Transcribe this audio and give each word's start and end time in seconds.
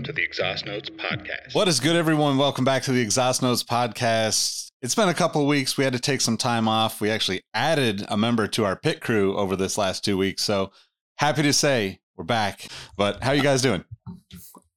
welcome 0.00 0.14
to 0.14 0.18
the 0.18 0.24
Exhaust 0.24 0.64
Notes 0.64 0.88
podcast. 0.88 1.54
What 1.54 1.68
is 1.68 1.78
good, 1.78 1.94
everyone? 1.94 2.38
Welcome 2.38 2.64
back 2.64 2.84
to 2.84 2.92
the 2.92 3.02
Exhaust 3.02 3.42
Notes 3.42 3.62
podcast. 3.62 4.70
It's 4.80 4.94
been 4.94 5.10
a 5.10 5.14
couple 5.14 5.42
of 5.42 5.46
weeks. 5.46 5.76
We 5.76 5.84
had 5.84 5.92
to 5.92 5.98
take 5.98 6.22
some 6.22 6.38
time 6.38 6.66
off. 6.68 7.02
We 7.02 7.10
actually 7.10 7.42
added 7.52 8.06
a 8.08 8.16
member 8.16 8.46
to 8.48 8.64
our 8.64 8.76
pit 8.76 9.02
crew 9.02 9.36
over 9.36 9.56
this 9.56 9.76
last 9.76 10.02
two 10.02 10.16
weeks. 10.16 10.42
So 10.42 10.72
happy 11.18 11.42
to 11.42 11.52
say 11.52 12.00
we're 12.16 12.24
back. 12.24 12.68
But 12.96 13.22
how 13.22 13.32
you 13.32 13.42
guys 13.42 13.60
doing? 13.60 13.84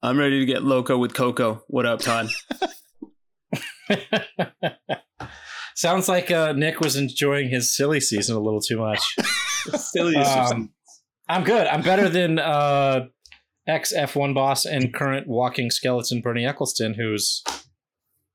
I'm 0.01 0.19
ready 0.19 0.41
to 0.41 0.45
get 0.45 0.61
loco 0.61 0.97
with 0.97 1.13
Coco. 1.13 1.63
What 1.67 1.85
up, 1.85 2.01
Todd? 2.01 2.27
Sounds 5.77 6.09
like 6.09 6.31
uh, 6.31 6.51
Nick 6.51 6.81
was 6.81 6.97
enjoying 6.97 7.47
his 7.47 7.73
silly 7.73 8.01
season 8.01 8.35
a 8.35 8.41
little 8.41 8.59
too 8.59 8.77
much. 8.77 8.99
Silly. 9.77 10.17
Um, 10.17 10.73
I'm 11.29 11.45
good. 11.45 11.65
I'm 11.67 11.81
better 11.81 12.09
than 12.09 12.39
uh, 12.39 13.05
ex 13.67 13.93
F1 13.93 14.33
boss 14.33 14.65
and 14.65 14.93
current 14.93 15.27
walking 15.27 15.69
skeleton 15.71 16.21
Bernie 16.21 16.43
Ecclestone, 16.43 16.95
who's 16.95 17.43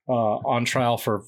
uh, 0.08 0.12
on 0.12 0.64
trial 0.64 0.96
for 0.98 1.24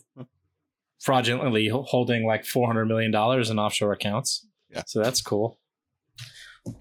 fraudulently 1.00 1.68
holding 1.68 2.26
like 2.26 2.44
$400 2.44 2.86
million 2.86 3.14
in 3.14 3.58
offshore 3.58 3.92
accounts. 3.92 4.46
Yeah. 4.70 4.82
So 4.86 5.02
that's 5.02 5.20
cool. 5.22 5.58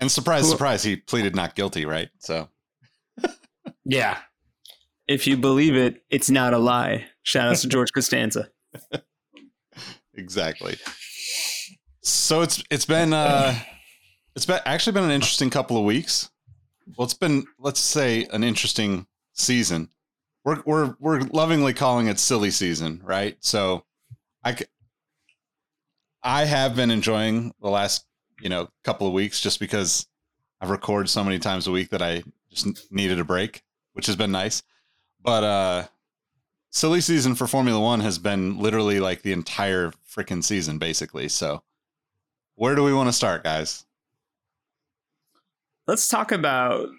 And 0.01 0.11
surprise, 0.11 0.49
surprise, 0.49 0.83
he 0.83 0.97
pleaded 0.97 1.35
not 1.35 1.55
guilty, 1.55 1.85
right? 1.85 2.09
So 2.19 2.49
Yeah. 3.85 4.17
if 5.07 5.25
you 5.25 5.37
believe 5.37 5.75
it, 5.75 6.03
it's 6.09 6.29
not 6.29 6.53
a 6.53 6.57
lie. 6.57 7.05
Shout 7.23 7.47
out 7.47 7.57
to 7.57 7.67
George 7.69 7.91
Costanza. 7.93 8.49
exactly. 10.13 10.77
So 12.01 12.41
it's 12.41 12.63
it's 12.69 12.85
been 12.85 13.13
uh 13.13 13.55
it's 14.35 14.45
been 14.45 14.59
actually 14.65 14.93
been 14.93 15.03
an 15.03 15.11
interesting 15.11 15.49
couple 15.49 15.77
of 15.77 15.83
weeks. 15.85 16.29
Well, 16.97 17.05
it's 17.05 17.13
been 17.13 17.45
let's 17.57 17.79
say 17.79 18.25
an 18.31 18.43
interesting 18.43 19.07
season. 19.33 19.89
We're 20.43 20.61
we're 20.65 20.95
we're 20.99 21.21
lovingly 21.21 21.73
calling 21.73 22.07
it 22.07 22.19
silly 22.19 22.51
season, 22.51 23.01
right? 23.03 23.37
So 23.39 23.85
I 24.43 24.57
I 26.23 26.45
have 26.45 26.75
been 26.75 26.91
enjoying 26.91 27.53
the 27.61 27.69
last, 27.69 28.05
you 28.41 28.49
know, 28.49 28.69
couple 28.83 29.07
of 29.07 29.13
weeks 29.13 29.39
just 29.39 29.59
because 29.59 30.07
I 30.61 30.65
record 30.67 31.09
so 31.09 31.23
many 31.23 31.39
times 31.39 31.67
a 31.67 31.71
week 31.71 31.89
that 31.89 32.01
I 32.01 32.23
just 32.49 32.91
needed 32.91 33.19
a 33.19 33.23
break, 33.23 33.63
which 33.93 34.07
has 34.07 34.15
been 34.15 34.31
nice. 34.31 34.63
But 35.21 35.43
uh 35.43 35.87
silly 36.71 37.01
season 37.01 37.35
for 37.35 37.47
Formula 37.47 37.79
One 37.79 37.99
has 38.01 38.17
been 38.19 38.59
literally 38.59 38.99
like 38.99 39.21
the 39.21 39.33
entire 39.33 39.91
freaking 40.09 40.43
season, 40.43 40.77
basically. 40.77 41.29
So, 41.29 41.63
where 42.55 42.75
do 42.75 42.83
we 42.83 42.93
want 42.93 43.07
to 43.09 43.13
start, 43.13 43.43
guys? 43.43 43.85
Let's 45.89 46.07
talk 46.07 46.31
about 46.31 46.89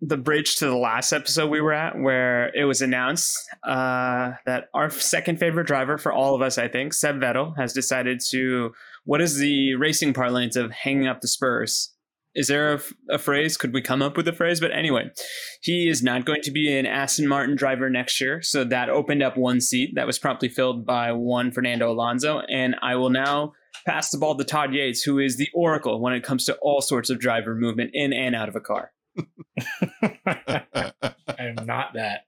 the 0.00 0.16
bridge 0.16 0.56
to 0.56 0.66
the 0.66 0.76
last 0.76 1.12
episode 1.12 1.48
we 1.48 1.60
were 1.60 1.72
at, 1.72 1.96
where 1.96 2.50
it 2.56 2.64
was 2.64 2.82
announced 2.82 3.38
uh, 3.62 4.32
that 4.46 4.64
our 4.74 4.90
second 4.90 5.38
favorite 5.38 5.68
driver 5.68 5.96
for 5.96 6.10
all 6.10 6.34
of 6.34 6.42
us, 6.42 6.58
I 6.58 6.66
think, 6.66 6.92
Seb 6.92 7.20
Vettel, 7.20 7.56
has 7.56 7.72
decided 7.72 8.20
to. 8.30 8.72
What 9.04 9.20
is 9.20 9.38
the 9.38 9.76
racing 9.76 10.12
parlance 10.12 10.56
of 10.56 10.72
hanging 10.72 11.06
up 11.06 11.20
the 11.20 11.28
Spurs? 11.28 11.94
Is 12.34 12.48
there 12.48 12.80
a 13.08 13.18
phrase? 13.18 13.56
Could 13.56 13.72
we 13.72 13.80
come 13.80 14.02
up 14.02 14.16
with 14.16 14.26
a 14.26 14.32
phrase? 14.32 14.58
But 14.58 14.72
anyway, 14.72 15.12
he 15.60 15.88
is 15.88 16.02
not 16.02 16.24
going 16.24 16.42
to 16.42 16.50
be 16.50 16.76
an 16.76 16.84
Aston 16.84 17.28
Martin 17.28 17.54
driver 17.54 17.88
next 17.88 18.20
year. 18.20 18.42
So 18.42 18.64
that 18.64 18.88
opened 18.88 19.22
up 19.22 19.36
one 19.36 19.60
seat 19.60 19.92
that 19.94 20.08
was 20.08 20.18
promptly 20.18 20.48
filled 20.48 20.84
by 20.84 21.12
one 21.12 21.52
Fernando 21.52 21.92
Alonso. 21.92 22.40
And 22.50 22.74
I 22.82 22.96
will 22.96 23.10
now 23.10 23.52
pass 23.86 24.10
the 24.10 24.18
ball 24.18 24.36
to 24.36 24.44
Todd 24.44 24.74
Yates, 24.74 25.02
who 25.02 25.18
is 25.18 25.36
the 25.36 25.48
oracle 25.54 26.00
when 26.00 26.12
it 26.12 26.22
comes 26.22 26.44
to 26.46 26.56
all 26.62 26.80
sorts 26.80 27.10
of 27.10 27.18
driver 27.18 27.54
movement 27.54 27.90
in 27.92 28.12
and 28.12 28.34
out 28.34 28.48
of 28.48 28.56
a 28.56 28.60
car. 28.60 28.92
I 30.26 30.92
am 31.38 31.66
not 31.66 31.94
that. 31.94 32.26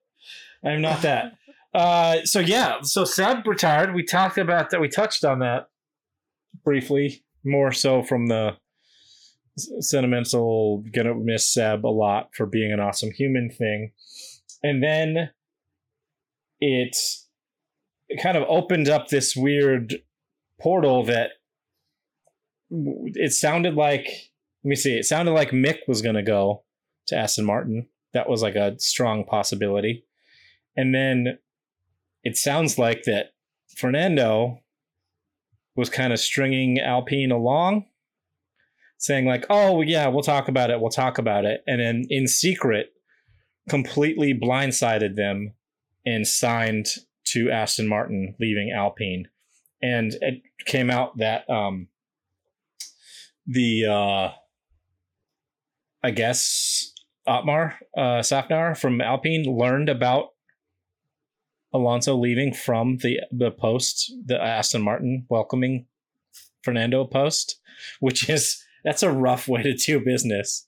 I 0.64 0.70
am 0.70 0.80
not 0.80 1.02
that. 1.02 1.34
Uh, 1.72 2.24
so 2.24 2.38
yeah, 2.38 2.80
so 2.82 3.04
Seb 3.04 3.46
retired. 3.46 3.94
We 3.94 4.04
talked 4.04 4.38
about 4.38 4.70
that. 4.70 4.80
We 4.80 4.88
touched 4.88 5.24
on 5.24 5.40
that 5.40 5.68
briefly, 6.64 7.24
more 7.44 7.72
so 7.72 8.02
from 8.02 8.28
the 8.28 8.56
sentimental. 9.56 10.84
Gonna 10.92 11.14
miss 11.14 11.52
Seb 11.52 11.84
a 11.84 11.88
lot 11.88 12.30
for 12.34 12.46
being 12.46 12.72
an 12.72 12.80
awesome 12.80 13.10
human 13.10 13.50
thing, 13.50 13.90
and 14.62 14.82
then 14.82 15.30
it, 16.60 16.96
it 18.08 18.22
kind 18.22 18.36
of 18.36 18.44
opened 18.48 18.88
up 18.88 19.08
this 19.08 19.34
weird 19.34 19.96
portal 20.64 21.04
that 21.04 21.30
it 22.70 23.32
sounded 23.32 23.74
like. 23.74 24.06
Let 24.64 24.68
me 24.70 24.76
see. 24.76 24.94
It 24.94 25.04
sounded 25.04 25.32
like 25.32 25.50
Mick 25.50 25.80
was 25.86 26.02
gonna 26.02 26.22
go 26.22 26.64
to 27.08 27.16
Aston 27.16 27.44
Martin. 27.44 27.86
That 28.14 28.28
was 28.28 28.42
like 28.42 28.54
a 28.56 28.78
strong 28.80 29.24
possibility. 29.24 30.06
And 30.76 30.94
then 30.94 31.38
it 32.24 32.36
sounds 32.36 32.78
like 32.78 33.02
that 33.04 33.34
Fernando 33.76 34.60
was 35.76 35.90
kind 35.90 36.12
of 36.12 36.18
stringing 36.18 36.78
Alpine 36.80 37.30
along, 37.30 37.86
saying, 38.96 39.26
like, 39.26 39.44
oh, 39.50 39.82
yeah, 39.82 40.08
we'll 40.08 40.22
talk 40.22 40.48
about 40.48 40.70
it, 40.70 40.80
we'll 40.80 40.90
talk 40.90 41.18
about 41.18 41.44
it. 41.44 41.62
And 41.66 41.80
then 41.80 42.06
in 42.08 42.26
secret, 42.26 42.92
completely 43.68 44.32
blindsided 44.32 45.16
them 45.16 45.52
and 46.06 46.26
signed 46.26 46.86
to 47.24 47.50
Aston 47.50 47.88
Martin, 47.88 48.34
leaving 48.40 48.72
Alpine. 48.74 49.28
And 49.84 50.14
it 50.22 50.42
came 50.64 50.90
out 50.90 51.18
that 51.18 51.48
um, 51.50 51.88
the, 53.46 53.84
uh, 53.84 54.30
I 56.02 56.10
guess, 56.10 56.90
Otmar 57.26 57.74
uh, 57.94 58.20
Szafnauer 58.20 58.78
from 58.78 59.02
Alpine 59.02 59.44
learned 59.44 59.90
about 59.90 60.28
Alonso 61.74 62.16
leaving 62.16 62.54
from 62.54 62.96
the 63.02 63.20
the 63.30 63.50
post, 63.50 64.10
the 64.24 64.40
Aston 64.40 64.80
Martin 64.80 65.26
welcoming 65.28 65.84
Fernando 66.62 67.04
post, 67.04 67.60
which 68.00 68.30
is 68.30 68.64
that's 68.84 69.02
a 69.02 69.12
rough 69.12 69.48
way 69.48 69.62
to 69.62 69.74
do 69.74 70.00
business. 70.00 70.66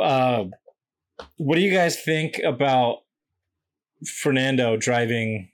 Uh, 0.00 0.44
what 1.36 1.56
do 1.56 1.60
you 1.60 1.74
guys 1.74 2.00
think 2.00 2.40
about 2.42 2.98
Fernando 4.06 4.78
driving 4.78 5.50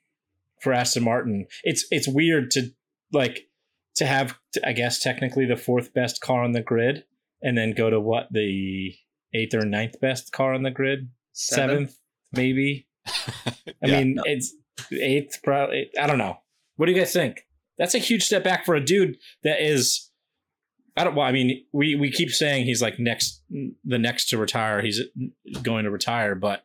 for 0.60 0.72
Aston 0.72 1.04
Martin? 1.04 1.46
It's 1.64 1.86
it's 1.90 2.08
weird 2.08 2.50
to 2.52 2.70
like 3.12 3.48
to 3.96 4.06
have 4.06 4.38
I 4.64 4.72
guess 4.72 5.00
technically 5.00 5.46
the 5.46 5.56
fourth 5.56 5.92
best 5.94 6.20
car 6.20 6.42
on 6.44 6.52
the 6.52 6.62
grid 6.62 7.04
and 7.42 7.56
then 7.58 7.72
go 7.72 7.90
to 7.90 8.00
what 8.00 8.28
the 8.30 8.94
eighth 9.34 9.54
or 9.54 9.64
ninth 9.64 10.00
best 10.00 10.32
car 10.32 10.54
on 10.54 10.62
the 10.62 10.70
grid, 10.70 11.08
seventh, 11.32 11.96
maybe. 12.32 12.86
I 13.06 13.52
Yeah. 13.82 13.98
mean, 14.02 14.18
it's 14.24 14.54
eighth, 14.92 15.40
probably. 15.42 15.90
I 15.98 16.06
don't 16.06 16.18
know. 16.18 16.38
What 16.76 16.86
do 16.86 16.92
you 16.92 16.98
guys 16.98 17.12
think? 17.12 17.46
That's 17.78 17.94
a 17.94 17.98
huge 17.98 18.24
step 18.24 18.44
back 18.44 18.64
for 18.66 18.74
a 18.74 18.84
dude 18.84 19.16
that 19.42 19.60
is. 19.64 20.10
I 20.96 21.04
don't. 21.04 21.14
Well, 21.14 21.26
I 21.26 21.32
mean, 21.32 21.64
we 21.72 21.94
we 21.94 22.10
keep 22.10 22.30
saying 22.30 22.66
he's 22.66 22.82
like 22.82 22.98
next, 22.98 23.42
the 23.84 23.98
next 23.98 24.28
to 24.30 24.38
retire. 24.38 24.82
He's 24.82 25.00
uh, 25.00 25.60
going 25.62 25.84
to 25.84 25.90
retire, 25.90 26.34
but 26.34 26.64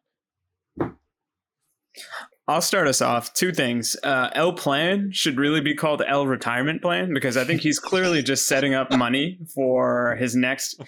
I'll 2.47 2.61
start 2.61 2.87
us 2.87 3.01
off. 3.01 3.33
Two 3.33 3.51
things. 3.51 3.95
Uh, 4.03 4.29
L 4.33 4.53
Plan 4.53 5.09
should 5.11 5.37
really 5.37 5.61
be 5.61 5.73
called 5.73 6.03
L 6.07 6.27
Retirement 6.27 6.81
Plan 6.81 7.13
because 7.13 7.37
I 7.37 7.43
think 7.43 7.61
he's 7.61 7.79
clearly 7.79 8.21
just 8.21 8.47
setting 8.47 8.75
up 8.75 8.91
money 8.91 9.39
for 9.55 10.15
his 10.19 10.35
next 10.35 10.79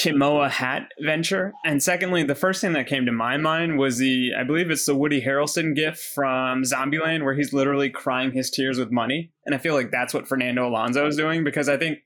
Kimoa 0.00 0.48
hat 0.48 0.88
venture. 1.00 1.52
And 1.64 1.82
secondly, 1.82 2.22
the 2.22 2.36
first 2.36 2.60
thing 2.60 2.72
that 2.74 2.86
came 2.86 3.04
to 3.06 3.12
my 3.12 3.36
mind 3.36 3.78
was 3.78 3.98
the, 3.98 4.30
I 4.38 4.44
believe 4.44 4.70
it's 4.70 4.86
the 4.86 4.94
Woody 4.94 5.20
Harrelson 5.20 5.74
gif 5.74 5.98
from 5.98 6.62
Zombieland 6.62 7.24
where 7.24 7.34
he's 7.34 7.52
literally 7.52 7.90
crying 7.90 8.32
his 8.32 8.50
tears 8.50 8.78
with 8.78 8.90
money. 8.90 9.32
And 9.44 9.54
I 9.54 9.58
feel 9.58 9.74
like 9.74 9.90
that's 9.90 10.14
what 10.14 10.28
Fernando 10.28 10.68
Alonso 10.68 11.06
is 11.06 11.16
doing 11.16 11.42
because 11.44 11.68
I 11.68 11.76
think 11.76 11.98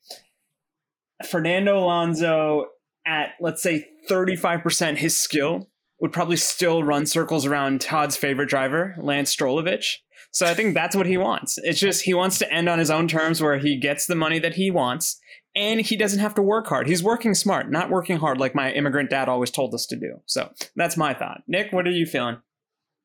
Fernando 1.24 1.78
Alonso 1.78 2.66
at, 3.06 3.34
let's 3.40 3.62
say, 3.62 3.86
35% 4.10 4.96
his 4.96 5.16
skill 5.16 5.68
would 6.00 6.12
probably 6.12 6.36
still 6.36 6.82
run 6.82 7.06
circles 7.06 7.46
around 7.46 7.80
Todd's 7.80 8.16
favorite 8.16 8.48
driver, 8.48 8.94
Lance 8.98 9.34
Strolovich. 9.34 9.96
So 10.30 10.44
I 10.44 10.54
think 10.54 10.74
that's 10.74 10.94
what 10.94 11.06
he 11.06 11.16
wants. 11.16 11.58
It's 11.62 11.80
just 11.80 12.02
he 12.02 12.12
wants 12.12 12.38
to 12.38 12.52
end 12.52 12.68
on 12.68 12.78
his 12.78 12.90
own 12.90 13.08
terms 13.08 13.40
where 13.40 13.58
he 13.58 13.78
gets 13.78 14.06
the 14.06 14.14
money 14.14 14.38
that 14.38 14.54
he 14.54 14.70
wants 14.70 15.18
and 15.54 15.80
he 15.80 15.96
doesn't 15.96 16.20
have 16.20 16.34
to 16.34 16.42
work 16.42 16.66
hard. 16.66 16.86
He's 16.86 17.02
working 17.02 17.34
smart, 17.34 17.70
not 17.70 17.88
working 17.88 18.18
hard 18.18 18.38
like 18.38 18.54
my 18.54 18.70
immigrant 18.72 19.08
dad 19.08 19.28
always 19.28 19.50
told 19.50 19.72
us 19.74 19.86
to 19.86 19.96
do. 19.96 20.20
So 20.26 20.52
that's 20.76 20.98
my 20.98 21.14
thought. 21.14 21.42
Nick, 21.48 21.72
what 21.72 21.86
are 21.86 21.92
you 21.92 22.04
feeling? 22.04 22.36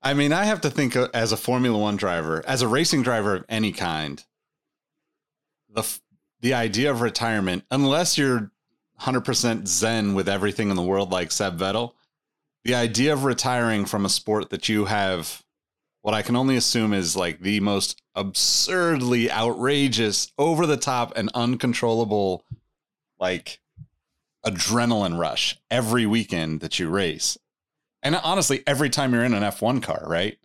I 0.03 0.13
mean, 0.13 0.33
I 0.33 0.43
have 0.43 0.61
to 0.61 0.69
think 0.69 0.95
as 0.95 1.31
a 1.31 1.37
Formula 1.37 1.77
One 1.77 1.95
driver, 1.95 2.43
as 2.45 2.61
a 2.61 2.67
racing 2.67 3.03
driver 3.03 3.35
of 3.35 3.45
any 3.47 3.71
kind, 3.71 4.23
the 5.69 5.87
the 6.41 6.53
idea 6.55 6.91
of 6.91 7.01
retirement, 7.01 7.63
unless 7.69 8.17
you're 8.17 8.51
100% 9.01 9.67
zen 9.67 10.13
with 10.15 10.27
everything 10.27 10.69
in 10.69 10.75
the 10.75 10.81
world 10.81 11.11
like 11.11 11.31
Seb 11.31 11.57
Vettel, 11.57 11.93
the 12.63 12.75
idea 12.75 13.13
of 13.13 13.23
retiring 13.23 13.85
from 13.85 14.05
a 14.05 14.09
sport 14.09 14.49
that 14.49 14.69
you 14.69 14.85
have 14.85 15.43
what 16.01 16.15
I 16.15 16.21
can 16.21 16.35
only 16.35 16.55
assume 16.55 16.93
is 16.93 17.15
like 17.15 17.41
the 17.41 17.59
most 17.59 18.01
absurdly 18.15 19.31
outrageous, 19.31 20.31
over 20.37 20.65
the 20.65 20.77
top, 20.77 21.13
and 21.15 21.29
uncontrollable, 21.33 22.43
like 23.19 23.59
adrenaline 24.45 25.19
rush 25.19 25.57
every 25.69 26.05
weekend 26.05 26.61
that 26.61 26.79
you 26.79 26.89
race. 26.89 27.37
And 28.01 28.15
honestly, 28.15 28.63
every 28.65 28.89
time 28.89 29.13
you're 29.13 29.23
in 29.23 29.35
an 29.35 29.43
F1 29.43 29.83
car, 29.83 30.03
right? 30.07 30.37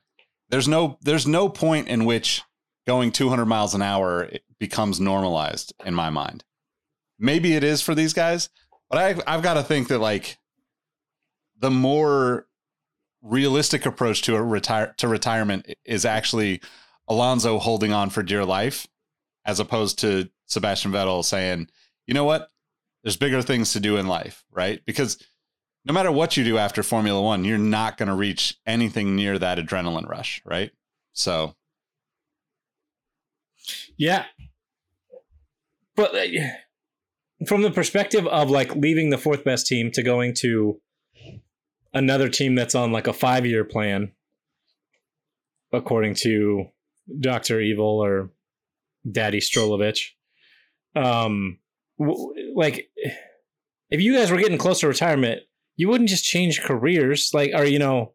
There's 0.51 0.69
no 0.69 0.99
there's 1.01 1.27
no 1.27 1.49
point 1.49 1.89
in 1.89 2.05
which 2.05 2.43
going 2.87 3.11
200 3.11 3.47
miles 3.47 3.75
an 3.75 3.83
hour 3.83 4.31
becomes 4.61 5.01
normalized 5.01 5.73
in 5.85 5.95
my 5.95 6.11
mind. 6.11 6.45
Maybe 7.19 7.55
it 7.55 7.65
is 7.65 7.81
for 7.81 7.95
these 7.95 8.13
guys, 8.13 8.51
but 8.91 8.99
I 8.99 9.23
I've 9.27 9.43
got 9.43 9.55
to 9.55 9.63
think 9.63 9.89
that 9.89 9.99
like 9.99 10.37
the 11.59 11.71
more 11.71 12.47
realistic 13.23 13.87
approach 13.87 14.23
to 14.23 14.37
a 14.37 14.43
retire 14.43 14.95
to 14.99 15.09
retirement 15.09 15.67
is 15.85 16.05
actually 16.05 16.61
Alonso 17.09 17.59
holding 17.59 17.93
on 17.93 18.11
for 18.11 18.23
dear 18.23 18.45
life 18.45 18.87
as 19.45 19.61
opposed 19.61 19.99
to 20.01 20.29
Sebastian 20.47 20.93
Vettel 20.93 21.25
saying, 21.25 21.69
"You 22.07 22.15
know 22.15 22.25
what? 22.25 22.51
There's 23.03 23.17
bigger 23.17 23.43
things 23.43 23.73
to 23.73 23.81
do 23.81 23.97
in 23.97 24.07
life, 24.07 24.45
right?" 24.51 24.85
Because 24.85 25.19
no 25.85 25.93
matter 25.93 26.11
what 26.11 26.37
you 26.37 26.45
do 26.45 26.59
after 26.59 26.83
Formula 26.83 27.23
1, 27.23 27.45
you're 27.45 27.59
not 27.59 27.97
going 27.97 28.09
to 28.09 28.15
reach 28.15 28.59
anything 28.67 29.15
near 29.15 29.39
that 29.39 29.59
adrenaline 29.59 30.09
rush, 30.09 30.43
right? 30.45 30.73
So 31.13 31.55
yeah. 33.97 34.25
But 35.95 36.15
uh, 36.15 36.27
from 37.47 37.63
the 37.63 37.71
perspective 37.71 38.27
of 38.27 38.51
like 38.51 38.75
leaving 38.75 39.11
the 39.11 39.19
fourth 39.19 39.45
best 39.45 39.67
team 39.67 39.91
to 39.93 40.03
going 40.03 40.35
to 40.39 40.81
another 41.97 42.29
team 42.29 42.55
that's 42.55 42.75
on 42.75 42.93
like 42.93 43.07
a 43.07 43.13
five 43.13 43.47
year 43.47 43.65
plan, 43.65 44.13
according 45.73 46.15
to 46.15 46.67
Doctor 47.21 47.61
Evil 47.61 48.05
or 48.05 48.31
Daddy 49.11 49.41
Strolovich. 49.41 50.11
Um, 50.95 51.59
w- 51.99 52.35
like 52.55 52.91
if 53.91 54.01
you 54.01 54.15
guys 54.15 54.31
were 54.31 54.39
getting 54.39 54.59
close 54.59 54.81
to 54.81 54.89
retirement, 54.89 55.41
you 55.77 55.89
wouldn't 55.89 56.11
just 56.11 56.25
change 56.25 56.63
careers, 56.63 57.31
like, 57.33 57.51
or 57.55 57.65
you 57.65 57.79
know, 57.79 58.13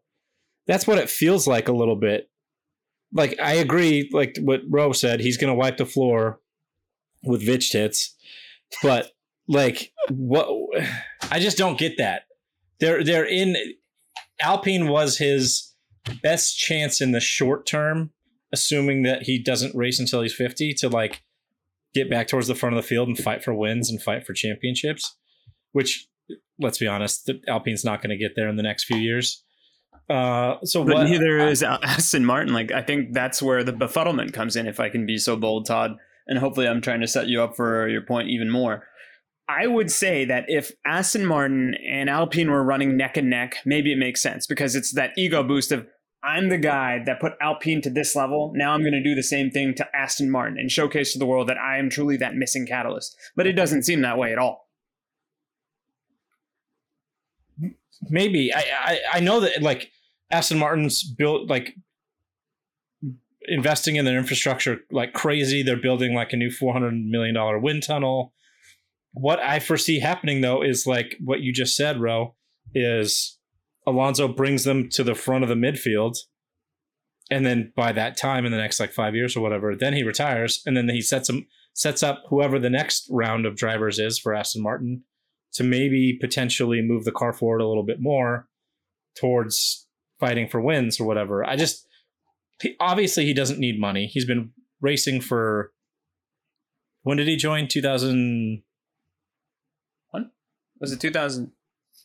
that's 0.66 0.86
what 0.86 0.98
it 0.98 1.10
feels 1.10 1.46
like 1.46 1.68
a 1.68 1.72
little 1.72 1.96
bit. 1.96 2.30
Like 3.12 3.38
I 3.40 3.54
agree, 3.54 4.08
like 4.12 4.36
what 4.40 4.62
Roe 4.68 4.92
said, 4.92 5.20
he's 5.20 5.36
gonna 5.36 5.54
wipe 5.54 5.76
the 5.76 5.86
floor 5.86 6.40
with 7.24 7.44
Vitch 7.44 7.72
tits, 7.72 8.14
but 8.80 9.10
like 9.48 9.92
what? 10.08 10.48
I 11.30 11.40
just 11.40 11.58
don't 11.58 11.78
get 11.78 11.98
that. 11.98 12.22
They're 12.82 13.04
they're 13.04 13.24
in. 13.24 13.56
Alpine 14.40 14.88
was 14.88 15.18
his 15.18 15.72
best 16.20 16.58
chance 16.58 17.00
in 17.00 17.12
the 17.12 17.20
short 17.20 17.64
term, 17.64 18.10
assuming 18.52 19.04
that 19.04 19.22
he 19.22 19.40
doesn't 19.40 19.74
race 19.76 20.00
until 20.00 20.20
he's 20.20 20.34
fifty 20.34 20.74
to 20.74 20.88
like 20.88 21.22
get 21.94 22.10
back 22.10 22.26
towards 22.26 22.48
the 22.48 22.56
front 22.56 22.76
of 22.76 22.82
the 22.82 22.88
field 22.88 23.06
and 23.06 23.16
fight 23.16 23.44
for 23.44 23.54
wins 23.54 23.88
and 23.88 24.02
fight 24.02 24.26
for 24.26 24.32
championships. 24.32 25.16
Which, 25.70 26.08
let's 26.58 26.78
be 26.78 26.88
honest, 26.88 27.26
the 27.26 27.40
Alpine's 27.46 27.84
not 27.84 28.02
going 28.02 28.10
to 28.10 28.16
get 28.16 28.32
there 28.34 28.48
in 28.48 28.56
the 28.56 28.62
next 28.64 28.84
few 28.84 28.96
years. 28.96 29.44
Uh, 30.10 30.56
so 30.64 30.84
But 30.84 30.94
what? 30.94 31.04
neither 31.04 31.38
is 31.38 31.62
Aston 31.62 32.24
Martin. 32.24 32.52
Like 32.52 32.72
I 32.72 32.82
think 32.82 33.12
that's 33.12 33.40
where 33.40 33.62
the 33.62 33.72
befuddlement 33.72 34.32
comes 34.32 34.56
in. 34.56 34.66
If 34.66 34.80
I 34.80 34.88
can 34.88 35.06
be 35.06 35.18
so 35.18 35.36
bold, 35.36 35.66
Todd, 35.66 35.92
and 36.26 36.38
hopefully 36.38 36.66
I'm 36.66 36.80
trying 36.80 37.00
to 37.00 37.06
set 37.06 37.28
you 37.28 37.42
up 37.42 37.54
for 37.54 37.86
your 37.86 38.02
point 38.02 38.28
even 38.28 38.50
more. 38.50 38.88
I 39.60 39.66
would 39.66 39.90
say 39.90 40.24
that 40.24 40.44
if 40.48 40.72
Aston 40.84 41.26
Martin 41.26 41.74
and 41.88 42.08
Alpine 42.08 42.50
were 42.50 42.62
running 42.62 42.96
neck 42.96 43.16
and 43.16 43.30
neck, 43.30 43.56
maybe 43.64 43.92
it 43.92 43.98
makes 43.98 44.22
sense 44.22 44.46
because 44.46 44.74
it's 44.74 44.92
that 44.94 45.12
ego 45.16 45.42
boost 45.42 45.72
of 45.72 45.86
I'm 46.24 46.48
the 46.50 46.58
guy 46.58 47.02
that 47.04 47.20
put 47.20 47.32
Alpine 47.40 47.82
to 47.82 47.90
this 47.90 48.14
level. 48.14 48.52
Now 48.54 48.72
I'm 48.72 48.82
going 48.82 48.92
to 48.92 49.02
do 49.02 49.14
the 49.14 49.24
same 49.24 49.50
thing 49.50 49.74
to 49.74 49.96
Aston 49.96 50.30
Martin 50.30 50.56
and 50.56 50.70
showcase 50.70 51.12
to 51.12 51.18
the 51.18 51.26
world 51.26 51.48
that 51.48 51.58
I 51.58 51.78
am 51.78 51.90
truly 51.90 52.16
that 52.18 52.36
missing 52.36 52.64
catalyst. 52.64 53.16
But 53.34 53.46
it 53.48 53.54
doesn't 53.54 53.82
seem 53.82 54.02
that 54.02 54.18
way 54.18 54.32
at 54.32 54.38
all. 54.38 54.68
maybe 58.10 58.52
I, 58.54 58.64
I 58.84 59.00
I 59.14 59.20
know 59.20 59.40
that 59.40 59.62
like 59.62 59.90
Aston 60.30 60.58
Martin's 60.58 61.02
built 61.02 61.48
like 61.48 61.74
investing 63.42 63.96
in 63.96 64.04
their 64.04 64.18
infrastructure 64.18 64.80
like 64.90 65.12
crazy. 65.12 65.62
They're 65.62 65.76
building 65.76 66.14
like 66.14 66.32
a 66.32 66.36
new 66.36 66.50
four 66.50 66.72
hundred 66.72 66.94
million 66.94 67.34
dollar 67.34 67.58
wind 67.58 67.82
tunnel. 67.82 68.32
What 69.12 69.40
I 69.40 69.58
foresee 69.58 70.00
happening 70.00 70.40
though 70.40 70.62
is 70.62 70.86
like 70.86 71.16
what 71.22 71.40
you 71.40 71.52
just 71.52 71.76
said, 71.76 72.00
Ro, 72.00 72.34
is 72.74 73.38
Alonso 73.86 74.28
brings 74.28 74.64
them 74.64 74.88
to 74.90 75.04
the 75.04 75.14
front 75.14 75.44
of 75.44 75.48
the 75.48 75.54
midfield. 75.54 76.16
And 77.30 77.46
then 77.46 77.72
by 77.76 77.92
that 77.92 78.16
time 78.16 78.44
in 78.44 78.52
the 78.52 78.58
next 78.58 78.80
like 78.80 78.92
five 78.92 79.14
years 79.14 79.36
or 79.36 79.40
whatever, 79.40 79.74
then 79.74 79.94
he 79.94 80.02
retires 80.02 80.62
and 80.66 80.76
then 80.76 80.88
he 80.88 81.00
sets 81.00 81.28
him 81.28 81.46
sets 81.74 82.02
up 82.02 82.24
whoever 82.28 82.58
the 82.58 82.70
next 82.70 83.08
round 83.10 83.46
of 83.46 83.56
drivers 83.56 83.98
is 83.98 84.18
for 84.18 84.34
Aston 84.34 84.62
Martin 84.62 85.04
to 85.54 85.64
maybe 85.64 86.18
potentially 86.20 86.82
move 86.82 87.04
the 87.04 87.12
car 87.12 87.32
forward 87.32 87.60
a 87.60 87.66
little 87.66 87.84
bit 87.84 87.98
more 88.00 88.48
towards 89.18 89.86
fighting 90.20 90.48
for 90.48 90.60
wins 90.60 91.00
or 91.00 91.06
whatever. 91.06 91.44
I 91.44 91.56
just 91.56 91.86
he, 92.60 92.76
obviously 92.80 93.24
he 93.24 93.34
doesn't 93.34 93.58
need 93.58 93.80
money. 93.80 94.06
He's 94.06 94.24
been 94.24 94.50
racing 94.80 95.20
for 95.20 95.72
when 97.02 97.16
did 97.16 97.28
he 97.28 97.36
join? 97.36 97.66
2000 97.66 98.62
Was 100.82 100.92
it 100.92 101.00
2000? 101.00 101.50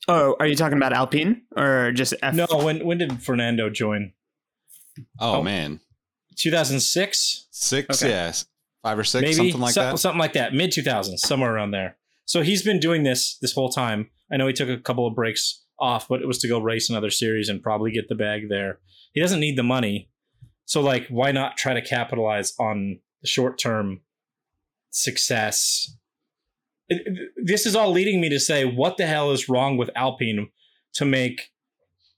Oh, 0.07 0.38
are 0.39 0.47
you 0.47 0.56
talking 0.56 0.77
about 0.77 0.94
Alpine 0.94 1.41
or 1.57 1.91
just 1.91 2.13
F? 2.21 2.33
No, 2.33 2.47
when 2.63 2.85
when 2.85 2.97
did 3.00 3.21
Fernando 3.21 3.69
join? 3.69 4.13
Oh, 5.19 5.38
Oh. 5.39 5.44
man. 5.44 5.81
2006? 6.38 7.47
Six, 7.51 8.01
Okay. 8.01 8.09
yes. 8.12 8.45
Five 8.83 9.00
or 9.00 9.03
six, 9.03 9.21
maybe 9.24 9.33
something 9.33 9.59
like 9.59 9.74
So- 9.74 9.81
that. 9.81 9.97
something 10.00 10.19
like 10.19 10.33
that 10.33 10.53
mid 10.53 10.71
2000s 10.71 11.19
somewhere 11.27 11.53
around 11.53 11.71
there 11.71 11.97
so 12.25 12.41
he's 12.41 12.62
been 12.62 12.79
doing 12.79 13.03
this 13.03 13.38
this 13.39 13.53
whole 13.53 13.69
time 13.69 14.09
i 14.31 14.38
know 14.38 14.47
he 14.47 14.53
took 14.53 14.69
a 14.69 14.77
couple 14.77 15.06
of 15.07 15.15
breaks 15.15 15.65
off 15.79 16.07
but 16.07 16.21
it 16.21 16.27
was 16.27 16.38
to 16.39 16.47
go 16.47 16.59
race 16.59 16.89
another 16.89 17.09
series 17.09 17.50
and 17.50 17.62
probably 17.63 17.91
get 17.91 18.07
the 18.07 18.15
bag 18.15 18.47
there 18.50 18.79
he 19.13 19.19
doesn't 19.19 19.39
need 19.41 19.57
the 19.57 19.63
money 19.63 20.09
so 20.65 20.79
like 20.79 21.07
why 21.09 21.31
not 21.31 21.57
try 21.57 21.74
to 21.74 21.81
capitalize 21.81 22.53
on 22.59 23.00
the 23.21 23.27
short 23.27 23.57
term 23.59 24.01
success 24.89 25.89
It- 25.89 25.94
it- 25.94 25.97
this 27.44 27.66
is 27.66 27.75
all 27.75 27.92
leading 27.92 28.22
me 28.22 28.30
to 28.30 28.39
say 28.39 28.66
what 28.66 28.98
the 28.98 29.06
hell 29.06 29.31
is 29.31 29.50
wrong 29.50 29.78
with 29.78 29.89
alpine 29.95 30.50
to 30.94 31.06
make 31.06 31.50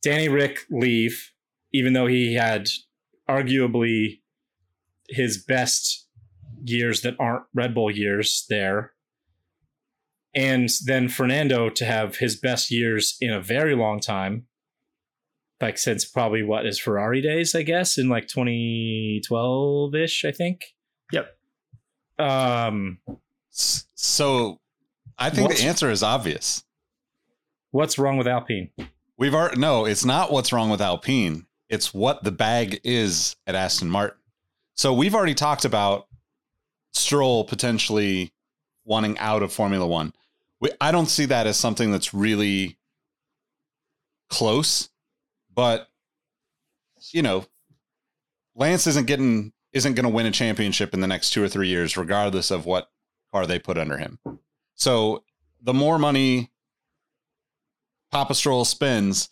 danny 0.04 0.30
rick 0.30 0.60
leave 0.70 1.32
even 1.72 1.94
though 1.94 2.08
he 2.08 2.34
had 2.36 2.70
arguably 3.30 4.22
his 5.10 5.38
best 5.44 6.08
years 6.64 7.02
that 7.02 7.16
aren't 7.20 7.46
Red 7.54 7.74
Bull 7.74 7.92
years 7.92 8.46
there. 8.50 8.94
And 10.36 10.70
then 10.86 11.10
Fernando 11.10 11.70
to 11.70 11.86
have 11.86 12.18
his 12.18 12.36
best 12.36 12.72
years 12.72 13.18
in 13.20 13.32
a 13.32 13.42
very 13.42 13.76
long 13.76 14.00
time. 14.00 14.46
Like 15.60 15.78
since 15.78 16.06
probably 16.06 16.44
what 16.44 16.66
his 16.66 16.80
Ferrari 16.80 17.22
days, 17.22 17.54
I 17.54 17.64
guess, 17.64 17.98
in 17.98 18.08
like 18.08 18.28
2012 18.28 19.96
ish, 19.96 20.24
I 20.24 20.32
think. 20.32 20.62
Yep. 21.12 21.38
Um, 22.18 23.00
So 23.94 24.60
I 25.18 25.30
think 25.30 25.50
What's- 25.50 25.62
the 25.62 25.68
answer 25.68 25.90
is 25.92 26.02
obvious. 26.04 26.64
what's 27.72 27.98
wrong 28.00 28.18
with 28.18 28.28
Alpine? 28.28 28.72
We've 29.18 29.34
already, 29.36 29.60
no, 29.60 29.86
it's 29.86 30.06
not 30.06 30.32
what's 30.32 30.52
wrong 30.54 30.70
with 30.70 30.82
Alpine. 30.82 31.46
It's 31.68 31.94
what 31.94 32.24
the 32.24 32.32
bag 32.32 32.80
is 32.84 33.36
at 33.46 33.54
Aston 33.54 33.90
Martin. 33.90 34.18
So 34.76 34.94
we've 34.94 35.14
already 35.14 35.36
talked 35.36 35.66
about 35.66 36.08
Stroll 36.94 37.44
potentially 37.44 38.32
wanting 38.86 39.18
out 39.20 39.44
of 39.44 39.52
Formula 39.54 39.86
One. 39.86 40.14
We, 40.62 40.72
I 40.82 40.92
don't 40.92 41.10
see 41.10 41.26
that 41.26 41.46
as 41.48 41.58
something 41.58 41.92
that's 41.92 42.14
really 42.14 42.78
close, 44.30 44.90
but 45.54 45.90
you 47.12 47.22
know, 47.22 47.46
Lance 48.56 48.88
isn't 48.88 49.06
getting 49.06 49.54
isn't 49.74 49.94
going 49.94 50.04
to 50.06 50.10
win 50.10 50.26
a 50.26 50.32
championship 50.32 50.94
in 50.94 51.02
the 51.02 51.08
next 51.08 51.30
two 51.32 51.44
or 51.44 51.48
three 51.50 51.68
years, 51.68 51.96
regardless 51.98 52.50
of 52.52 52.66
what 52.66 52.90
car 53.32 53.46
they 53.46 53.60
put 53.60 53.78
under 53.78 53.98
him. 53.98 54.20
So 54.76 55.24
the 55.62 55.74
more 55.74 56.00
money 56.00 56.52
Papa 58.12 58.34
Stroll 58.34 58.66
spends, 58.66 59.30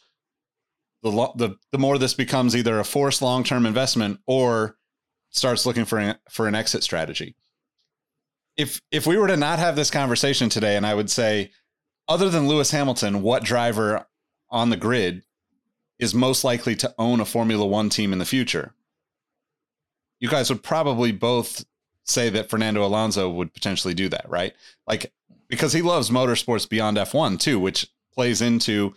the 1.04 1.12
lo- 1.12 1.34
the 1.36 1.56
the 1.72 1.78
more 1.78 1.98
this 1.98 2.14
becomes 2.14 2.56
either 2.56 2.80
a 2.80 2.84
forced 2.84 3.22
long 3.22 3.44
term 3.44 3.66
investment 3.66 4.20
or 4.26 4.78
starts 5.30 5.66
looking 5.66 5.86
for 5.86 6.00
an, 6.00 6.18
for 6.30 6.48
an 6.48 6.56
exit 6.56 6.84
strategy. 6.84 7.36
If 8.56 8.82
if 8.92 9.06
we 9.06 9.18
were 9.18 9.28
to 9.28 9.38
not 9.38 9.60
have 9.60 9.76
this 9.76 9.92
conversation 9.92 10.50
today, 10.50 10.76
and 10.76 10.86
I 10.86 10.94
would 10.94 11.10
say, 11.10 11.52
other 12.08 12.30
than 12.30 12.48
Lewis 12.48 12.72
Hamilton, 12.72 13.22
what 13.22 13.44
driver 13.44 14.08
on 14.50 14.70
the 14.70 14.78
grid 14.78 15.24
is 16.00 16.14
most 16.14 16.44
likely 16.44 16.76
to 16.76 16.94
own 16.98 17.20
a 17.20 17.26
Formula 17.26 17.66
One 17.66 17.90
team 17.90 18.14
in 18.14 18.20
the 18.20 18.26
future? 18.26 18.74
You 20.20 20.30
guys 20.30 20.50
would 20.50 20.64
probably 20.64 21.12
both 21.12 21.64
say 22.08 22.30
that 22.30 22.50
Fernando 22.50 22.86
Alonso 22.86 23.30
would 23.30 23.54
potentially 23.54 23.94
do 23.94 24.10
that, 24.10 24.30
right? 24.30 24.54
Like 24.88 25.12
because 25.48 25.74
he 25.74 25.82
loves 25.82 26.10
motorsports 26.10 26.68
beyond 26.68 26.98
F1 26.98 27.40
too, 27.40 27.60
which 27.60 27.88
plays 28.14 28.42
into 28.42 28.94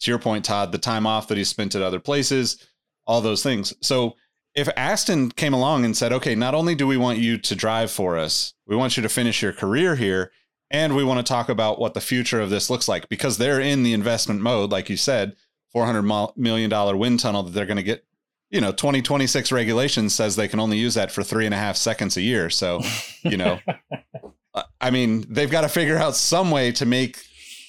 to 0.00 0.10
your 0.10 0.18
point, 0.18 0.44
Todd, 0.44 0.72
the 0.72 0.78
time 0.78 1.06
off 1.06 1.28
that 1.28 1.38
he 1.38 1.44
spent 1.44 1.74
at 1.74 1.82
other 1.82 2.00
places, 2.00 2.66
all 3.06 3.20
those 3.20 3.42
things. 3.42 3.72
So 3.80 4.16
if 4.54 4.68
Aston 4.76 5.30
came 5.30 5.54
along 5.54 5.84
and 5.84 5.96
said, 5.96 6.12
okay, 6.12 6.34
not 6.34 6.54
only 6.54 6.74
do 6.74 6.86
we 6.86 6.96
want 6.96 7.18
you 7.18 7.38
to 7.38 7.54
drive 7.54 7.90
for 7.90 8.18
us, 8.18 8.52
we 8.66 8.76
want 8.76 8.96
you 8.96 9.02
to 9.02 9.08
finish 9.08 9.42
your 9.42 9.52
career 9.52 9.94
here, 9.96 10.32
and 10.70 10.96
we 10.96 11.04
want 11.04 11.24
to 11.24 11.30
talk 11.30 11.48
about 11.48 11.78
what 11.78 11.94
the 11.94 12.00
future 12.00 12.40
of 12.40 12.50
this 12.50 12.68
looks 12.68 12.88
like 12.88 13.08
because 13.08 13.38
they're 13.38 13.60
in 13.60 13.82
the 13.82 13.92
investment 13.92 14.40
mode, 14.40 14.70
like 14.70 14.90
you 14.90 14.96
said, 14.96 15.36
$400 15.74 16.36
million 16.36 16.98
wind 16.98 17.20
tunnel 17.20 17.42
that 17.44 17.52
they're 17.52 17.66
going 17.66 17.76
to 17.76 17.82
get. 17.82 18.04
You 18.52 18.60
know, 18.60 18.70
2026 18.70 19.50
regulation 19.50 20.08
says 20.08 20.36
they 20.36 20.46
can 20.46 20.60
only 20.60 20.78
use 20.78 20.94
that 20.94 21.10
for 21.10 21.24
three 21.24 21.46
and 21.46 21.54
a 21.54 21.58
half 21.58 21.76
seconds 21.76 22.16
a 22.16 22.20
year. 22.20 22.50
So, 22.50 22.80
you 23.22 23.36
know, 23.36 23.58
I 24.80 24.90
mean, 24.90 25.24
they've 25.28 25.50
got 25.50 25.62
to 25.62 25.68
figure 25.68 25.96
out 25.96 26.14
some 26.14 26.50
way 26.50 26.70
to 26.72 26.86
make, 26.86 27.18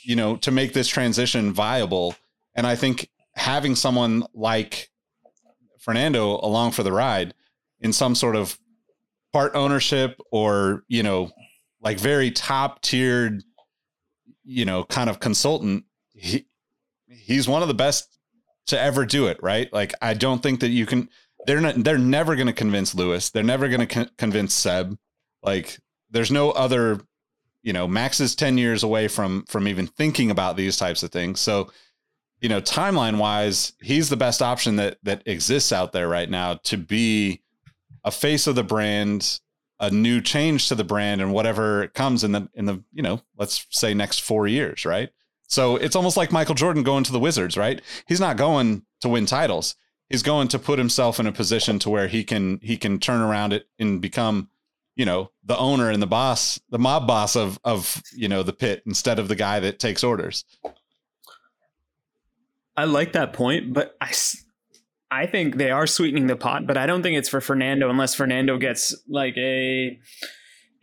you 0.04 0.16
know, 0.16 0.36
to 0.38 0.52
make 0.52 0.74
this 0.74 0.88
transition 0.88 1.54
viable. 1.54 2.16
And 2.54 2.68
I 2.68 2.76
think 2.76 3.10
having 3.36 3.76
someone 3.76 4.26
like 4.34 4.90
Fernando 5.80 6.40
along 6.42 6.72
for 6.72 6.84
the 6.84 6.92
ride 6.92 7.34
in 7.80 7.94
some 7.94 8.16
sort 8.16 8.36
of 8.36 8.58
part 9.32 9.56
ownership 9.56 10.20
or, 10.32 10.84
you 10.88 11.04
know, 11.04 11.32
like 11.82 12.00
very 12.00 12.32
top 12.32 12.82
tiered, 12.82 13.44
you 14.44 14.66
know, 14.66 14.84
kind 14.84 15.10
of 15.10 15.20
consultant, 15.20 15.86
he, 16.14 16.46
he's 17.08 17.48
one 17.48 17.62
of 17.62 17.68
the 17.68 17.74
best 17.74 18.20
to 18.68 18.80
ever 18.80 19.06
do 19.06 19.28
it, 19.28 19.40
right? 19.42 19.72
Like 19.74 19.94
I 20.02 20.14
don't 20.14 20.42
think 20.42 20.62
that 20.62 20.70
you 20.70 20.86
can 20.86 21.10
they're 21.46 21.62
not 21.62 21.84
they're 21.84 21.98
never 21.98 22.36
going 22.36 22.48
to 22.48 22.54
convince 22.54 22.96
Lewis. 22.96 23.30
They're 23.30 23.44
never 23.44 23.68
going 23.68 23.82
to 23.82 23.88
con- 23.88 24.12
convince 24.18 24.54
Seb. 24.54 24.98
Like 25.42 25.78
there's 26.10 26.32
no 26.32 26.52
other 26.52 27.02
you 27.64 27.72
know, 27.72 27.88
Max 27.88 28.20
is 28.20 28.36
10 28.36 28.58
years 28.58 28.84
away 28.84 29.08
from 29.08 29.46
from 29.48 29.68
even 29.68 29.88
thinking 29.88 30.30
about 30.30 30.58
these 30.58 30.78
types 30.78 31.02
of 31.02 31.12
things. 31.12 31.40
So, 31.40 31.72
you 32.42 32.50
know, 32.50 32.62
timeline 32.62 33.18
wise, 33.18 33.74
he's 33.82 34.10
the 34.10 34.18
best 34.18 34.42
option 34.42 34.76
that 34.76 34.98
that 35.04 35.24
exists 35.26 35.72
out 35.72 35.94
there 35.94 36.10
right 36.10 36.30
now 36.30 36.56
to 36.66 36.78
be 36.78 37.42
a 38.04 38.12
face 38.12 38.48
of 38.48 38.56
the 38.56 38.64
brand, 38.64 39.40
a 39.80 39.90
new 39.90 40.20
change 40.20 40.68
to 40.68 40.76
the 40.76 40.84
brand 40.84 41.22
and 41.22 41.32
whatever 41.32 41.88
comes 41.88 42.26
in 42.26 42.34
the 42.34 42.50
in 42.54 42.66
the, 42.66 42.84
you 42.92 43.02
know, 43.02 43.22
let's 43.38 43.66
say 43.70 43.94
next 43.94 44.20
4 44.20 44.48
years, 44.48 44.86
right? 44.86 45.10
So 45.54 45.76
it's 45.76 45.96
almost 45.96 46.18
like 46.18 46.32
Michael 46.32 46.56
Jordan 46.56 46.82
going 46.82 47.04
to 47.04 47.12
the 47.12 47.20
Wizards, 47.20 47.56
right? 47.56 47.80
He's 48.08 48.20
not 48.20 48.38
going 48.38 48.88
to 49.02 49.10
win 49.10 49.28
titles. 49.28 49.76
He's 50.10 50.24
going 50.24 50.48
to 50.48 50.58
put 50.58 50.80
himself 50.80 51.20
in 51.20 51.28
a 51.28 51.32
position 51.32 51.78
to 51.80 51.92
where 51.92 52.08
he 52.08 52.24
can 52.24 52.60
he 52.64 52.76
can 52.76 52.98
turn 52.98 53.22
around 53.22 53.54
it 53.54 53.68
and 53.78 54.02
become, 54.02 54.50
you 54.96 55.06
know, 55.06 55.30
the 55.46 55.56
owner 55.56 55.92
and 55.92 56.02
the 56.02 56.08
boss, 56.08 56.60
the 56.72 56.80
mob 56.80 57.06
boss 57.06 57.36
of 57.36 57.60
of, 57.64 58.02
you 58.16 58.28
know, 58.28 58.42
the 58.42 58.52
pit 58.52 58.82
instead 58.88 59.20
of 59.20 59.28
the 59.28 59.36
guy 59.36 59.60
that 59.60 59.78
takes 59.78 60.04
orders. 60.04 60.44
I 62.76 62.86
like 62.86 63.14
that 63.14 63.34
point, 63.34 63.74
but 63.74 63.96
I 64.02 64.12
I 65.12 65.28
think 65.28 65.58
they 65.58 65.70
are 65.70 65.86
sweetening 65.86 66.26
the 66.26 66.36
pot, 66.36 66.66
but 66.66 66.78
I 66.78 66.88
don't 66.88 67.04
think 67.04 67.16
it's 67.16 67.30
for 67.30 67.42
Fernando 67.42 67.92
unless 67.92 68.16
Fernando 68.16 68.58
gets 68.58 68.96
like 69.08 69.38
a 69.38 70.00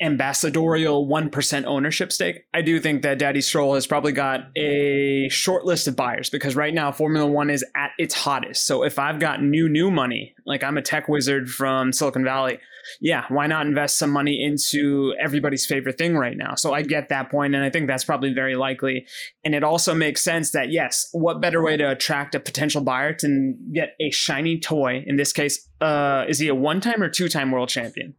ambassadorial 0.00 1.07
1% 1.07 1.64
ownership 1.64 2.12
stake. 2.12 2.45
I 2.54 2.62
do 2.62 2.80
think 2.80 3.02
that 3.02 3.19
Daddy 3.19 3.40
Stroll 3.40 3.75
has 3.75 3.87
probably 3.87 4.12
got 4.12 4.40
a 4.57 5.28
short 5.28 5.64
list 5.64 5.87
of 5.87 5.97
buyers 5.97 6.30
because 6.30 6.57
right 6.57 6.73
now 6.73 6.90
Formula 6.92 7.26
One 7.26 7.50
is 7.50 7.64
at 7.76 7.90
its 7.99 8.14
hottest. 8.14 8.66
So 8.66 8.83
if 8.83 8.99
I've 8.99 9.21
got 9.21 9.42
new, 9.42 9.69
new 9.69 9.90
money, 9.90 10.35
like 10.47 10.64
I'm 10.64 10.78
a 10.78 10.83
tech 10.83 11.09
wizard 11.09 11.50
from 11.50 11.92
Silicon 11.92 12.25
Valley, 12.25 12.59
yeah, 13.00 13.25
why 13.28 13.47
not 13.47 13.66
invest 13.66 13.99
some 13.99 14.11
money 14.11 14.42
into 14.42 15.14
everybody's 15.21 15.66
favorite 15.66 15.99
thing 15.99 16.16
right 16.16 16.37
now? 16.37 16.54
So 16.54 16.73
I 16.73 16.83
get 16.83 17.09
that 17.09 17.30
point, 17.30 17.54
and 17.54 17.64
I 17.64 17.71
think 17.71 17.87
that's 17.87 18.04
probably 18.04 18.33
very 18.33 18.57
likely. 18.57 19.07
And 19.45 19.54
it 19.54 19.62
also 19.62 19.95
makes 19.95 20.23
sense 20.23 20.50
that, 20.52 20.71
yes, 20.71 21.09
what 21.12 21.40
better 21.40 21.62
way 21.62 21.76
to 21.76 21.90
attract 21.90 22.35
a 22.35 22.40
potential 22.40 22.80
buyer 22.80 23.12
to 23.14 23.54
get 23.73 23.95
a 24.00 24.11
shiny 24.11 24.59
toy? 24.59 25.04
In 25.07 25.16
this 25.16 25.33
case, 25.33 25.69
uh, 25.80 26.25
is 26.28 26.38
he 26.38 26.49
a 26.49 26.54
one 26.54 26.80
time 26.80 27.02
or 27.02 27.09
two 27.09 27.28
time 27.28 27.50
world 27.50 27.69
champion? 27.69 28.14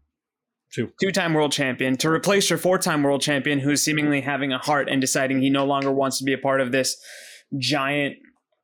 Two. 0.73 0.91
Two-time 1.01 1.33
world 1.33 1.51
champion 1.51 1.97
to 1.97 2.09
replace 2.09 2.49
your 2.49 2.57
four-time 2.57 3.03
world 3.03 3.21
champion 3.21 3.59
who's 3.59 3.83
seemingly 3.83 4.21
having 4.21 4.53
a 4.53 4.57
heart 4.57 4.87
and 4.89 5.01
deciding 5.01 5.41
he 5.41 5.49
no 5.49 5.65
longer 5.65 5.91
wants 5.91 6.17
to 6.19 6.23
be 6.23 6.31
a 6.31 6.37
part 6.37 6.61
of 6.61 6.71
this 6.71 6.95
giant 7.57 8.15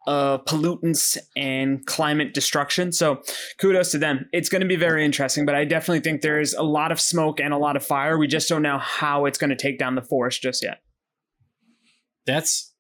uh, 0.08 0.38
pollutants 0.38 1.18
and 1.36 1.86
climate 1.86 2.34
destruction. 2.34 2.94
So 2.94 3.22
kudos 3.58 3.92
to 3.92 3.98
them. 3.98 4.30
It's 4.32 4.48
going 4.48 4.62
to 4.62 4.68
be 4.68 4.78
very 4.78 5.04
interesting, 5.04 5.46
but 5.46 5.54
I 5.54 5.66
definitely 5.66 6.00
think 6.00 6.22
there's 6.22 6.54
a 6.54 6.64
lot 6.64 6.94
of 6.94 7.02
smoke 7.02 7.42
and 7.42 7.54
a 7.54 7.58
lot 7.58 7.76
of 7.76 7.86
fire. 7.86 8.18
We 8.18 8.28
just 8.28 8.48
don't 8.48 8.62
know 8.62 8.78
how 8.78 9.26
it's 9.26 9.38
going 9.38 9.50
to 9.50 9.58
take 9.58 9.78
down 9.78 9.96
the 9.96 10.02
forest 10.02 10.42
just 10.42 10.64
yet. 10.64 10.82
That's, 12.26 12.74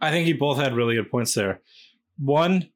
I 0.00 0.10
think 0.10 0.26
you 0.26 0.36
both 0.36 0.58
had 0.58 0.74
really 0.74 0.96
good 0.96 1.08
points 1.08 1.34
there. 1.34 1.60
One, 2.18 2.70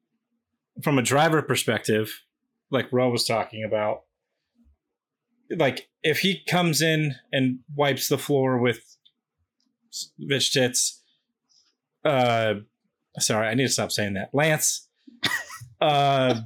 from 0.81 0.97
a 0.97 1.01
driver 1.01 1.41
perspective, 1.41 2.23
like 2.71 2.93
Ro 2.93 3.09
was 3.09 3.25
talking 3.25 3.65
about, 3.65 4.03
like 5.55 5.89
if 6.03 6.19
he 6.19 6.43
comes 6.47 6.81
in 6.81 7.15
and 7.31 7.59
wipes 7.75 8.07
the 8.07 8.17
floor 8.17 8.57
with 8.57 8.97
Vich 10.19 10.51
tits, 10.51 11.01
uh, 12.03 12.55
sorry, 13.19 13.47
I 13.47 13.53
need 13.53 13.67
to 13.67 13.73
stop 13.73 13.91
saying 13.91 14.13
that. 14.13 14.29
Lance, 14.33 14.87
uh, 15.81 16.41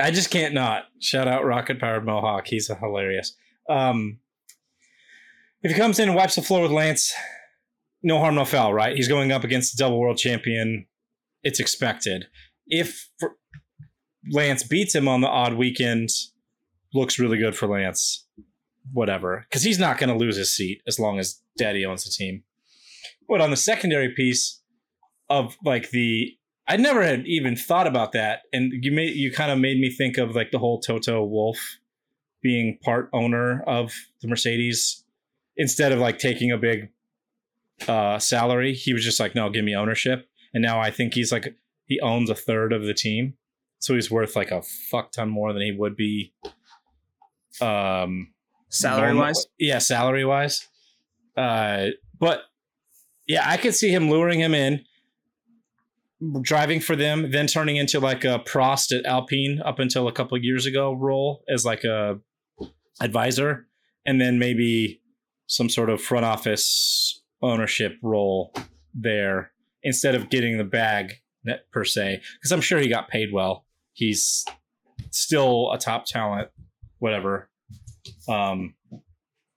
I 0.00 0.10
just 0.10 0.30
can't 0.30 0.54
not 0.54 0.84
shout 1.00 1.28
out 1.28 1.44
Rocket 1.44 1.80
Powered 1.80 2.04
Mohawk. 2.04 2.46
He's 2.46 2.68
hilarious. 2.68 3.34
Um, 3.68 4.18
if 5.62 5.70
he 5.70 5.76
comes 5.76 5.98
in 5.98 6.08
and 6.08 6.16
wipes 6.16 6.34
the 6.34 6.42
floor 6.42 6.62
with 6.62 6.72
Lance, 6.72 7.12
no 8.02 8.18
harm, 8.18 8.34
no 8.34 8.44
foul, 8.44 8.74
right? 8.74 8.96
He's 8.96 9.08
going 9.08 9.30
up 9.30 9.44
against 9.44 9.76
the 9.76 9.82
double 9.82 10.00
world 10.00 10.18
champion. 10.18 10.86
It's 11.44 11.60
expected. 11.60 12.26
If 12.66 13.08
Lance 14.30 14.64
beats 14.64 14.94
him 14.94 15.06
on 15.06 15.20
the 15.20 15.28
odd 15.28 15.54
weekend, 15.54 16.08
looks 16.92 17.18
really 17.18 17.38
good 17.38 17.56
for 17.56 17.68
Lance. 17.68 18.21
Whatever, 18.90 19.46
because 19.48 19.62
he's 19.62 19.78
not 19.78 19.98
going 19.98 20.08
to 20.08 20.16
lose 20.16 20.36
his 20.36 20.54
seat 20.54 20.82
as 20.86 20.98
long 20.98 21.18
as 21.18 21.40
Daddy 21.56 21.84
owns 21.84 22.04
the 22.04 22.10
team. 22.10 22.42
But 23.28 23.40
on 23.40 23.50
the 23.50 23.56
secondary 23.56 24.12
piece 24.14 24.60
of 25.30 25.56
like 25.64 25.90
the, 25.90 26.36
I 26.66 26.76
never 26.76 27.02
had 27.02 27.26
even 27.26 27.56
thought 27.56 27.86
about 27.86 28.12
that, 28.12 28.40
and 28.52 28.72
you 28.82 28.92
made 28.92 29.14
you 29.14 29.32
kind 29.32 29.50
of 29.50 29.58
made 29.58 29.78
me 29.78 29.90
think 29.90 30.18
of 30.18 30.34
like 30.34 30.50
the 30.50 30.58
whole 30.58 30.80
Toto 30.80 31.24
Wolff 31.24 31.78
being 32.42 32.78
part 32.82 33.08
owner 33.12 33.62
of 33.66 33.92
the 34.20 34.28
Mercedes 34.28 35.04
instead 35.56 35.92
of 35.92 36.00
like 36.00 36.18
taking 36.18 36.50
a 36.50 36.58
big 36.58 36.90
uh, 37.86 38.18
salary. 38.18 38.74
He 38.74 38.92
was 38.92 39.04
just 39.04 39.20
like, 39.20 39.34
no, 39.34 39.48
give 39.48 39.64
me 39.64 39.76
ownership, 39.76 40.28
and 40.52 40.62
now 40.62 40.80
I 40.80 40.90
think 40.90 41.14
he's 41.14 41.32
like 41.32 41.56
he 41.86 42.00
owns 42.00 42.30
a 42.30 42.34
third 42.34 42.72
of 42.72 42.84
the 42.84 42.94
team, 42.94 43.34
so 43.78 43.94
he's 43.94 44.10
worth 44.10 44.34
like 44.34 44.50
a 44.50 44.62
fuck 44.90 45.12
ton 45.12 45.28
more 45.28 45.52
than 45.52 45.62
he 45.62 45.72
would 45.72 45.96
be 45.96 46.34
um 47.60 48.32
salary 48.72 49.14
wise 49.14 49.46
yeah 49.58 49.78
salary 49.78 50.24
wise 50.24 50.68
uh 51.36 51.86
but 52.18 52.42
yeah 53.26 53.48
i 53.48 53.56
could 53.56 53.74
see 53.74 53.90
him 53.90 54.10
luring 54.10 54.40
him 54.40 54.54
in 54.54 54.84
driving 56.40 56.80
for 56.80 56.96
them 56.96 57.30
then 57.30 57.46
turning 57.46 57.76
into 57.76 58.00
like 58.00 58.24
a 58.24 58.38
prost 58.40 58.96
at 58.96 59.04
alpine 59.04 59.60
up 59.64 59.78
until 59.78 60.08
a 60.08 60.12
couple 60.12 60.36
years 60.38 60.66
ago 60.66 60.92
role 60.92 61.44
as 61.48 61.64
like 61.64 61.84
a 61.84 62.18
advisor 63.00 63.66
and 64.06 64.20
then 64.20 64.38
maybe 64.38 65.00
some 65.46 65.68
sort 65.68 65.90
of 65.90 66.00
front 66.00 66.24
office 66.24 67.22
ownership 67.42 67.98
role 68.02 68.54
there 68.94 69.52
instead 69.82 70.14
of 70.14 70.30
getting 70.30 70.58
the 70.58 70.64
bag 70.64 71.12
per 71.72 71.84
se 71.84 72.20
because 72.38 72.52
i'm 72.52 72.60
sure 72.60 72.78
he 72.78 72.88
got 72.88 73.08
paid 73.08 73.32
well. 73.32 73.66
He's 73.94 74.44
still 75.10 75.70
a 75.72 75.78
top 75.78 76.06
talent 76.06 76.48
whatever. 76.98 77.50
Um, 78.28 78.74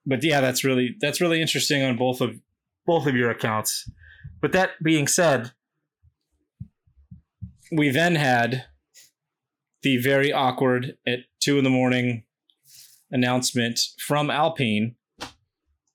but 0.05 0.24
yeah, 0.24 0.41
that's 0.41 0.63
really 0.63 0.95
that's 1.00 1.22
really 1.22 1.41
interesting 1.41 1.84
on 1.84 1.98
both 1.98 2.22
of 2.22 2.39
both 2.86 3.07
of 3.07 3.15
your 3.15 3.31
accounts. 3.31 3.89
But 4.41 4.51
that 4.51 4.72
being 4.84 5.07
said, 5.07 5.51
we 7.72 7.89
then 7.89 8.15
had 8.15 8.65
the 9.81 9.98
very 9.98 10.31
awkward 10.31 10.98
at 11.07 11.19
two 11.39 11.57
in 11.57 11.63
the 11.63 11.69
morning 11.69 12.24
announcement 13.12 13.79
from 14.00 14.29
Alpine 14.29 14.95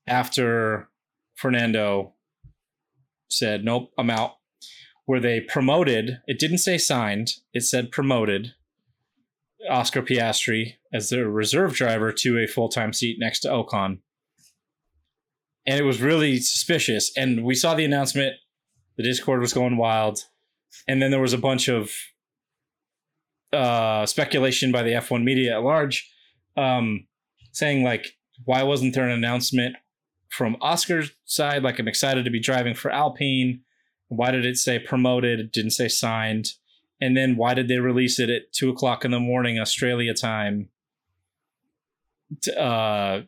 after 0.07 0.89
Fernando 1.35 2.15
said, 3.29 3.65
Nope, 3.65 3.93
I'm 3.99 4.11
out. 4.11 4.37
Where 5.07 5.21
they 5.21 5.41
promoted, 5.41 6.21
it 6.27 6.39
didn't 6.39 6.59
say 6.59 6.79
signed, 6.79 7.33
it 7.53 7.63
said 7.63 7.91
promoted 7.91 8.55
Oscar 9.69 10.03
Piastri 10.03 10.75
as 10.93 11.09
their 11.11 11.29
reserve 11.29 11.75
driver 11.75 12.13
to 12.13 12.39
a 12.39 12.47
full 12.47 12.69
time 12.69 12.93
seat 12.93 13.17
next 13.19 13.41
to 13.41 13.49
Ocon. 13.49 13.99
And 15.67 15.79
it 15.79 15.85
was 15.85 16.01
really 16.01 16.39
suspicious. 16.39 17.13
And 17.17 17.45
we 17.45 17.55
saw 17.55 17.75
the 17.75 17.85
announcement, 17.85 18.37
the 18.97 19.03
Discord 19.03 19.41
was 19.41 19.53
going 19.53 19.77
wild. 19.77 20.25
And 20.89 21.01
then 21.01 21.11
there 21.11 21.21
was 21.21 21.33
a 21.33 21.39
bunch 21.39 21.69
of 21.69 21.93
uh, 23.53 24.07
speculation 24.07 24.73
by 24.73 24.83
the 24.83 24.93
F1 24.93 25.23
media 25.23 25.55
at 25.55 25.63
large 25.63 26.11
um, 26.57 27.07
saying, 27.53 27.83
like, 27.83 28.17
why 28.45 28.63
wasn't 28.63 28.95
there 28.95 29.05
an 29.05 29.11
announcement 29.11 29.77
from 30.31 30.57
Oscar's 30.61 31.11
side? 31.25 31.63
Like, 31.63 31.79
I'm 31.79 31.89
excited 31.89 32.25
to 32.25 32.31
be 32.31 32.41
driving 32.41 32.75
for 32.75 32.91
Alpine. 32.91 33.61
Why 34.09 34.31
did 34.31 34.47
it 34.47 34.57
say 34.57 34.79
promoted? 34.79 35.39
It 35.41 35.53
didn't 35.53 35.73
say 35.73 35.89
signed. 35.89 36.53
And 37.01 37.17
then 37.17 37.37
why 37.37 37.55
did 37.55 37.69
they 37.69 37.79
release 37.79 38.19
it 38.19 38.31
at 38.31 38.53
two 38.53 38.71
o'clock 38.71 39.05
in 39.05 39.11
the 39.11 39.21
morning 39.21 39.59
Australia 39.59 40.15
time? 40.15 40.69
To, 42.43 42.61
uh, 42.61 43.23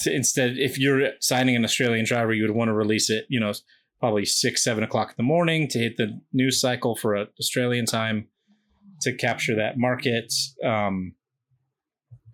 to 0.00 0.14
instead, 0.14 0.56
if 0.56 0.78
you're 0.78 1.10
signing 1.20 1.56
an 1.56 1.64
Australian 1.64 2.04
driver, 2.04 2.32
you 2.32 2.42
would 2.46 2.54
want 2.54 2.68
to 2.68 2.74
release 2.74 3.10
it, 3.10 3.26
you 3.28 3.40
know, 3.40 3.52
probably 3.98 4.24
six, 4.24 4.64
seven 4.64 4.82
o'clock 4.82 5.10
in 5.10 5.14
the 5.16 5.22
morning 5.22 5.68
to 5.68 5.78
hit 5.78 5.96
the 5.96 6.20
news 6.32 6.60
cycle 6.60 6.96
for 6.96 7.16
Australian 7.38 7.86
time 7.86 8.28
to 9.02 9.14
capture 9.14 9.54
that 9.56 9.78
market. 9.78 10.32
Um, 10.64 11.14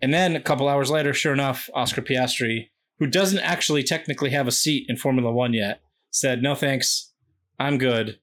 and 0.01 0.13
then 0.13 0.35
a 0.35 0.41
couple 0.41 0.69
hours 0.69 0.89
later, 0.89 1.13
sure 1.13 1.33
enough, 1.33 1.69
Oscar 1.73 2.01
Piastri, 2.01 2.69
who 2.99 3.07
doesn't 3.07 3.39
actually 3.39 3.83
technically 3.83 4.29
have 4.29 4.47
a 4.47 4.51
seat 4.51 4.85
in 4.87 4.97
Formula 4.97 5.31
One 5.31 5.53
yet, 5.53 5.81
said, 6.11 6.41
"No 6.41 6.55
thanks, 6.55 7.13
I'm 7.59 7.77
good." 7.77 8.19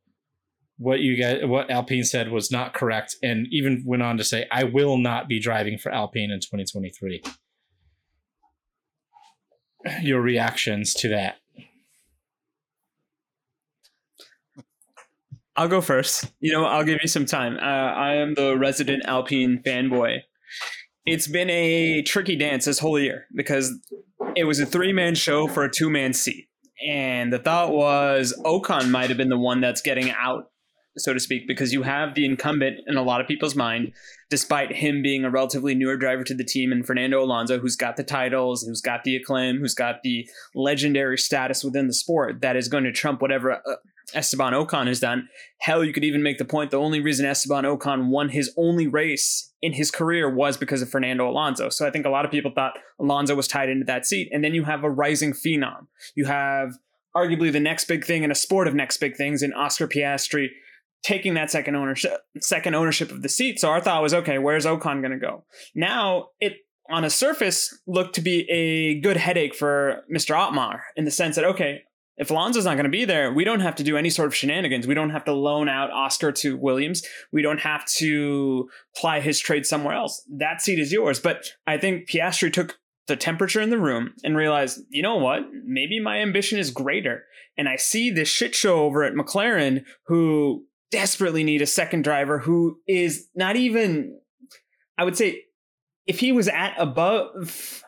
What 0.76 1.00
you 1.00 1.16
guys, 1.16 1.44
what 1.44 1.70
Alpine 1.70 2.04
said 2.04 2.30
was 2.30 2.50
not 2.50 2.74
correct, 2.74 3.16
and 3.22 3.46
even 3.50 3.84
went 3.86 4.02
on 4.02 4.16
to 4.18 4.24
say, 4.24 4.46
"I 4.50 4.64
will 4.64 4.96
not 4.98 5.28
be 5.28 5.40
driving 5.40 5.78
for 5.78 5.92
Alpine 5.92 6.30
in 6.30 6.40
2023." 6.40 7.22
Your 10.02 10.20
reactions 10.20 10.94
to 10.94 11.08
that? 11.10 11.36
I'll 15.56 15.68
go 15.68 15.80
first. 15.80 16.32
You 16.40 16.52
know, 16.52 16.64
I'll 16.64 16.84
give 16.84 16.98
you 17.00 17.08
some 17.08 17.26
time. 17.26 17.56
Uh, 17.56 17.60
I 17.60 18.14
am 18.14 18.34
the 18.34 18.56
resident 18.56 19.04
Alpine 19.06 19.62
fanboy. 19.64 20.18
It's 21.06 21.28
been 21.28 21.50
a 21.50 22.02
tricky 22.02 22.34
dance 22.34 22.64
this 22.64 22.78
whole 22.78 22.98
year 22.98 23.26
because 23.34 23.72
it 24.36 24.44
was 24.44 24.58
a 24.58 24.66
three 24.66 24.92
man 24.92 25.14
show 25.14 25.46
for 25.46 25.64
a 25.64 25.70
two 25.70 25.90
man 25.90 26.12
seat. 26.12 26.48
And 26.86 27.32
the 27.32 27.38
thought 27.38 27.72
was 27.72 28.34
Ocon 28.44 28.90
might 28.90 29.08
have 29.10 29.16
been 29.16 29.28
the 29.28 29.38
one 29.38 29.60
that's 29.60 29.80
getting 29.80 30.10
out, 30.10 30.50
so 30.96 31.12
to 31.12 31.20
speak, 31.20 31.46
because 31.46 31.72
you 31.72 31.82
have 31.82 32.14
the 32.14 32.24
incumbent 32.24 32.78
in 32.86 32.96
a 32.96 33.02
lot 33.02 33.20
of 33.20 33.26
people's 33.26 33.56
mind, 33.56 33.92
despite 34.30 34.72
him 34.72 35.02
being 35.02 35.24
a 35.24 35.30
relatively 35.30 35.74
newer 35.74 35.96
driver 35.96 36.24
to 36.24 36.34
the 36.34 36.44
team, 36.44 36.72
and 36.72 36.86
Fernando 36.86 37.22
Alonso, 37.22 37.58
who's 37.58 37.76
got 37.76 37.96
the 37.96 38.04
titles, 38.04 38.62
who's 38.62 38.80
got 38.80 39.04
the 39.04 39.16
acclaim, 39.16 39.58
who's 39.58 39.74
got 39.74 40.02
the 40.02 40.28
legendary 40.54 41.18
status 41.18 41.64
within 41.64 41.86
the 41.86 41.94
sport 41.94 42.40
that 42.42 42.56
is 42.56 42.68
going 42.68 42.84
to 42.84 42.92
trump 42.92 43.20
whatever 43.20 43.52
uh, 43.52 43.76
Esteban 44.14 44.52
Ocon 44.52 44.86
has 44.86 45.00
done. 45.00 45.28
Hell, 45.58 45.84
you 45.84 45.92
could 45.92 46.04
even 46.04 46.22
make 46.22 46.38
the 46.38 46.44
point 46.44 46.70
the 46.70 46.78
only 46.78 47.00
reason 47.00 47.26
Esteban 47.26 47.64
Ocon 47.64 48.08
won 48.08 48.28
his 48.28 48.52
only 48.56 48.86
race 48.86 49.52
in 49.62 49.72
his 49.72 49.90
career 49.90 50.32
was 50.32 50.56
because 50.56 50.82
of 50.82 50.90
Fernando 50.90 51.28
Alonso. 51.28 51.70
So 51.70 51.86
I 51.86 51.90
think 51.90 52.04
a 52.04 52.10
lot 52.10 52.24
of 52.24 52.30
people 52.30 52.52
thought 52.54 52.78
Alonso 53.00 53.34
was 53.34 53.48
tied 53.48 53.70
into 53.70 53.86
that 53.86 54.06
seat. 54.06 54.28
And 54.30 54.44
then 54.44 54.54
you 54.54 54.64
have 54.64 54.84
a 54.84 54.90
rising 54.90 55.32
phenom. 55.32 55.86
You 56.14 56.26
have 56.26 56.74
arguably 57.16 57.50
the 57.50 57.60
next 57.60 57.86
big 57.86 58.04
thing 58.04 58.24
in 58.24 58.30
a 58.30 58.34
sport 58.34 58.68
of 58.68 58.74
next 58.74 58.98
big 58.98 59.16
things 59.16 59.42
in 59.42 59.52
Oscar 59.54 59.88
Piastri 59.88 60.48
taking 61.04 61.34
that 61.34 61.50
second 61.50 61.76
ownership 61.76 62.18
second 62.40 62.74
ownership 62.74 63.12
of 63.12 63.22
the 63.22 63.28
seat. 63.28 63.60
So 63.60 63.70
our 63.70 63.80
thought 63.80 64.02
was, 64.02 64.14
okay, 64.14 64.38
where's 64.38 64.66
Ocon 64.66 65.00
going 65.00 65.12
to 65.12 65.18
go? 65.18 65.44
Now 65.74 66.28
it 66.40 66.54
on 66.90 67.04
a 67.04 67.10
surface 67.10 67.78
looked 67.86 68.14
to 68.16 68.20
be 68.20 68.48
a 68.50 69.00
good 69.00 69.16
headache 69.16 69.54
for 69.54 70.02
Mr. 70.12 70.36
Otmar 70.36 70.82
in 70.96 71.04
the 71.04 71.10
sense 71.10 71.36
that 71.36 71.44
okay, 71.44 71.82
if 72.16 72.30
Alonso's 72.30 72.64
not 72.64 72.74
going 72.74 72.84
to 72.84 72.90
be 72.90 73.04
there, 73.04 73.32
we 73.32 73.44
don't 73.44 73.60
have 73.60 73.74
to 73.76 73.82
do 73.82 73.96
any 73.96 74.08
sort 74.10 74.26
of 74.26 74.34
shenanigans. 74.34 74.86
We 74.86 74.94
don't 74.94 75.10
have 75.10 75.24
to 75.24 75.32
loan 75.32 75.68
out 75.68 75.90
Oscar 75.90 76.30
to 76.32 76.56
Williams. 76.56 77.02
We 77.32 77.42
don't 77.42 77.60
have 77.60 77.84
to 77.96 78.68
ply 78.96 79.20
his 79.20 79.40
trade 79.40 79.66
somewhere 79.66 79.94
else. 79.94 80.22
That 80.30 80.60
seat 80.60 80.78
is 80.78 80.92
yours. 80.92 81.18
But 81.18 81.44
I 81.66 81.76
think 81.76 82.08
Piastri 82.08 82.52
took 82.52 82.78
the 83.08 83.16
temperature 83.16 83.60
in 83.60 83.70
the 83.70 83.80
room 83.80 84.14
and 84.22 84.36
realized, 84.36 84.80
you 84.90 85.02
know 85.02 85.16
what? 85.16 85.40
Maybe 85.64 86.00
my 86.00 86.18
ambition 86.18 86.58
is 86.58 86.70
greater. 86.70 87.24
And 87.56 87.68
I 87.68 87.76
see 87.76 88.10
this 88.10 88.28
shit 88.28 88.54
show 88.54 88.84
over 88.84 89.02
at 89.02 89.14
McLaren 89.14 89.82
who 90.06 90.66
desperately 90.94 91.42
need 91.42 91.60
a 91.60 91.66
second 91.66 92.04
driver 92.04 92.38
who 92.38 92.78
is 92.86 93.28
not 93.34 93.56
even, 93.56 94.16
I 94.96 95.02
would 95.02 95.16
say, 95.16 95.42
if 96.06 96.20
he 96.20 96.30
was 96.30 96.46
at 96.46 96.74
above 96.78 97.82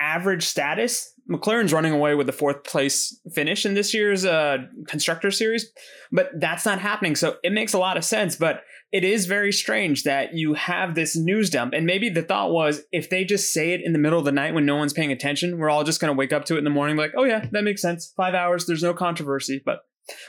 average 0.00 0.44
status, 0.44 1.12
McLaren's 1.30 1.72
running 1.72 1.92
away 1.92 2.16
with 2.16 2.26
the 2.26 2.32
fourth 2.32 2.64
place 2.64 3.20
finish 3.32 3.64
in 3.64 3.74
this 3.74 3.94
year's 3.94 4.24
uh, 4.24 4.58
constructor 4.88 5.30
series, 5.30 5.70
but 6.10 6.30
that's 6.40 6.66
not 6.66 6.80
happening. 6.80 7.14
So 7.14 7.36
it 7.44 7.52
makes 7.52 7.72
a 7.74 7.78
lot 7.78 7.96
of 7.96 8.04
sense. 8.04 8.34
But 8.34 8.62
it 8.90 9.04
is 9.04 9.26
very 9.26 9.52
strange 9.52 10.02
that 10.02 10.34
you 10.34 10.54
have 10.54 10.96
this 10.96 11.16
news 11.16 11.48
dump. 11.48 11.74
And 11.74 11.86
maybe 11.86 12.08
the 12.08 12.22
thought 12.22 12.50
was 12.50 12.82
if 12.90 13.08
they 13.08 13.24
just 13.24 13.52
say 13.52 13.72
it 13.72 13.82
in 13.84 13.92
the 13.92 13.98
middle 14.00 14.18
of 14.18 14.24
the 14.24 14.32
night 14.32 14.54
when 14.54 14.66
no 14.66 14.76
one's 14.76 14.92
paying 14.92 15.12
attention, 15.12 15.58
we're 15.58 15.70
all 15.70 15.84
just 15.84 16.00
going 16.00 16.12
to 16.12 16.18
wake 16.18 16.32
up 16.32 16.44
to 16.46 16.54
it 16.54 16.58
in 16.58 16.64
the 16.64 16.70
morning, 16.70 16.96
like, 16.96 17.12
oh, 17.16 17.24
yeah, 17.24 17.46
that 17.52 17.64
makes 17.64 17.82
sense. 17.82 18.12
Five 18.16 18.34
hours, 18.34 18.66
there's 18.66 18.82
no 18.82 18.94
controversy. 18.94 19.62
But 19.64 19.80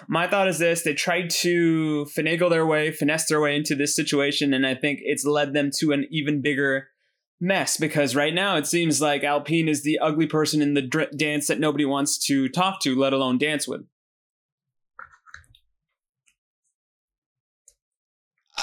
my 0.08 0.28
thought 0.28 0.48
is 0.48 0.60
this 0.60 0.82
they 0.84 0.94
tried 0.94 1.30
to 1.30 2.06
finagle 2.16 2.50
their 2.50 2.66
way, 2.66 2.92
finesse 2.92 3.28
their 3.28 3.42
way 3.42 3.56
into 3.56 3.76
this 3.76 3.96
situation. 3.96 4.54
And 4.54 4.66
I 4.66 4.76
think 4.76 5.00
it's 5.04 5.26
led 5.26 5.54
them 5.54 5.72
to 5.80 5.92
an 5.92 6.08
even 6.10 6.42
bigger 6.42 6.90
mess 7.40 7.78
because 7.78 8.16
right 8.16 8.34
now 8.34 8.56
it 8.56 8.66
seems 8.66 9.02
like 9.02 9.24
Alpine 9.24 9.68
is 9.70 9.84
the 9.84 10.00
ugly 10.00 10.26
person 10.26 10.62
in 10.62 10.74
the 10.74 10.82
dr- 10.82 11.16
dance 11.18 11.48
that 11.48 11.60
nobody 11.60 11.86
wants 11.86 12.18
to 12.26 12.50
talk 12.50 12.82
to, 12.82 12.96
let 12.96 13.14
alone 13.14 13.38
dance 13.38 13.68
with. 13.68 13.82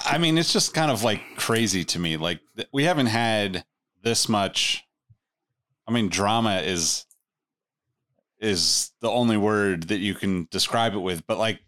I 0.04 0.18
mean, 0.18 0.36
it's 0.38 0.52
just 0.52 0.74
kind 0.74 0.90
of 0.90 1.04
like 1.04 1.22
crazy 1.36 1.84
to 1.84 1.98
me. 1.98 2.16
Like 2.16 2.40
we 2.72 2.84
haven't 2.84 3.06
had 3.06 3.64
this 4.02 4.28
much. 4.28 4.84
I 5.86 5.92
mean, 5.92 6.08
drama 6.08 6.56
is 6.56 7.06
is 8.44 8.92
the 9.00 9.10
only 9.10 9.36
word 9.36 9.84
that 9.84 9.98
you 9.98 10.14
can 10.14 10.46
describe 10.50 10.94
it 10.94 10.98
with, 10.98 11.26
but 11.26 11.38
like 11.38 11.60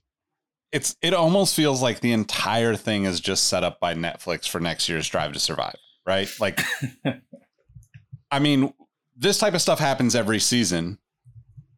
it's 0.72 0.96
it 1.02 1.14
almost 1.14 1.54
feels 1.54 1.80
like 1.82 2.00
the 2.00 2.12
entire 2.12 2.76
thing 2.76 3.04
is 3.04 3.20
just 3.20 3.44
set 3.44 3.64
up 3.64 3.80
by 3.80 3.94
Netflix 3.94 4.48
for 4.48 4.60
next 4.60 4.88
year's 4.88 5.08
Drive 5.08 5.32
to 5.32 5.38
Survive 5.38 5.76
right? 6.06 6.28
Like, 6.40 6.60
I 8.30 8.38
mean, 8.38 8.72
this 9.16 9.38
type 9.38 9.54
of 9.54 9.60
stuff 9.60 9.78
happens 9.78 10.14
every 10.14 10.38
season. 10.38 10.98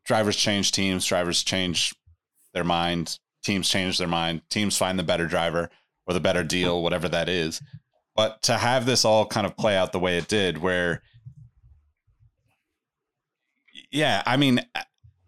Drivers 0.05 0.37
change 0.37 0.73
teams, 0.73 1.05
drivers 1.05 1.43
change 1.43 1.95
their 2.55 2.65
mind, 2.65 3.19
teams 3.43 3.69
change 3.69 3.99
their 3.99 4.09
mind, 4.09 4.43
teams 4.51 4.77
find 4.77 4.99
the 4.99 5.03
better 5.03 5.27
driver 5.27 5.71
or 6.07 6.15
the 6.15 6.21
better 6.21 6.45
deal, 6.45 6.83
whatever 6.83 7.09
that 7.09 7.29
is. 7.29 7.61
But 8.15 8.43
to 8.43 8.57
have 8.57 8.87
this 8.87 9.05
all 9.05 9.27
kind 9.27 9.47
of 9.47 9.57
play 9.57 9.77
out 9.77 9.93
the 9.93 9.99
way 9.99 10.19
it 10.19 10.29
did, 10.29 10.59
where, 10.59 11.03
yeah, 13.91 14.23
I 14.27 14.37
mean, 14.37 14.61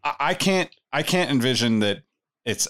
I 0.02 0.34
can't, 0.34 0.70
I 0.92 1.02
can't 1.02 1.30
envision 1.30 1.80
that 1.80 2.02
it's, 2.44 2.66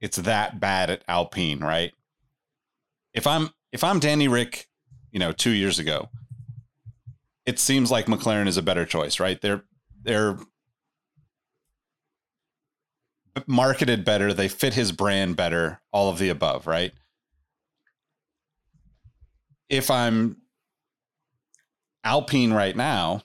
it's 0.00 0.16
that 0.18 0.60
bad 0.60 0.90
at 0.90 1.04
Alpine, 1.08 1.60
right? 1.60 1.92
If 3.14 3.26
I'm, 3.26 3.50
if 3.72 3.84
I'm 3.84 4.00
Danny 4.00 4.28
Rick 4.28 4.68
you 5.10 5.18
know, 5.18 5.32
two 5.32 5.50
years 5.50 5.78
ago, 5.78 6.08
it 7.46 7.58
seems 7.58 7.90
like 7.90 8.06
McLaren 8.06 8.46
is 8.46 8.56
a 8.56 8.62
better 8.62 8.84
choice, 8.84 9.18
right? 9.18 9.40
They're 9.40 9.64
they're 10.02 10.38
marketed 13.46 14.04
better, 14.04 14.32
they 14.32 14.48
fit 14.48 14.74
his 14.74 14.92
brand 14.92 15.36
better, 15.36 15.80
all 15.92 16.10
of 16.10 16.18
the 16.18 16.28
above, 16.28 16.66
right? 16.66 16.92
If 19.68 19.90
I'm 19.90 20.38
Alpine 22.04 22.52
right 22.52 22.76
now, 22.76 23.22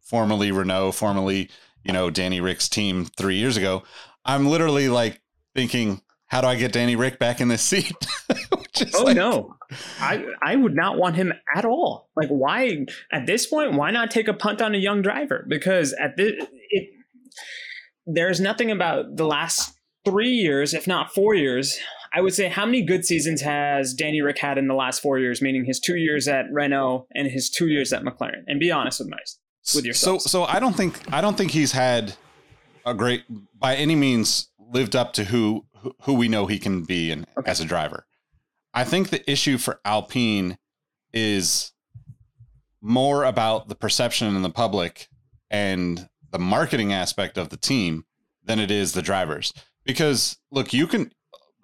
formerly 0.00 0.52
Renault, 0.52 0.92
formerly, 0.92 1.50
you 1.84 1.92
know, 1.92 2.10
Danny 2.10 2.40
Rick's 2.40 2.68
team 2.68 3.06
3 3.16 3.36
years 3.36 3.56
ago, 3.56 3.82
I'm 4.24 4.46
literally 4.46 4.88
like 4.88 5.20
thinking 5.54 6.02
how 6.32 6.40
do 6.40 6.46
I 6.46 6.54
get 6.54 6.72
Danny 6.72 6.96
Rick 6.96 7.18
back 7.18 7.42
in 7.42 7.48
this 7.48 7.62
seat? 7.62 7.94
oh 8.94 9.02
like, 9.04 9.16
no, 9.16 9.54
I 10.00 10.24
I 10.42 10.56
would 10.56 10.74
not 10.74 10.96
want 10.96 11.16
him 11.16 11.30
at 11.54 11.66
all. 11.66 12.08
Like 12.16 12.30
why 12.30 12.86
at 13.12 13.26
this 13.26 13.46
point? 13.46 13.74
Why 13.74 13.90
not 13.90 14.10
take 14.10 14.28
a 14.28 14.34
punt 14.34 14.62
on 14.62 14.74
a 14.74 14.78
young 14.78 15.02
driver? 15.02 15.44
Because 15.46 15.92
at 15.92 16.16
this 16.16 16.32
it 16.70 16.88
there's 18.06 18.40
nothing 18.40 18.70
about 18.70 19.16
the 19.16 19.26
last 19.26 19.78
three 20.06 20.30
years, 20.30 20.72
if 20.72 20.86
not 20.86 21.12
four 21.12 21.34
years. 21.34 21.78
I 22.14 22.22
would 22.22 22.34
say 22.34 22.48
how 22.48 22.64
many 22.64 22.82
good 22.82 23.04
seasons 23.04 23.42
has 23.42 23.92
Danny 23.92 24.22
Rick 24.22 24.38
had 24.38 24.56
in 24.56 24.68
the 24.68 24.74
last 24.74 25.02
four 25.02 25.18
years? 25.18 25.42
Meaning 25.42 25.66
his 25.66 25.80
two 25.80 25.96
years 25.96 26.28
at 26.28 26.46
Renault 26.50 27.06
and 27.14 27.28
his 27.28 27.50
two 27.50 27.68
years 27.68 27.92
at 27.92 28.04
McLaren. 28.04 28.44
And 28.46 28.58
be 28.58 28.70
honest 28.70 29.00
with 29.00 29.10
my 29.10 29.18
with 29.74 29.84
yourself. 29.84 30.22
So 30.22 30.28
so 30.28 30.44
I 30.44 30.58
don't 30.60 30.76
think 30.76 31.00
I 31.12 31.20
don't 31.20 31.36
think 31.36 31.52
he's 31.52 31.72
had 31.72 32.14
a 32.84 32.94
great 32.94 33.24
by 33.58 33.76
any 33.76 33.94
means 33.94 34.48
lived 34.58 34.96
up 34.96 35.12
to 35.14 35.24
who 35.24 35.64
who 36.02 36.14
we 36.14 36.28
know 36.28 36.46
he 36.46 36.58
can 36.58 36.82
be 36.82 37.10
and 37.10 37.26
okay. 37.38 37.50
as 37.50 37.60
a 37.60 37.64
driver. 37.64 38.06
I 38.74 38.84
think 38.84 39.10
the 39.10 39.28
issue 39.30 39.58
for 39.58 39.80
Alpine 39.84 40.58
is 41.12 41.72
more 42.80 43.24
about 43.24 43.68
the 43.68 43.74
perception 43.74 44.34
in 44.34 44.42
the 44.42 44.50
public 44.50 45.08
and 45.50 46.08
the 46.30 46.38
marketing 46.38 46.92
aspect 46.92 47.36
of 47.36 47.50
the 47.50 47.56
team 47.56 48.04
than 48.42 48.58
it 48.58 48.70
is 48.70 48.92
the 48.92 49.02
drivers. 49.02 49.52
Because 49.84 50.38
look, 50.50 50.72
you 50.72 50.86
can 50.86 51.12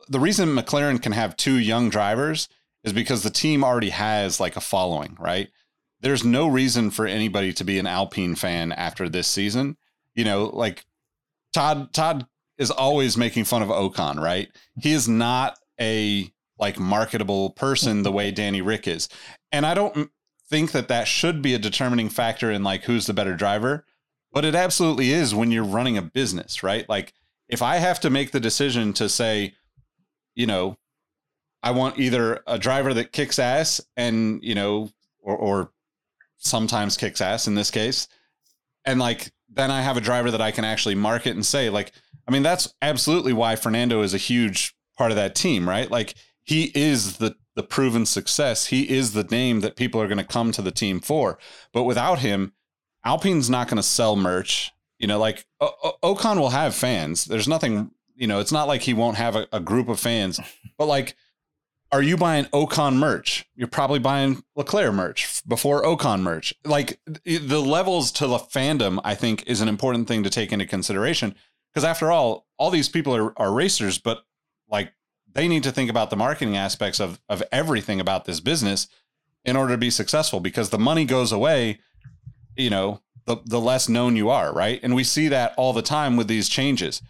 the 0.09 0.21
reason 0.21 0.49
McLaren 0.49 1.03
can 1.03 1.13
have 1.13 1.37
two 1.37 1.59
young 1.59 1.89
drivers 1.89 2.49
is 2.85 2.93
because 2.93 3.23
the 3.23 3.31
team 3.31 3.65
already 3.65 3.91
has 3.91 4.41
like 4.41 4.57
a 4.57 4.61
following, 4.61 5.17
right? 5.19 5.49
There's 6.01 6.25
no 6.25 6.47
reason 6.47 6.91
for 6.91 7.07
anybody 7.07 7.53
to 7.55 7.65
be 7.65 7.79
an 7.79 7.87
Alpine 7.87 8.35
fan 8.35 8.73
after 8.73 9.09
this 9.09 9.29
season. 9.29 9.77
You 10.15 10.25
know, 10.25 10.47
like 10.47 10.85
Todd 11.53 11.93
Todd 11.93 12.27
is 12.57 12.71
always 12.71 13.17
making 13.17 13.45
fun 13.45 13.63
of 13.63 13.69
Ocon, 13.69 14.21
right? 14.21 14.49
He 14.81 14.93
is 14.93 15.09
not 15.09 15.59
a 15.81 16.33
like 16.59 16.79
marketable 16.79 17.51
person 17.51 18.03
the 18.03 18.13
way 18.13 18.31
Danny 18.31 18.61
Rick 18.61 18.89
is. 18.89 19.09
And 19.53 19.65
I 19.65 19.75
don't 19.75 20.11
think 20.49 20.73
that 20.73 20.89
that 20.89 21.07
should 21.07 21.41
be 21.41 21.55
a 21.55 21.59
determining 21.59 22.09
factor 22.09 22.51
in 22.51 22.65
like 22.65 22.85
who's 22.85 23.07
the 23.07 23.15
better 23.15 23.35
driver, 23.37 23.85
but 24.33 24.45
it 24.45 24.55
absolutely 24.55 25.13
is 25.13 25.35
when 25.35 25.53
you're 25.53 25.65
running 25.65 25.97
a 25.97 26.03
business, 26.03 26.63
right? 26.63 26.89
Like 26.89 27.13
if 27.49 27.63
I 27.63 27.77
have 27.77 28.01
to 28.01 28.11
make 28.11 28.33
the 28.33 28.41
decision 28.41 28.93
to 28.95 29.09
say, 29.09 29.55
you 30.35 30.47
know, 30.47 30.77
I 31.63 31.73
want 31.73 31.99
either 31.99 32.43
a 32.47 32.59
driver 32.59 32.95
that 32.95 33.13
kicks 33.13 33.39
ass 33.39 33.81
and, 33.97 34.43
you 34.43 34.55
know, 34.55 34.91
or, 35.21 35.37
or 35.37 35.71
sometimes 36.39 36.97
kicks 36.97 37.21
ass 37.21 37.47
in 37.47 37.55
this 37.55 37.71
case, 37.71 38.09
and 38.85 38.99
like 38.99 39.33
then 39.49 39.71
I 39.71 39.83
have 39.83 39.97
a 39.97 40.03
driver 40.03 40.31
that 40.31 40.41
I 40.41 40.51
can 40.51 40.65
actually 40.65 40.95
market 40.95 41.35
and 41.35 41.45
say, 41.45 41.71
like, 41.71 41.93
I 42.27 42.31
mean, 42.31 42.43
that's 42.43 42.73
absolutely 42.83 43.33
why 43.33 43.57
Fernando 43.57 44.03
is 44.03 44.15
a 44.15 44.19
huge 44.19 44.75
part 44.97 45.11
of 45.11 45.17
that 45.17 45.35
team, 45.35 45.69
right? 45.69 45.91
Like 45.91 46.15
he 46.43 46.73
is 46.75 47.19
the 47.19 47.37
the 47.55 47.63
proven 47.65 48.07
success. 48.07 48.67
He 48.67 48.89
is 48.89 49.13
the 49.13 49.25
name 49.25 49.61
that 49.61 49.75
people 49.75 50.01
are 50.01 50.07
going 50.07 50.19
to 50.19 50.25
come 50.25 50.53
to 50.53 50.63
the 50.63 50.71
team 50.71 51.01
for. 51.01 51.39
But 51.73 51.83
without 51.83 52.21
him, 52.21 52.53
Alpine's 53.05 53.51
not 53.51 53.67
going 53.67 53.79
to 53.79 53.83
sell 53.83 54.15
merch. 54.15 54.71
You 54.99 55.09
know, 55.09 55.19
like 55.19 55.45
o- 55.61 55.75
o- 55.83 56.15
Ocon 56.15 56.39
will 56.39 56.51
have 56.51 56.75
fans. 56.75 57.25
There's 57.25 57.49
nothing, 57.49 57.91
you 58.15 58.29
know, 58.29 58.39
it's 58.39 58.53
not 58.53 58.69
like 58.69 58.83
he 58.83 58.95
won't 58.95 59.17
have 59.17 59.35
a, 59.35 59.49
a 59.53 59.59
group 59.59 59.89
of 59.89 59.99
fans. 59.99 60.39
But 60.77 60.87
like, 60.87 61.17
are 61.91 62.03
you 62.03 62.17
buying 62.17 62.45
Ocon 62.47 62.97
merch? 62.97 63.47
You're 63.55 63.69
probably 63.69 63.99
buying 63.99 64.43
Leclerc 64.57 64.95
merch 64.95 65.43
before 65.47 65.83
Ocon 65.83 66.21
merch. 66.21 66.55
Like 66.65 67.01
the 67.25 67.61
levels 67.61 68.13
to 68.13 68.27
the 68.27 68.39
fandom, 68.39 69.01
I 69.05 69.15
think, 69.15 69.45
is 69.47 69.61
an 69.61 69.69
important 69.69 70.09
thing 70.09 70.23
to 70.23 70.31
take 70.31 70.53
into 70.53 70.67
consideration. 70.67 71.35
Because 71.73 71.85
after 71.85 72.11
all, 72.13 72.47
all 72.59 72.71
these 72.71 72.89
people 72.89 73.15
are, 73.15 73.39
are 73.39 73.53
racers, 73.53 73.99
but 73.99 74.23
like 74.71 74.93
they 75.33 75.49
need 75.49 75.63
to 75.63 75.73
think 75.73 75.91
about 75.91 76.11
the 76.11 76.17
marketing 76.17 76.57
aspects 76.57 77.01
of 77.01 77.21
of 77.29 77.43
everything 77.53 78.01
about 78.01 78.25
this 78.25 78.41
business 78.41 78.89
in 79.45 79.57
order 79.57 79.75
to 79.75 79.79
be 79.79 79.91
successful 79.91 80.41
because 80.41 80.71
the 80.71 80.79
money 80.79 81.05
goes 81.05 81.33
away 81.33 81.79
you 82.57 82.71
know 82.71 83.01
the 83.27 83.37
the 83.45 83.61
less 83.61 83.89
known 83.89 84.17
you 84.17 84.29
are 84.29 84.53
right 84.53 84.81
and 84.83 84.95
we 84.95 85.05
see 85.05 85.29
that 85.29 85.55
all 85.57 85.73
the 85.73 85.83
time 85.83 86.17
with 86.17 86.29
these 86.29 86.49
changes 86.49 87.03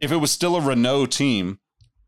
if 0.00 0.10
it 0.10 0.16
was 0.16 0.30
still 0.30 0.56
a 0.56 0.60
Renault 0.60 1.06
team 1.06 1.58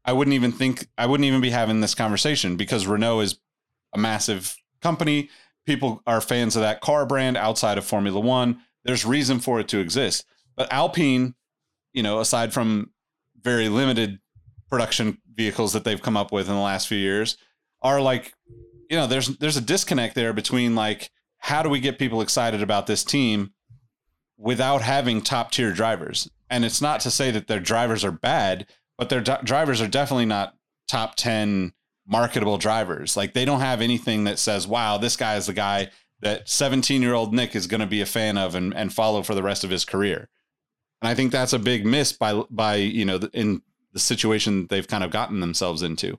I 0.09 0.13
wouldn't 0.13 0.33
even 0.33 0.53
think 0.53 0.87
I 0.97 1.05
wouldn't 1.05 1.27
even 1.27 1.43
be 1.43 1.51
having 1.51 1.83
this 1.83 1.95
conversation 1.95 2.57
because 2.57 2.87
Renault 2.87 3.21
is 3.21 3.39
a 3.93 3.99
massive 3.99 4.57
company. 4.81 5.29
People 5.67 6.03
are 6.07 6.23
fans 6.23 6.57
of 6.57 6.63
that 6.63 6.81
car 6.81 7.05
brand 7.05 7.37
outside 7.37 7.77
of 7.77 7.85
Formula 7.85 8.19
1 8.19 8.59
there's 8.85 9.05
reason 9.05 9.39
for 9.39 9.61
it 9.61 9.69
to 9.69 9.81
exist. 9.81 10.25
But 10.57 10.73
Alpine 10.73 11.35
you 11.93 12.03
know 12.03 12.21
aside 12.21 12.55
from 12.55 12.91
very 13.39 13.69
limited 13.69 14.19
production 14.71 15.19
vehicles 15.35 15.75
that 15.75 15.85
they've 15.85 16.01
come 16.01 16.17
up 16.17 16.33
with 16.33 16.49
in 16.49 16.55
the 16.55 16.61
last 16.61 16.89
few 16.89 16.97
years 16.97 17.37
are 17.83 18.01
like 18.01 18.33
you 18.89 18.97
know 18.97 19.07
there's 19.07 19.37
there's 19.37 19.59
a 19.59 19.61
disconnect 19.61 20.15
there 20.15 20.33
between 20.33 20.75
like 20.75 21.11
how 21.37 21.63
do 21.63 21.69
we 21.69 21.81
get 21.81 21.99
people 21.99 22.23
excited 22.23 22.63
about 22.63 22.87
this 22.87 23.05
team 23.05 23.53
without 24.39 24.81
having 24.81 25.21
top 25.21 25.51
tier 25.51 25.71
drivers? 25.71 26.31
And 26.49 26.65
it's 26.65 26.81
not 26.81 27.01
to 27.01 27.11
say 27.11 27.31
that 27.31 27.47
their 27.47 27.61
drivers 27.61 28.07
are 28.07 28.13
bad 28.13 28.67
but 28.99 29.09
their 29.09 29.21
d- 29.21 29.33
drivers 29.45 29.81
are 29.81 29.89
definitely 29.89 30.27
not 30.27 30.55
top 30.89 31.15
10 31.17 31.73
marketable 32.07 32.59
drivers 32.59 33.17
like 33.17 33.35
they 33.35 33.45
don't 33.45 33.61
have 33.61 33.81
anything 33.81 34.25
that 34.25 34.39
says 34.39 34.67
wow 34.67 34.99
this 34.99 35.17
guy 35.17 35.37
is 35.37 35.47
the 35.47 35.53
guy 35.53 35.89
that 36.21 36.49
17 36.49 37.03
year 37.03 37.15
old 37.15 37.33
nick 37.33 37.55
is 37.55 37.67
going 37.67 37.81
to 37.81 37.87
be 37.87 38.01
a 38.01 38.07
fan 38.07 38.39
of 38.39 38.55
and, 38.55 38.75
and 38.75 38.93
follow 38.93 39.23
for 39.23 39.35
the 39.35 39.43
rest 39.43 39.63
of 39.63 39.71
his 39.71 39.85
career 39.85 40.29
and 41.03 41.09
i 41.09 41.15
think 41.15 41.31
that's 41.31 41.53
a 41.53 41.59
big 41.59 41.85
miss 41.85 42.13
by 42.13 42.43
by 42.51 42.77
you 42.77 43.05
know 43.05 43.21
in 43.35 43.61
the 43.93 43.99
situation 43.99 44.67
they've 44.69 44.89
kind 44.89 45.05
of 45.05 45.11
gotten 45.11 45.41
themselves 45.41 45.83
into. 45.83 46.19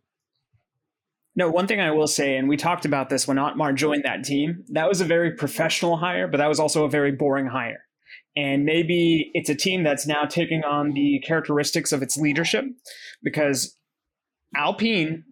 No, 1.36 1.50
one 1.50 1.68
thing 1.68 1.80
I 1.80 1.92
will 1.92 2.08
say, 2.08 2.36
and 2.36 2.50
we 2.50 2.58
talked 2.58 2.86
about 2.86 3.10
this 3.10 3.28
when 3.28 3.38
Otmar 3.38 3.72
joined 3.74 4.04
that 4.04 4.24
team, 4.24 4.66
that 4.70 4.90
was 4.90 5.00
a 5.00 5.06
very 5.06 5.32
professional 5.32 5.98
hire, 5.98 6.28
but 6.28 6.38
that 6.38 6.48
was 6.48 6.60
also 6.60 6.84
a 6.84 6.90
very 6.90 7.12
boring 7.12 7.46
hire. 7.46 7.86
And 8.36 8.64
maybe 8.64 9.32
it's 9.34 9.50
a 9.50 9.56
team 9.56 9.84
that's 9.84 10.08
now 10.08 10.26
taking 10.26 10.64
on 10.64 10.92
the 10.94 11.22
characteristics 11.26 11.92
of 11.92 12.02
its 12.02 12.16
leadership 12.16 12.66
because 13.24 13.76
Alpine, 14.56 15.24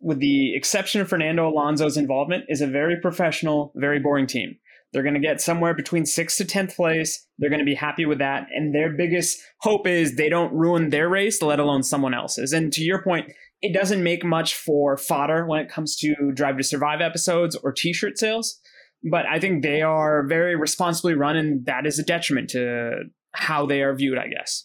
with 0.00 0.18
the 0.18 0.54
exception 0.54 1.00
of 1.00 1.08
Fernando 1.08 1.48
Alonso's 1.48 1.96
involvement, 1.96 2.44
is 2.48 2.60
a 2.60 2.66
very 2.66 3.00
professional, 3.00 3.72
very 3.76 3.98
boring 3.98 4.26
team. 4.26 4.56
They're 4.92 5.02
going 5.02 5.14
to 5.14 5.20
get 5.20 5.40
somewhere 5.40 5.74
between 5.74 6.06
sixth 6.06 6.38
to 6.38 6.44
10th 6.44 6.76
place. 6.76 7.26
They're 7.38 7.50
going 7.50 7.60
to 7.60 7.66
be 7.66 7.74
happy 7.74 8.06
with 8.06 8.18
that. 8.18 8.46
And 8.54 8.74
their 8.74 8.90
biggest 8.90 9.38
hope 9.60 9.86
is 9.86 10.16
they 10.16 10.28
don't 10.28 10.54
ruin 10.54 10.90
their 10.90 11.08
race, 11.08 11.42
let 11.42 11.58
alone 11.58 11.82
someone 11.82 12.14
else's. 12.14 12.52
And 12.52 12.72
to 12.72 12.82
your 12.82 13.02
point, 13.02 13.32
it 13.60 13.74
doesn't 13.74 14.02
make 14.02 14.24
much 14.24 14.54
for 14.54 14.96
fodder 14.96 15.46
when 15.46 15.60
it 15.60 15.70
comes 15.70 15.96
to 15.96 16.14
Drive 16.32 16.56
to 16.58 16.62
Survive 16.62 17.00
episodes 17.00 17.56
or 17.56 17.72
t 17.72 17.92
shirt 17.92 18.18
sales. 18.18 18.60
But 19.08 19.26
I 19.26 19.38
think 19.38 19.62
they 19.62 19.82
are 19.82 20.26
very 20.26 20.56
responsibly 20.56 21.14
run, 21.14 21.36
and 21.36 21.64
that 21.66 21.86
is 21.86 21.98
a 21.98 22.02
detriment 22.02 22.50
to 22.50 23.04
how 23.32 23.66
they 23.66 23.82
are 23.82 23.94
viewed, 23.94 24.18
I 24.18 24.28
guess. 24.28 24.62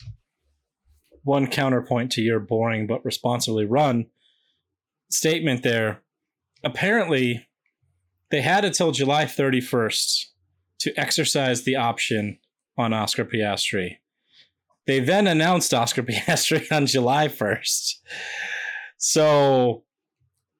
One 1.23 1.47
counterpoint 1.47 2.11
to 2.13 2.21
your 2.21 2.39
boring 2.39 2.87
but 2.87 3.05
responsibly 3.05 3.65
run 3.65 4.07
statement 5.09 5.61
there. 5.61 6.01
Apparently, 6.63 7.47
they 8.31 8.41
had 8.41 8.65
until 8.65 8.91
July 8.91 9.25
31st 9.25 10.25
to 10.79 10.99
exercise 10.99 11.63
the 11.63 11.75
option 11.75 12.39
on 12.77 12.93
Oscar 12.93 13.25
Piastri. 13.25 13.97
They 14.87 14.99
then 14.99 15.27
announced 15.27 15.73
Oscar 15.73 16.03
Piastri 16.03 16.71
on 16.71 16.87
July 16.87 17.27
1st. 17.27 17.95
So, 18.97 19.83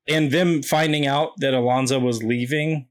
and 0.08 0.32
them 0.32 0.62
finding 0.62 1.08
out 1.08 1.32
that 1.38 1.54
Alonso 1.54 2.00
was 2.00 2.24
leaving 2.24 2.88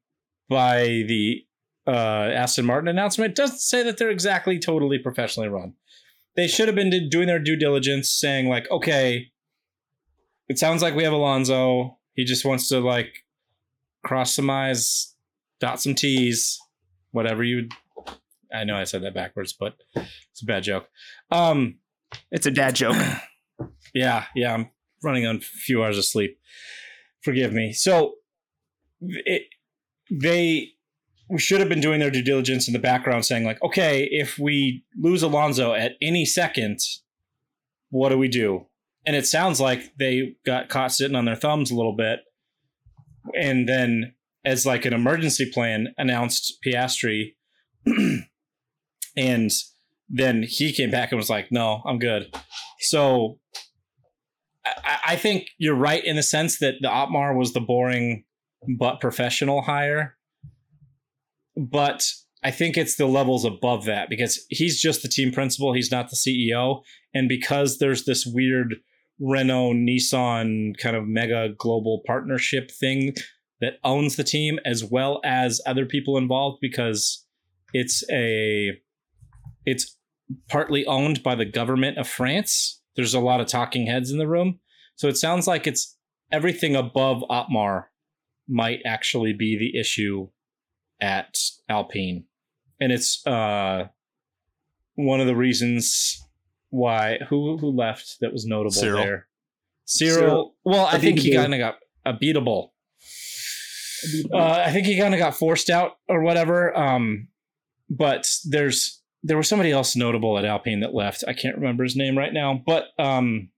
by 0.51 1.05
the 1.07 1.47
uh, 1.87 2.31
Aston 2.35 2.67
Martin 2.67 2.89
announcement 2.89 3.37
doesn't 3.37 3.61
say 3.61 3.83
that 3.85 3.97
they're 3.97 4.11
exactly 4.11 4.59
totally 4.59 4.99
professionally 4.99 5.49
run. 5.49 5.75
They 6.37 6.49
should 6.49 6.69
have 6.69 6.75
been 6.75 7.09
doing 7.09 7.29
their 7.29 7.39
due 7.39 7.57
diligence, 7.57 8.11
saying, 8.11 8.49
like, 8.49 8.71
okay, 8.71 9.29
it 10.49 10.59
sounds 10.59 10.83
like 10.83 10.95
we 10.95 11.05
have 11.05 11.13
Alonso. 11.13 11.99
He 12.15 12.25
just 12.25 12.45
wants 12.45 12.69
to, 12.69 12.81
like, 12.81 13.25
cross 14.05 14.35
some 14.35 14.51
I's, 14.51 15.15
dot 15.61 15.81
some 15.81 15.95
T's, 15.95 16.59
whatever 17.13 17.43
you. 17.43 17.69
I 18.53 18.65
know 18.65 18.77
I 18.77 18.85
said 18.85 19.03
that 19.05 19.15
backwards, 19.15 19.53
but 19.53 19.75
it's 19.95 20.43
a 20.43 20.47
bad 20.47 20.65
joke. 20.65 20.89
Um, 21.31 21.79
it's 22.33 22.47
a 22.47 22.51
dad 22.51 22.75
joke. 22.75 22.97
yeah, 23.95 24.25
yeah. 24.35 24.55
I'm 24.55 24.71
running 25.03 25.27
on 25.27 25.37
a 25.37 25.41
few 25.41 25.83
hours 25.83 25.99
of 25.99 26.05
sleep. 26.05 26.39
Forgive 27.23 27.53
me. 27.53 27.73
So, 27.73 28.15
it, 29.01 29.43
they 30.11 30.71
should 31.39 31.61
have 31.61 31.69
been 31.69 31.81
doing 31.81 32.01
their 32.01 32.11
due 32.11 32.23
diligence 32.23 32.67
in 32.67 32.73
the 32.73 32.79
background, 32.79 33.25
saying 33.25 33.45
like, 33.45 33.63
okay, 33.63 34.09
if 34.11 34.39
we 34.39 34.85
lose 34.99 35.23
Alonso 35.23 35.73
at 35.73 35.93
any 36.03 36.25
second, 36.25 36.79
what 37.91 38.09
do 38.09 38.19
we 38.19 38.29
do? 38.29 38.67
And 39.07 39.17
it 39.17 39.27
sounds 39.27 39.61
like 39.61 39.93
they 39.99 40.35
got 40.45 40.69
caught 40.69 40.93
sitting 40.93 41.17
on 41.17 41.25
their 41.25 41.37
thumbs 41.37 41.71
a 41.71 41.77
little 41.77 41.97
bit 41.97 42.21
and 43.35 43.69
then 43.69 44.15
as 44.45 44.65
like 44.65 44.85
an 44.85 44.93
emergency 44.93 45.51
plan 45.51 45.89
announced 45.99 46.59
Piastri 46.65 47.35
and 49.17 49.51
then 50.09 50.43
he 50.43 50.73
came 50.73 50.91
back 50.91 51.13
and 51.13 51.19
was 51.19 51.31
like, 51.31 51.49
no, 51.51 51.83
I'm 51.87 51.99
good. 51.99 52.35
So 52.81 53.39
I, 54.65 54.99
I 55.09 55.17
think 55.17 55.49
you're 55.59 55.75
right 55.75 56.05
in 56.05 56.17
the 56.17 56.23
sense 56.23 56.59
that 56.59 56.75
the 56.81 56.89
Otmar 56.89 57.37
was 57.37 57.53
the 57.53 57.61
boring 57.61 58.25
but 58.79 59.01
professional 59.01 59.63
hire. 59.63 60.17
But 61.57 62.07
I 62.43 62.51
think 62.51 62.77
it's 62.77 62.97
the 62.97 63.07
levels 63.07 63.45
above 63.45 63.85
that 63.85 64.09
because 64.09 64.45
he's 64.49 64.81
just 64.81 65.03
the 65.03 65.09
team 65.09 65.33
principal. 65.33 65.75
He's 65.75 65.91
not 65.91 66.11
the 66.11 66.17
CEO. 66.17 66.83
And 67.15 67.29
because 67.29 67.79
there's 67.79 68.05
this 68.05 68.25
weird 68.27 68.77
Renault 69.19 69.75
Nissan 69.75 70.79
kind 70.79 70.97
of 70.97 71.07
mega 71.07 71.51
global 71.59 72.03
partnership 72.07 72.71
thing 72.71 73.15
that 73.61 73.75
owns 73.85 74.17
the 74.17 74.25
team 74.25 74.59
as 74.65 74.83
well 74.83 75.21
as 75.23 75.61
other 75.67 75.85
people 75.85 76.17
involved 76.17 76.59
because 76.63 77.27
it's 77.75 78.03
a 78.11 78.71
it's 79.67 79.99
partly 80.49 80.87
owned 80.87 81.23
by 81.23 81.35
the 81.35 81.45
government 81.45 81.99
of 81.99 82.09
France. 82.09 82.81
There's 82.97 83.15
a 83.15 83.21
lot 83.21 83.41
of 83.41 83.47
talking 83.47 83.87
heads 83.87 84.11
in 84.11 84.19
the 84.19 84.29
room. 84.29 84.61
So 84.97 85.09
it 85.09 85.19
sounds 85.19 85.47
like 85.47 85.67
it's 85.67 85.97
everything 86.33 86.75
above 86.75 87.23
Otmar 87.29 87.91
might 88.51 88.81
actually 88.85 89.33
be 89.33 89.57
the 89.57 89.79
issue 89.79 90.29
at 91.01 91.39
Alpine. 91.69 92.25
And 92.81 92.93
it's 92.93 93.25
uh 93.27 93.89
one 94.95 95.21
of 95.21 95.27
the 95.27 95.37
reasons 95.37 96.21
why 96.71 97.19
who 97.29 97.57
who 97.59 97.71
left 97.71 98.17
that 98.21 98.33
was 98.33 98.47
notable 98.47 98.73
Cyril. 98.73 99.03
there. 99.03 99.27
Cyril. 99.85 100.55
Well, 100.65 100.87
I 100.87 100.99
think 100.99 101.19
he 101.19 101.35
kind 101.35 101.55
of 101.55 101.59
got 101.59 101.79
a 102.05 102.13
beatable. 102.13 102.71
Uh, 104.33 104.63
I 104.67 104.73
think 104.73 104.87
he 104.87 104.99
kind 104.99 105.13
of 105.15 105.19
got 105.19 105.37
forced 105.37 105.69
out 105.69 105.99
or 106.09 106.23
whatever. 106.23 106.77
Um, 106.77 107.29
but 107.91 108.27
there's 108.45 109.03
there 109.23 109.37
was 109.37 109.49
somebody 109.49 109.73
else 109.73 109.97
notable 109.97 110.39
at 110.39 110.45
Alpine 110.45 110.81
that 110.81 110.95
left. 110.95 111.25
I 111.29 111.35
can't 111.35 111.57
remember 111.57 111.85
his 111.85 111.97
name 111.97 112.17
right 112.17 112.33
now, 112.33 112.63
but 112.65 112.85
um, 112.99 113.51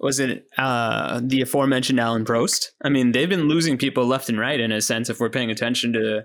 Was 0.00 0.18
it 0.18 0.46
uh, 0.58 1.20
the 1.22 1.40
aforementioned 1.42 2.00
Alain 2.00 2.24
Prost? 2.24 2.66
I 2.82 2.88
mean, 2.88 3.12
they've 3.12 3.28
been 3.28 3.48
losing 3.48 3.78
people 3.78 4.04
left 4.06 4.28
and 4.28 4.38
right 4.38 4.58
in 4.58 4.72
a 4.72 4.80
sense 4.80 5.08
if 5.08 5.20
we're 5.20 5.30
paying 5.30 5.50
attention 5.50 5.92
to 5.94 6.22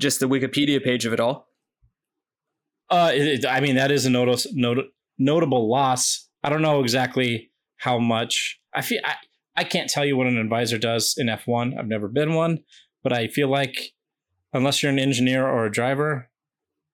just 0.00 0.20
the 0.20 0.26
Wikipedia 0.26 0.82
page 0.82 1.04
of 1.04 1.12
it 1.12 1.20
all. 1.20 1.48
uh, 2.90 3.10
it, 3.14 3.46
I 3.46 3.60
mean 3.60 3.76
that 3.76 3.90
is 3.90 4.04
a 4.06 4.10
notice, 4.10 4.46
not, 4.52 4.78
notable 5.18 5.70
loss. 5.70 6.28
I 6.42 6.48
don't 6.50 6.62
know 6.62 6.80
exactly 6.80 7.50
how 7.76 7.98
much. 7.98 8.58
I 8.74 8.82
feel 8.82 9.00
I, 9.04 9.14
I 9.56 9.64
can't 9.64 9.90
tell 9.90 10.04
you 10.04 10.16
what 10.16 10.26
an 10.26 10.38
advisor 10.38 10.78
does 10.78 11.14
in 11.16 11.26
F1. 11.28 11.78
I've 11.78 11.86
never 11.86 12.08
been 12.08 12.34
one, 12.34 12.60
but 13.02 13.12
I 13.12 13.28
feel 13.28 13.48
like 13.48 13.92
unless 14.52 14.82
you're 14.82 14.92
an 14.92 14.98
engineer 14.98 15.46
or 15.46 15.66
a 15.66 15.70
driver 15.70 16.30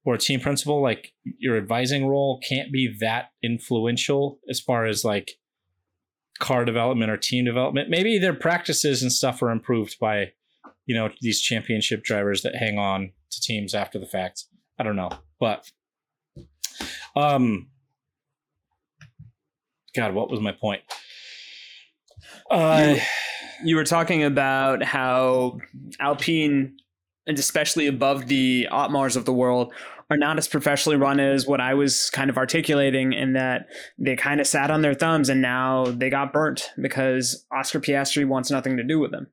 or 0.05 0.15
a 0.15 0.19
team 0.19 0.41
principal, 0.41 0.83
like 0.83 1.13
your 1.39 1.57
advising 1.57 2.07
role 2.07 2.41
can't 2.47 2.73
be 2.73 2.95
that 3.01 3.31
influential 3.43 4.39
as 4.51 4.61
far 4.61 4.85
as 4.85 5.05
like 5.05 5.33
car 6.39 6.65
development 6.65 7.11
or 7.11 7.17
team 7.17 7.45
development. 7.45 7.91
Maybe 7.91 8.19
their 8.19 8.35
practices 8.35 9.03
and 9.03 9.13
stuff 9.13 9.43
are 9.43 9.51
improved 9.51 9.99
by, 9.99 10.33
you 10.87 10.95
know, 10.95 11.11
these 11.21 11.41
championship 11.41 12.03
drivers 12.05 12.43
that 12.43 12.55
hang 12.57 12.79
on 12.79 13.13
to 13.31 13.41
teams 13.41 13.75
after 13.75 13.99
the 13.99 14.07
fact. 14.07 14.45
I 14.79 14.83
don't 14.83 14.97
know, 14.97 15.11
but 15.41 15.71
um, 17.15 17.69
God, 19.95 20.15
what 20.15 20.31
was 20.31 20.41
my 20.41 20.53
point? 20.53 20.83
Uh, 22.51 22.97
you, 22.97 23.01
you 23.65 23.77
were 23.77 23.85
talking 23.85 24.23
about 24.23 24.83
how 24.83 25.59
Alpine, 25.99 26.77
and 27.27 27.39
especially 27.39 27.87
above 27.87 28.29
the 28.29 28.69
Otmars 28.71 29.17
of 29.17 29.25
the 29.25 29.33
world, 29.33 29.73
are 30.09 30.17
not 30.17 30.39
as 30.39 30.47
professionally 30.47 30.97
run 30.97 31.19
as 31.19 31.47
what 31.47 31.61
I 31.61 31.75
was 31.75 32.11
kind 32.11 32.31
of 32.31 32.39
articulating, 32.39 33.13
in 33.13 33.33
that 33.33 33.67
they 33.99 34.15
kind 34.15 34.41
of 34.41 34.47
sat 34.47 34.71
on 34.71 34.83
their 34.83 34.95
thumbs 34.95 35.29
and 35.29 35.43
now 35.43 35.87
they 35.87 36.11
got 36.11 36.33
burnt 36.33 36.71
because 36.81 37.45
Oscar 37.51 37.81
Piastri 37.81 38.27
wants 38.27 38.51
nothing 38.51 38.77
to 38.77 38.85
do 38.85 39.01
with 39.01 39.11
them. 39.11 39.27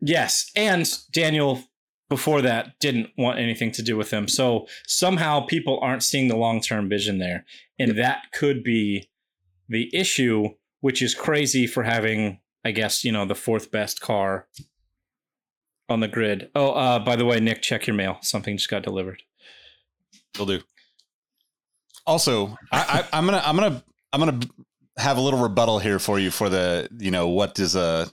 Yes, 0.00 0.50
and 0.54 0.88
Daniel 1.12 1.62
before 2.08 2.42
that 2.42 2.78
didn't 2.80 3.08
want 3.16 3.38
anything 3.38 3.70
to 3.70 3.82
do 3.82 3.96
with 3.96 4.10
them. 4.10 4.26
So 4.28 4.66
somehow 4.86 5.40
people 5.46 5.78
aren't 5.80 6.02
seeing 6.02 6.28
the 6.28 6.36
long 6.36 6.60
term 6.60 6.88
vision 6.88 7.18
there, 7.18 7.44
and 7.78 7.96
that 7.98 8.24
could 8.32 8.62
be 8.62 9.08
the 9.68 9.88
issue, 9.94 10.48
which 10.80 11.02
is 11.02 11.14
crazy 11.14 11.66
for 11.66 11.84
having, 11.84 12.40
I 12.64 12.72
guess, 12.72 13.04
you 13.04 13.12
know, 13.12 13.24
the 13.24 13.34
fourth 13.34 13.70
best 13.70 14.00
car 14.00 14.48
on 15.90 16.00
the 16.00 16.08
grid. 16.08 16.50
Oh, 16.54 16.72
uh, 16.72 16.98
by 16.98 17.16
the 17.16 17.24
way, 17.24 17.40
Nick, 17.40 17.62
check 17.62 17.86
your 17.86 17.94
mail. 17.96 18.18
Something 18.22 18.56
just 18.56 18.70
got 18.70 18.82
delivered. 18.82 19.22
Will 20.38 20.46
do. 20.46 20.60
Also, 22.06 22.56
I, 22.72 23.04
I, 23.12 23.18
I'm 23.18 23.26
gonna 23.26 23.42
I'm 23.44 23.56
gonna 23.56 23.82
I'm 24.12 24.20
gonna 24.20 24.40
have 24.96 25.16
a 25.16 25.20
little 25.20 25.40
rebuttal 25.40 25.78
here 25.78 25.98
for 25.98 26.18
you 26.18 26.30
for 26.30 26.48
the 26.48 26.88
you 26.98 27.10
know 27.10 27.28
what 27.28 27.54
does 27.54 27.74
a, 27.76 28.08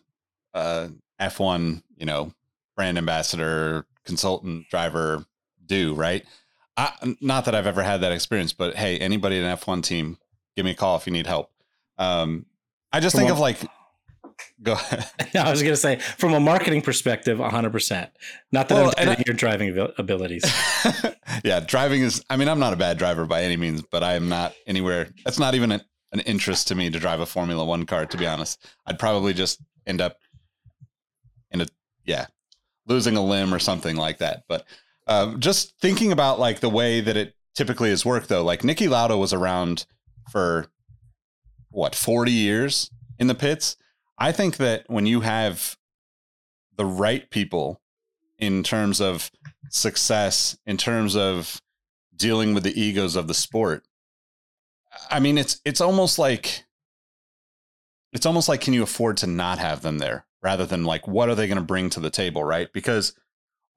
a 0.54 0.90
F1 1.20 1.82
you 1.98 2.06
know 2.06 2.32
brand 2.76 2.98
ambassador 2.98 3.86
consultant 4.06 4.68
driver 4.70 5.26
do 5.66 5.94
right? 5.94 6.26
I, 6.78 7.16
not 7.22 7.46
that 7.46 7.56
I've 7.56 7.66
ever 7.66 7.82
had 7.82 8.02
that 8.02 8.12
experience, 8.12 8.54
but 8.54 8.76
hey, 8.76 9.00
anybody 9.00 9.38
in 9.38 9.44
an 9.44 9.58
F1 9.58 9.82
team, 9.84 10.18
give 10.56 10.64
me 10.64 10.72
a 10.72 10.76
call 10.76 10.96
if 10.96 11.08
you 11.08 11.14
need 11.14 11.26
help. 11.26 11.52
Um, 11.98 12.46
I 12.94 13.00
just 13.00 13.16
Come 13.16 13.22
think 13.22 13.32
on. 13.32 13.38
of 13.38 13.40
like, 13.40 13.58
go 14.62 14.74
ahead. 14.74 15.10
I 15.36 15.50
was 15.50 15.62
going 15.62 15.74
to 15.74 15.78
say, 15.78 16.00
from 16.18 16.34
a 16.34 16.40
marketing 16.40 16.82
perspective, 16.82 17.38
100%. 17.38 18.10
Not 18.52 18.70
that 18.70 18.76
Well, 18.76 18.94
I'm 18.98 19.06
doubting 19.06 19.24
your 19.26 19.36
driving 19.36 19.90
abilities. 19.98 20.44
yeah, 21.44 21.60
driving 21.60 22.02
is. 22.02 22.24
I 22.30 22.38
mean, 22.38 22.48
I'm 22.48 22.60
not 22.60 22.74
a 22.74 22.78
bad 22.78 22.98
driver 22.98 23.26
by 23.26 23.44
any 23.44 23.58
means, 23.58 23.84
but 23.92 24.04
I 24.04 24.16
am 24.16 24.30
not 24.30 24.54
anywhere. 24.66 25.10
That's 25.26 25.40
not 25.40 25.56
even 25.56 25.72
an, 25.72 25.82
an 26.12 26.22
interest 26.22 26.68
to 26.70 26.76
me 26.76 26.90
to 26.90 27.00
drive 27.00 27.20
a 27.20 27.26
Formula 27.26 27.64
One 27.64 27.86
car. 27.86 28.06
To 28.06 28.18
be 28.18 28.28
honest, 28.28 28.66
I'd 28.86 29.00
probably 29.00 29.34
just 29.34 29.62
end 29.86 30.02
up 30.02 30.18
in 31.52 31.62
a 31.62 31.68
yeah, 32.06 32.28
losing 32.88 33.16
a 33.16 33.24
limb 33.24 33.54
or 33.54 33.60
something 33.60 33.96
like 33.96 34.20
that. 34.20 34.44
But 34.48 34.66
um, 35.08 35.40
just 35.40 35.80
thinking 35.80 36.12
about 36.12 36.40
like 36.40 36.60
the 36.60 36.70
way 36.70 37.02
that 37.02 37.18
it 37.18 37.36
typically 37.56 37.90
is 37.90 38.06
worked, 38.06 38.30
though, 38.30 38.44
like 38.44 38.62
Niki 38.62 38.90
Lauda 38.90 39.18
was 39.18 39.34
around 39.34 39.86
for 40.30 40.68
what 41.70 41.96
40 41.96 42.32
years 42.32 42.90
in 43.20 43.28
the 43.28 43.36
pits. 43.36 43.78
I 44.18 44.32
think 44.32 44.58
that 44.58 44.86
when 44.88 45.06
you 45.06 45.22
have 45.22 45.78
the 46.76 46.86
right 46.86 47.30
people 47.30 47.82
in 48.40 48.64
terms 48.64 49.02
of 49.02 49.32
success 49.70 50.58
in 50.66 50.78
terms 50.78 51.16
of 51.16 51.62
dealing 52.16 52.54
with 52.54 52.64
the 52.64 52.80
egos 52.80 53.16
of 53.16 53.28
the 53.28 53.34
sport 53.34 53.84
i 55.10 55.20
mean 55.20 55.38
it's 55.38 55.60
it's 55.66 55.82
almost 55.82 56.18
like 56.18 56.64
it's 58.14 58.26
almost 58.26 58.48
like 58.48 58.62
can 58.62 58.74
you 58.74 58.84
afford 58.84 59.18
to 59.18 59.28
not 59.28 59.60
have 59.60 59.82
them 59.82 59.98
there 59.98 60.26
rather 60.42 60.66
than 60.66 60.84
like 60.84 61.08
what 61.08 61.30
are 61.30 61.36
they 61.36 61.48
going 61.48 61.58
to 61.58 61.64
bring 61.64 61.90
to 61.90 62.00
the 62.00 62.10
table 62.10 62.44
right? 62.44 62.72
Because 62.74 63.14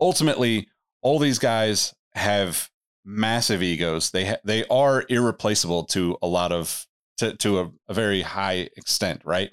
ultimately 0.00 0.68
all 1.02 1.18
these 1.18 1.38
guys 1.38 1.94
have 2.14 2.70
massive 3.04 3.62
egos. 3.62 4.10
They 4.10 4.26
ha- 4.26 4.40
they 4.44 4.64
are 4.66 5.04
irreplaceable 5.08 5.84
to 5.86 6.16
a 6.22 6.26
lot 6.26 6.52
of 6.52 6.86
to 7.18 7.34
to 7.36 7.60
a, 7.60 7.70
a 7.88 7.94
very 7.94 8.22
high 8.22 8.68
extent 8.76 9.22
right 9.24 9.52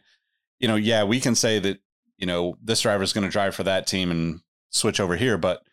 you 0.59 0.67
know 0.67 0.75
yeah 0.75 1.03
we 1.03 1.19
can 1.19 1.35
say 1.35 1.59
that 1.59 1.79
you 2.17 2.25
know 2.25 2.57
this 2.63 2.81
driver 2.81 3.03
is 3.03 3.13
going 3.13 3.25
to 3.25 3.31
drive 3.31 3.55
for 3.55 3.63
that 3.63 3.87
team 3.87 4.11
and 4.11 4.41
switch 4.69 4.99
over 4.99 5.15
here 5.15 5.37
but 5.37 5.63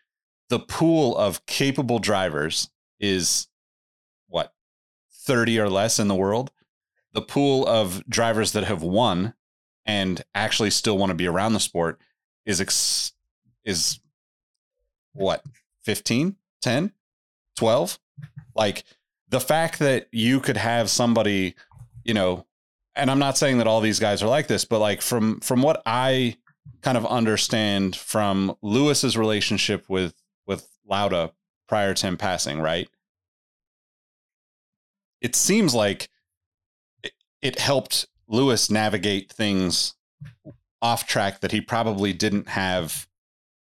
the 0.49 0.59
pool 0.59 1.17
of 1.17 1.45
capable 1.47 1.99
drivers 1.99 2.71
is 3.01 3.49
what 4.29 4.53
30 5.13 5.59
or 5.59 5.69
less 5.69 5.99
in 5.99 6.09
the 6.09 6.15
world? 6.15 6.53
The 7.13 7.23
pool 7.23 7.67
of 7.67 8.05
drivers 8.09 8.53
that 8.53 8.65
have 8.65 8.83
won 8.83 9.35
and 9.87 10.23
actually 10.35 10.71
still 10.71 10.99
want 10.99 11.11
to 11.11 11.15
be 11.15 11.27
around 11.27 11.53
the 11.53 11.61
sport 11.61 12.01
is 12.45 12.61
ex- 12.61 13.13
is 13.65 14.01
what 15.13 15.43
15 15.83 16.37
10 16.61 16.93
12 17.57 17.99
like 18.55 18.85
the 19.29 19.41
fact 19.41 19.79
that 19.79 20.09
you 20.11 20.41
could 20.41 20.57
have 20.57 20.91
somebody 20.91 21.55
you 22.03 22.13
know 22.13 22.47
and 22.97 23.11
i'm 23.11 23.19
not 23.19 23.37
saying 23.37 23.59
that 23.59 23.67
all 23.67 23.81
these 23.81 23.99
guys 24.01 24.23
are 24.23 24.29
like 24.29 24.47
this 24.47 24.65
but 24.65 24.79
like 24.79 25.03
from 25.03 25.41
from 25.41 25.63
what 25.63 25.83
i 25.87 26.37
kind 26.83 26.97
of 26.97 27.07
understand 27.07 27.95
from 27.97 28.57
lewis's 28.63 29.17
relationship 29.17 29.85
with 29.89 30.15
with 30.47 30.69
lauda 30.87 31.33
prior 31.69 31.95
to 31.95 32.07
him 32.07 32.17
passing 32.17 32.61
right? 32.61 32.89
It 35.21 35.35
seems 35.35 35.75
like 35.75 36.09
it, 37.03 37.13
it 37.41 37.59
helped 37.59 38.07
lewis 38.29 38.71
navigate 38.71 39.33
things 39.33 39.95
off 40.83 41.07
track 41.07 41.41
that 41.41 41.53
he 41.53 41.61
probably 41.61 42.13
didn't 42.13 42.49
have 42.49 43.09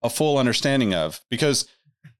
a 0.02 0.10
full 0.10 0.38
understanding 0.38 0.92
of. 0.92 1.20
Because 1.30 1.68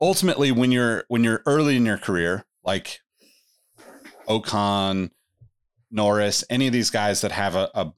ultimately 0.01 0.53
when 0.53 0.71
you're 0.71 1.05
when 1.09 1.25
you're 1.25 1.43
early 1.47 1.77
in 1.77 1.85
your 1.85 1.99
career 1.99 2.45
like 2.65 3.01
Ocon, 4.29 5.11
Norris, 5.93 6.45
any 6.51 6.67
of 6.67 6.73
these 6.73 6.91
guys 6.91 7.21
that 7.21 7.33
have 7.33 7.55
a, 7.55 7.71
a 7.75 7.93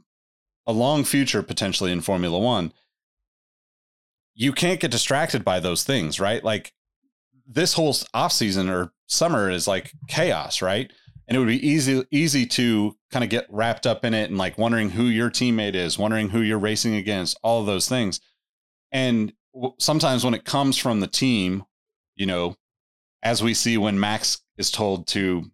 a 0.66 0.72
long 0.72 1.04
future 1.04 1.42
potentially 1.42 1.92
in 1.92 2.00
Formula 2.00 2.38
1 2.38 2.72
you 4.34 4.52
can't 4.52 4.80
get 4.80 4.90
distracted 4.90 5.44
by 5.44 5.60
those 5.60 5.84
things 5.84 6.18
right? 6.18 6.42
Like 6.42 6.72
this 7.46 7.74
whole 7.74 7.94
off 8.12 8.32
season 8.32 8.68
or 8.68 8.92
summer 9.06 9.50
is 9.50 9.68
like 9.68 9.92
chaos 10.08 10.60
right? 10.60 10.90
And 11.26 11.36
it 11.36 11.38
would 11.38 11.48
be 11.48 11.66
easy 11.66 12.04
easy 12.10 12.46
to 12.46 12.96
kind 13.10 13.24
of 13.24 13.30
get 13.30 13.46
wrapped 13.50 13.86
up 13.86 14.04
in 14.04 14.14
it 14.14 14.30
and 14.30 14.38
like 14.38 14.58
wondering 14.58 14.90
who 14.90 15.04
your 15.04 15.30
teammate 15.30 15.74
is 15.74 15.98
wondering 15.98 16.30
who 16.30 16.40
you're 16.40 16.58
racing 16.58 16.94
against 16.94 17.38
all 17.42 17.60
of 17.60 17.66
those 17.66 17.88
things. 17.88 18.20
And 18.90 19.32
w- 19.54 19.74
sometimes 19.78 20.24
when 20.24 20.34
it 20.34 20.44
comes 20.44 20.76
from 20.76 21.00
the 21.00 21.06
team 21.06 21.64
you 22.16 22.26
know 22.26 22.56
as 23.22 23.42
we 23.42 23.54
see 23.54 23.78
when 23.78 24.00
max 24.00 24.42
is 24.58 24.70
told 24.70 25.06
to 25.08 25.50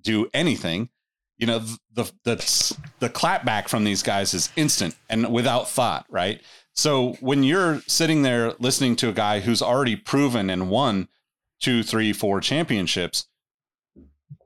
do 0.00 0.28
anything 0.34 0.90
you 1.38 1.46
know 1.46 1.58
the 1.92 2.10
the 2.24 2.76
the 3.00 3.10
clapback 3.10 3.68
from 3.68 3.84
these 3.84 4.02
guys 4.02 4.34
is 4.34 4.50
instant 4.56 4.96
and 5.08 5.32
without 5.32 5.68
thought 5.68 6.06
right? 6.08 6.40
So 6.76 7.12
when 7.20 7.44
you're 7.44 7.80
sitting 7.86 8.22
there 8.22 8.52
listening 8.58 8.96
to 8.96 9.08
a 9.08 9.12
guy 9.12 9.40
who's 9.40 9.62
already 9.62 9.96
proven 9.96 10.50
and 10.50 10.70
won 10.70 11.08
two 11.60 11.82
three 11.82 12.12
four 12.12 12.40
championships 12.40 13.28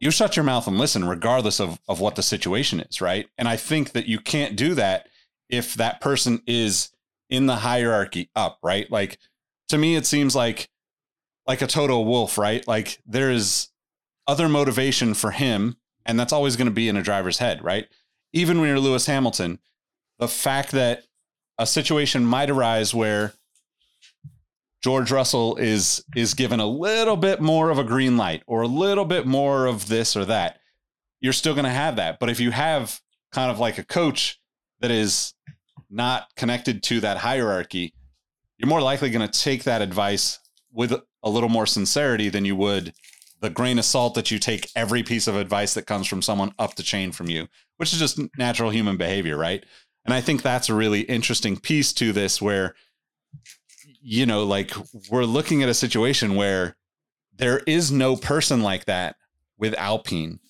you 0.01 0.11
shut 0.11 0.37
your 0.37 0.45
mouth 0.45 0.67
and 0.67 0.79
listen 0.79 1.09
regardless 1.09 1.61
of 1.61 1.81
of 1.89 2.01
what 2.01 2.17
the 2.17 2.23
situation 2.23 2.81
is 2.81 3.01
right? 3.01 3.29
And 3.37 3.49
i 3.49 3.57
think 3.57 3.93
that 3.93 4.07
you 4.07 4.19
can't 4.19 4.57
do 4.57 4.75
that 4.75 5.09
if 5.49 5.75
that 5.75 6.01
person 6.01 6.43
is 6.47 6.91
in 7.31 7.47
the 7.47 7.57
hierarchy 7.57 8.31
up 8.35 8.59
right? 8.63 8.91
Like 8.91 9.19
to 9.69 9.79
me 9.79 9.97
it 9.97 10.07
seems 10.07 10.35
like 10.35 10.69
like 11.47 11.63
a 11.63 11.67
Toto 11.67 12.01
Wolff 12.01 12.39
right? 12.39 12.67
Like 12.67 12.99
there 13.07 13.31
is 13.31 13.69
other 14.27 14.49
motivation 14.49 15.15
for 15.15 15.31
him 15.31 15.77
and 16.09 16.19
that's 16.19 16.33
always 16.33 16.57
going 16.57 16.67
to 16.67 16.73
be 16.75 16.89
in 16.89 16.97
a 16.97 17.03
driver's 17.03 17.39
head 17.39 17.63
right 17.63 17.87
even 18.33 18.59
when 18.59 18.69
you're 18.69 18.81
lewis 18.81 19.07
hamilton 19.07 19.61
the 20.19 20.29
fact 20.29 20.73
that 20.73 21.05
a 21.59 21.67
situation 21.67 22.25
might 22.25 22.51
arise 22.51 22.93
where 22.95 23.35
George 24.83 25.11
Russell 25.11 25.57
is 25.57 26.05
is 26.15 26.35
given 26.35 26.61
a 26.61 26.67
little 26.67 27.17
bit 27.17 27.41
more 27.41 27.71
of 27.71 27.79
a 27.79 27.85
green 27.85 28.17
light 28.17 28.43
or 28.47 28.63
a 28.63 28.69
little 28.69 29.05
bit 29.05 29.27
more 29.27 29.67
of 29.67 29.89
this 29.89 30.17
or 30.17 30.25
that, 30.27 30.61
you're 31.21 31.33
still 31.33 31.55
going 31.55 31.65
to 31.65 31.71
have 31.71 31.97
that. 31.97 32.21
But 32.21 32.31
if 32.31 32.39
you 32.39 32.53
have 32.53 33.01
kind 33.33 33.51
of 33.51 33.59
like 33.59 33.79
a 33.79 33.85
coach 33.85 34.41
that 34.81 34.91
is 34.91 35.35
not 35.91 36.29
connected 36.37 36.83
to 36.85 37.01
that 37.01 37.19
hierarchy, 37.19 37.93
you're 38.57 38.69
more 38.69 38.83
likely 38.83 39.11
going 39.11 39.29
to 39.29 39.41
take 39.41 39.65
that 39.65 39.83
advice 39.83 40.39
with 40.73 40.95
a 41.23 41.31
little 41.31 41.49
more 41.49 41.67
sincerity 41.67 42.29
than 42.29 42.45
you 42.45 42.55
would 42.55 42.93
the 43.41 43.51
grain 43.51 43.79
of 43.79 43.85
salt 43.85 44.15
that 44.15 44.31
you 44.31 44.39
take 44.39 44.71
every 44.75 45.03
piece 45.03 45.27
of 45.29 45.37
advice 45.37 45.75
that 45.75 45.87
comes 45.87 46.07
from 46.07 46.23
someone 46.23 46.53
up 46.59 46.75
the 46.75 46.83
chain 46.83 47.13
from 47.13 47.29
you, 47.29 47.49
which 47.77 47.93
is 47.93 47.99
just 47.99 48.21
natural 48.37 48.71
human 48.71 48.97
behavior, 48.97 49.37
right? 49.37 49.65
And 50.05 50.15
I 50.15 50.21
think 50.21 50.43
that's 50.43 50.69
a 50.69 50.75
really 50.75 51.03
interesting 51.03 51.57
piece 51.59 51.93
to 51.95 52.13
this 52.13 52.41
where 52.43 52.75
you 54.01 54.27
know, 54.27 54.45
like 54.45 54.73
we're 55.11 55.25
looking 55.25 55.63
at 55.63 55.69
a 55.69 55.75
situation 55.75 56.35
where 56.35 56.77
there 57.37 57.59
is 57.67 57.91
no 57.93 58.17
person 58.17 58.63
like 58.63 58.85
that 58.87 59.17
with 59.59 59.75
Alpine. 59.75 60.41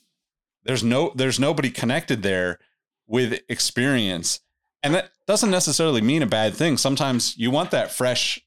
There's 0.64 0.84
no 0.84 1.12
there's 1.14 1.40
nobody 1.40 1.70
connected 1.70 2.22
there 2.22 2.58
with 3.06 3.40
experience. 3.48 4.40
And 4.82 4.94
that 4.94 5.10
doesn't 5.26 5.50
necessarily 5.50 6.00
mean 6.00 6.22
a 6.22 6.26
bad 6.26 6.54
thing. 6.54 6.76
Sometimes 6.76 7.36
you 7.36 7.50
want 7.50 7.70
that 7.72 7.90
fresh 7.90 8.40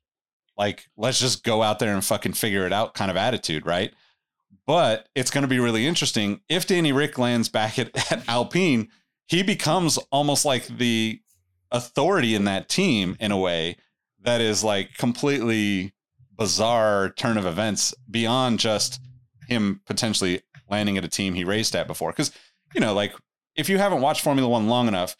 like 0.57 0.87
let's 0.95 1.19
just 1.19 1.43
go 1.43 1.63
out 1.63 1.79
there 1.79 1.93
and 1.93 2.05
fucking 2.05 2.33
figure 2.33 2.65
it 2.65 2.73
out 2.73 2.93
kind 2.93 3.11
of 3.11 3.17
attitude, 3.17 3.65
right? 3.65 3.93
But 4.71 5.09
it's 5.15 5.31
going 5.31 5.41
to 5.41 5.49
be 5.49 5.59
really 5.59 5.85
interesting 5.85 6.39
if 6.47 6.65
Danny 6.65 6.93
Ric 6.93 7.17
lands 7.17 7.49
back 7.49 7.77
at, 7.77 8.09
at 8.09 8.23
Alpine, 8.29 8.87
he 9.27 9.43
becomes 9.43 9.97
almost 10.13 10.45
like 10.45 10.65
the 10.65 11.19
authority 11.71 12.35
in 12.35 12.45
that 12.45 12.69
team 12.69 13.17
in 13.19 13.33
a 13.33 13.37
way 13.37 13.75
that 14.21 14.39
is 14.39 14.63
like 14.63 14.93
completely 14.97 15.91
bizarre 16.37 17.09
turn 17.09 17.37
of 17.37 17.45
events 17.45 17.93
beyond 18.09 18.59
just 18.59 19.01
him 19.49 19.81
potentially 19.85 20.41
landing 20.69 20.97
at 20.97 21.03
a 21.03 21.09
team 21.09 21.33
he 21.33 21.43
raced 21.43 21.75
at 21.75 21.85
before. 21.85 22.13
Because, 22.13 22.31
you 22.73 22.79
know, 22.79 22.93
like 22.93 23.13
if 23.57 23.67
you 23.67 23.77
haven't 23.77 23.99
watched 23.99 24.21
Formula 24.21 24.47
One 24.47 24.69
long 24.69 24.87
enough, 24.87 25.17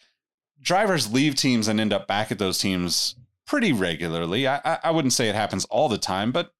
drivers 0.62 1.12
leave 1.12 1.34
teams 1.34 1.68
and 1.68 1.78
end 1.78 1.92
up 1.92 2.06
back 2.06 2.32
at 2.32 2.38
those 2.38 2.58
teams 2.58 3.16
pretty 3.46 3.74
regularly. 3.74 4.48
I, 4.48 4.78
I 4.82 4.90
wouldn't 4.92 5.12
say 5.12 5.28
it 5.28 5.34
happens 5.34 5.66
all 5.66 5.90
the 5.90 5.98
time, 5.98 6.32
but 6.32 6.52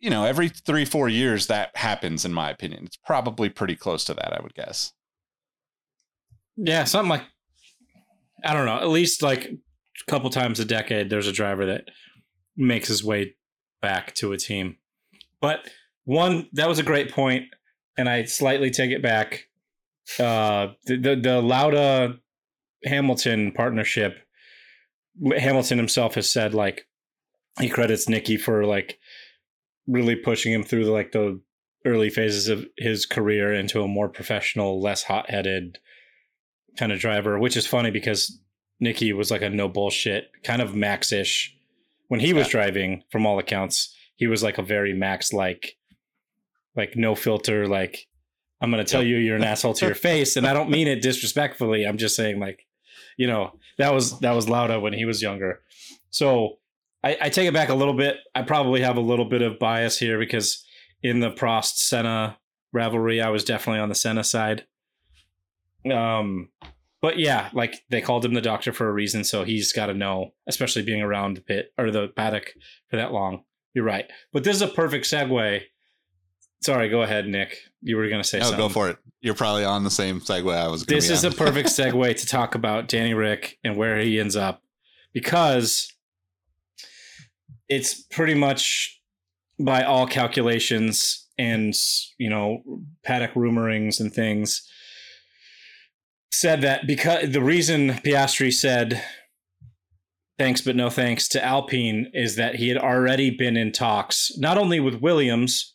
you 0.00 0.10
know, 0.10 0.24
every 0.24 0.48
three, 0.48 0.84
four 0.84 1.08
years 1.08 1.46
that 1.46 1.76
happens, 1.76 2.24
in 2.24 2.32
my 2.32 2.50
opinion. 2.50 2.84
It's 2.86 2.96
probably 2.96 3.48
pretty 3.50 3.76
close 3.76 4.04
to 4.04 4.14
that, 4.14 4.32
I 4.32 4.42
would 4.42 4.54
guess. 4.54 4.92
Yeah, 6.56 6.84
something 6.84 7.10
like 7.10 7.24
I 8.44 8.54
don't 8.54 8.66
know, 8.66 8.76
at 8.76 8.88
least 8.88 9.22
like 9.22 9.44
a 9.46 10.10
couple 10.10 10.30
times 10.30 10.60
a 10.60 10.64
decade, 10.64 11.10
there's 11.10 11.26
a 11.26 11.32
driver 11.32 11.66
that 11.66 11.84
makes 12.56 12.88
his 12.88 13.04
way 13.04 13.36
back 13.82 14.14
to 14.14 14.32
a 14.32 14.38
team. 14.38 14.76
But 15.40 15.68
one, 16.04 16.48
that 16.52 16.68
was 16.68 16.78
a 16.78 16.84
great 16.84 17.12
point, 17.12 17.46
and 17.96 18.08
I 18.08 18.24
slightly 18.24 18.70
take 18.70 18.90
it 18.90 19.02
back. 19.02 19.46
Uh, 20.18 20.68
the 20.86 20.96
the, 20.96 21.16
the 21.16 21.40
Lauda 21.40 22.18
Hamilton 22.84 23.52
partnership, 23.52 24.18
Hamilton 25.36 25.78
himself 25.78 26.14
has 26.14 26.30
said 26.30 26.54
like 26.54 26.86
he 27.58 27.68
credits 27.68 28.06
Niki 28.06 28.40
for 28.40 28.64
like 28.64 28.98
really 29.86 30.16
pushing 30.16 30.52
him 30.52 30.62
through 30.62 30.84
the, 30.84 30.92
like 30.92 31.12
the 31.12 31.40
early 31.84 32.10
phases 32.10 32.48
of 32.48 32.66
his 32.76 33.06
career 33.06 33.52
into 33.52 33.82
a 33.82 33.88
more 33.88 34.08
professional, 34.08 34.80
less 34.80 35.04
hot 35.04 35.30
headed 35.30 35.78
kind 36.78 36.92
of 36.92 37.00
driver, 37.00 37.38
which 37.38 37.56
is 37.56 37.66
funny 37.66 37.90
because 37.90 38.40
Niki 38.82 39.14
was 39.14 39.30
like 39.30 39.42
a 39.42 39.50
no 39.50 39.68
bullshit 39.68 40.30
kind 40.44 40.62
of 40.62 40.74
max 40.74 41.12
ish 41.12 41.54
when 42.08 42.20
he 42.20 42.32
was 42.32 42.46
yeah. 42.46 42.52
driving. 42.52 43.02
From 43.10 43.26
all 43.26 43.38
accounts, 43.38 43.94
he 44.16 44.26
was 44.26 44.42
like 44.42 44.58
a 44.58 44.62
very 44.62 44.92
max 44.92 45.32
like, 45.32 45.76
like 46.76 46.96
no 46.96 47.14
filter. 47.14 47.66
Like 47.66 48.06
I'm 48.60 48.70
gonna 48.70 48.84
tell 48.84 49.02
yep. 49.02 49.10
you 49.10 49.16
you're 49.16 49.36
an 49.36 49.44
asshole 49.44 49.74
to 49.74 49.86
your 49.86 49.94
face, 50.10 50.36
and 50.36 50.46
I 50.46 50.52
don't 50.52 50.70
mean 50.70 50.88
it 50.88 51.02
disrespectfully. 51.02 51.84
I'm 51.84 51.98
just 51.98 52.16
saying 52.16 52.38
like, 52.38 52.66
you 53.16 53.26
know, 53.26 53.58
that 53.78 53.92
was 53.92 54.18
that 54.20 54.32
was 54.32 54.48
Lauda 54.48 54.80
when 54.80 54.92
he 54.92 55.04
was 55.04 55.22
younger. 55.22 55.60
So 56.10 56.58
I, 57.02 57.16
I 57.20 57.28
take 57.30 57.48
it 57.48 57.54
back 57.54 57.68
a 57.68 57.74
little 57.74 57.94
bit. 57.94 58.18
I 58.34 58.42
probably 58.42 58.82
have 58.82 58.96
a 58.96 59.00
little 59.00 59.24
bit 59.24 59.42
of 59.42 59.58
bias 59.58 59.98
here 59.98 60.18
because 60.18 60.64
in 61.02 61.20
the 61.20 61.30
Prost 61.30 61.76
Senna 61.76 62.38
rivalry, 62.72 63.20
I 63.20 63.30
was 63.30 63.44
definitely 63.44 63.80
on 63.80 63.88
the 63.88 63.94
Senna 63.94 64.24
side. 64.24 64.66
Um, 65.90 66.50
but 67.00 67.18
yeah, 67.18 67.48
like 67.52 67.82
they 67.88 68.02
called 68.02 68.24
him 68.24 68.34
the 68.34 68.42
doctor 68.42 68.72
for 68.72 68.88
a 68.88 68.92
reason, 68.92 69.24
so 69.24 69.44
he's 69.44 69.72
got 69.72 69.86
to 69.86 69.94
know, 69.94 70.32
especially 70.46 70.82
being 70.82 71.02
around 71.02 71.36
the 71.36 71.40
pit 71.40 71.72
or 71.78 71.90
the 71.90 72.08
paddock 72.08 72.52
for 72.88 72.96
that 72.96 73.12
long. 73.12 73.44
You're 73.72 73.84
right, 73.84 74.10
but 74.32 74.44
this 74.44 74.56
is 74.56 74.62
a 74.62 74.68
perfect 74.68 75.06
segue. 75.06 75.62
Sorry, 76.62 76.88
go 76.90 77.00
ahead, 77.00 77.26
Nick. 77.26 77.56
You 77.80 77.96
were 77.96 78.08
going 78.08 78.22
to 78.22 78.28
say 78.28 78.38
no, 78.38 78.44
something. 78.44 78.60
go 78.60 78.68
for 78.68 78.90
it. 78.90 78.98
You're 79.22 79.34
probably 79.34 79.64
on 79.64 79.84
the 79.84 79.90
same 79.90 80.20
segue 80.20 80.54
I 80.54 80.68
was. 80.68 80.84
This 80.84 81.08
is 81.08 81.24
on. 81.24 81.32
a 81.32 81.34
perfect 81.34 81.68
segue 81.70 82.16
to 82.16 82.26
talk 82.26 82.54
about 82.54 82.88
Danny 82.88 83.14
Ric 83.14 83.58
and 83.64 83.76
where 83.76 83.98
he 83.98 84.20
ends 84.20 84.36
up, 84.36 84.62
because 85.14 85.90
it's 87.70 87.94
pretty 87.94 88.34
much 88.34 89.00
by 89.58 89.82
all 89.82 90.06
calculations 90.06 91.26
and 91.38 91.74
you 92.18 92.28
know 92.28 92.62
paddock 93.04 93.32
rumorings 93.32 94.00
and 94.00 94.12
things 94.12 94.68
said 96.32 96.60
that 96.60 96.86
because 96.86 97.30
the 97.30 97.42
reason 97.42 97.90
Piastri 98.04 98.52
said 98.52 99.02
thanks 100.38 100.60
but 100.60 100.76
no 100.76 100.90
thanks 100.90 101.28
to 101.28 101.44
Alpine 101.44 102.10
is 102.12 102.36
that 102.36 102.56
he 102.56 102.68
had 102.68 102.78
already 102.78 103.30
been 103.30 103.56
in 103.56 103.72
talks 103.72 104.32
not 104.36 104.58
only 104.58 104.80
with 104.80 104.96
Williams 104.96 105.74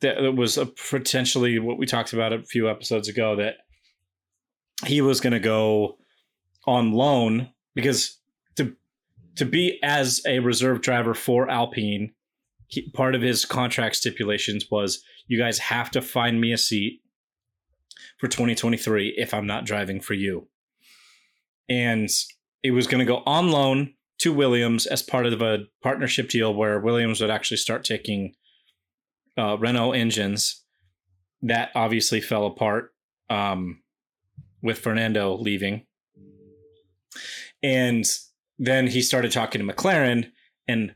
that 0.00 0.34
was 0.36 0.58
potentially 0.90 1.58
what 1.58 1.78
we 1.78 1.84
talked 1.84 2.12
about 2.12 2.32
a 2.32 2.42
few 2.44 2.70
episodes 2.70 3.08
ago 3.08 3.36
that 3.36 3.56
he 4.86 5.00
was 5.00 5.20
going 5.20 5.32
to 5.32 5.40
go 5.40 5.98
on 6.66 6.92
loan 6.92 7.48
because 7.74 8.18
to 9.38 9.44
be 9.44 9.78
as 9.82 10.20
a 10.26 10.38
reserve 10.40 10.80
driver 10.80 11.14
for 11.14 11.48
Alpine 11.50 12.12
he, 12.68 12.90
part 12.90 13.14
of 13.14 13.22
his 13.22 13.44
contract 13.44 13.96
stipulations 13.96 14.66
was 14.70 15.02
you 15.26 15.38
guys 15.38 15.58
have 15.58 15.90
to 15.90 16.02
find 16.02 16.40
me 16.40 16.52
a 16.52 16.58
seat 16.58 17.00
for 18.18 18.28
2023 18.28 19.14
if 19.16 19.34
I'm 19.34 19.46
not 19.46 19.64
driving 19.64 20.00
for 20.00 20.14
you. 20.14 20.48
And 21.68 22.08
it 22.62 22.70
was 22.70 22.86
going 22.86 23.00
to 23.00 23.04
go 23.04 23.22
on 23.26 23.50
loan 23.50 23.94
to 24.18 24.32
Williams 24.32 24.86
as 24.86 25.02
part 25.02 25.26
of 25.26 25.40
a 25.40 25.64
partnership 25.82 26.28
deal 26.28 26.54
where 26.54 26.80
Williams 26.80 27.20
would 27.20 27.30
actually 27.30 27.56
start 27.56 27.84
taking 27.84 28.34
uh, 29.36 29.56
Renault 29.58 29.92
engines. 29.92 30.64
That 31.42 31.70
obviously 31.74 32.20
fell 32.20 32.46
apart 32.46 32.92
um, 33.30 33.82
with 34.62 34.78
Fernando 34.78 35.36
leaving. 35.36 35.86
And 37.62 38.04
then 38.58 38.88
he 38.88 39.02
started 39.02 39.32
talking 39.32 39.64
to 39.64 39.72
McLaren, 39.72 40.30
and 40.66 40.94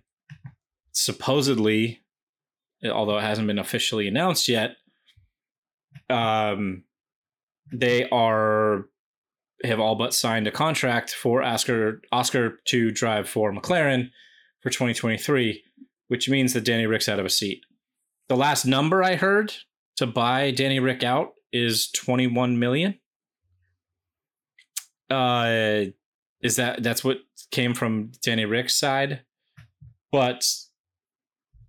supposedly, 0.93 2.01
although 2.85 3.19
it 3.19 3.23
hasn't 3.23 3.47
been 3.47 3.59
officially 3.59 4.09
announced 4.09 4.49
yet, 4.49 4.77
um, 6.11 6.85
they 7.73 8.09
are 8.11 8.87
have 9.65 9.79
all 9.79 9.95
but 9.95 10.13
signed 10.13 10.47
a 10.49 10.51
contract 10.51 11.13
for 11.13 11.43
Oscar 11.43 12.03
Oscar 12.11 12.59
to 12.67 12.91
drive 12.91 13.29
for 13.29 13.53
McLaren 13.53 14.11
for 14.61 14.71
2023, 14.71 15.63
which 16.09 16.29
means 16.29 16.53
that 16.53 16.65
Danny 16.65 16.87
Ric's 16.87 17.09
out 17.09 17.21
of 17.21 17.27
a 17.27 17.31
seat. 17.31 17.63
The 18.29 18.37
last 18.37 18.65
number 18.65 19.03
I 19.03 19.15
heard 19.15 19.55
to 19.97 20.07
buy 20.07 20.51
Danny 20.51 20.81
Ric 20.81 21.05
out 21.05 21.35
is 21.53 21.91
21 21.93 22.59
million. 22.59 22.99
Uh 25.09 25.85
is 26.43 26.57
that 26.57 26.83
that's 26.83 27.05
what 27.05 27.19
came 27.51 27.75
from 27.75 28.13
Danny 28.23 28.45
Ric's 28.45 28.77
side? 28.77 29.23
But 30.11 30.47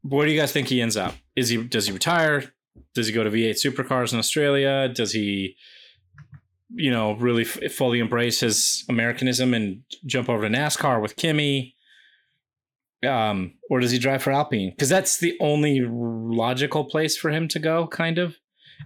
where 0.01 0.25
do 0.25 0.31
you 0.31 0.39
guys 0.39 0.51
think 0.51 0.67
he 0.67 0.81
ends 0.81 0.97
up? 0.97 1.15
Is 1.35 1.49
he 1.49 1.57
does 1.63 1.87
he 1.87 1.93
retire? 1.93 2.53
Does 2.95 3.07
he 3.07 3.13
go 3.13 3.23
to 3.23 3.29
V8 3.29 3.51
supercars 3.51 4.13
in 4.13 4.19
Australia? 4.19 4.89
Does 4.89 5.13
he 5.13 5.55
you 6.75 6.91
know, 6.91 7.13
really 7.13 7.43
f- 7.43 7.71
fully 7.71 7.99
embrace 7.99 8.39
his 8.39 8.83
Americanism 8.89 9.53
and 9.53 9.83
jump 10.05 10.29
over 10.29 10.47
to 10.47 10.55
NASCAR 10.55 11.01
with 11.01 11.15
Kimi? 11.15 11.75
Um, 13.07 13.55
or 13.69 13.79
does 13.79 13.91
he 13.91 13.99
drive 13.99 14.23
for 14.23 14.31
Alpine? 14.31 14.71
Because 14.71 14.89
that's 14.89 15.19
the 15.19 15.37
only 15.39 15.81
logical 15.81 16.85
place 16.85 17.17
for 17.17 17.29
him 17.29 17.47
to 17.49 17.59
go, 17.59 17.87
kind 17.87 18.17
of. 18.17 18.37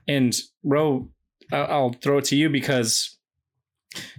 And 0.07 0.35
Ro, 0.63 1.09
I'll 1.51 1.93
throw 1.93 2.17
it 2.17 2.25
to 2.25 2.35
you 2.35 2.49
because 2.49 3.16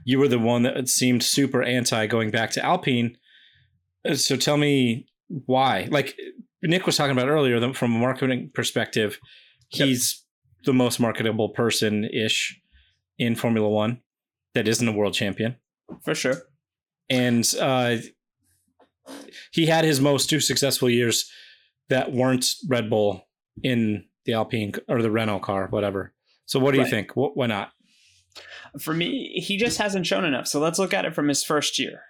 you 0.04 0.18
were 0.18 0.28
the 0.28 0.38
one 0.38 0.62
that 0.62 0.88
seemed 0.88 1.22
super 1.22 1.62
anti 1.62 2.06
going 2.06 2.30
back 2.30 2.50
to 2.52 2.64
Alpine. 2.64 3.16
Uh, 4.08 4.14
so 4.14 4.36
tell 4.36 4.56
me 4.56 5.06
why. 5.28 5.88
Like 5.90 6.18
Nick 6.62 6.86
was 6.86 6.96
talking 6.96 7.16
about 7.16 7.28
earlier, 7.28 7.72
from 7.74 7.94
a 7.94 7.98
marketing 7.98 8.50
perspective, 8.54 9.18
he's 9.68 10.24
yep. 10.60 10.66
the 10.66 10.72
most 10.72 11.00
marketable 11.00 11.50
person 11.50 12.04
ish 12.04 12.60
in 13.18 13.34
Formula 13.34 13.68
One 13.68 14.00
that 14.54 14.68
isn't 14.68 14.88
a 14.88 14.92
world 14.92 15.14
champion. 15.14 15.56
For 16.02 16.14
sure. 16.14 16.42
And 17.10 17.48
uh, 17.60 17.96
he 19.52 19.66
had 19.66 19.84
his 19.84 20.00
most 20.00 20.28
two 20.28 20.40
successful 20.40 20.90
years 20.90 21.30
that 21.88 22.12
weren't 22.12 22.46
Red 22.68 22.90
Bull 22.90 23.26
in 23.62 24.04
the 24.24 24.34
Alpine 24.34 24.72
or 24.88 25.00
the 25.00 25.10
Renault 25.10 25.40
car, 25.40 25.68
whatever. 25.68 26.12
So 26.46 26.58
what 26.58 26.72
do 26.72 26.78
you 26.78 26.84
right. 26.84 26.90
think? 26.90 27.12
Why 27.14 27.46
not? 27.46 27.72
For 28.80 28.94
me, 28.94 29.40
he 29.44 29.56
just 29.56 29.78
hasn't 29.78 30.06
shown 30.06 30.24
enough. 30.24 30.46
So 30.46 30.60
let's 30.60 30.78
look 30.78 30.92
at 30.94 31.04
it 31.04 31.14
from 31.14 31.28
his 31.28 31.42
first 31.44 31.78
year 31.78 32.02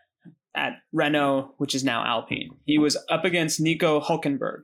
at 0.55 0.74
Renault, 0.93 1.55
which 1.59 1.74
is 1.74 1.85
now 1.85 2.05
Alpine. 2.05 2.51
He 2.64 2.79
was 2.79 2.97
up 3.09 3.24
against 3.24 3.61
Nico 3.61 4.01
Hulkenberg 4.01 4.62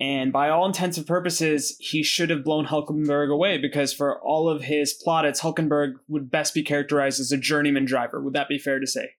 And 0.00 0.32
by 0.32 0.48
all 0.48 0.66
intents 0.66 0.96
and 0.96 1.06
purposes, 1.06 1.76
he 1.78 2.02
should 2.02 2.30
have 2.30 2.42
blown 2.42 2.66
Hulkenberg 2.66 3.30
away 3.30 3.58
because 3.58 3.92
for 3.92 4.18
all 4.22 4.48
of 4.48 4.62
his 4.62 4.94
plaudits, 4.94 5.42
Hulkenberg 5.42 5.92
would 6.08 6.30
best 6.30 6.54
be 6.54 6.62
characterized 6.62 7.20
as 7.20 7.32
a 7.32 7.36
journeyman 7.36 7.84
driver. 7.84 8.20
Would 8.20 8.32
that 8.32 8.48
be 8.48 8.58
fair 8.58 8.80
to 8.80 8.86
say? 8.86 9.10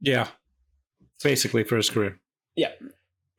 Yeah. 0.00 0.28
Basically 1.22 1.62
for 1.62 1.76
his 1.76 1.90
career. 1.90 2.18
Yeah. 2.56 2.72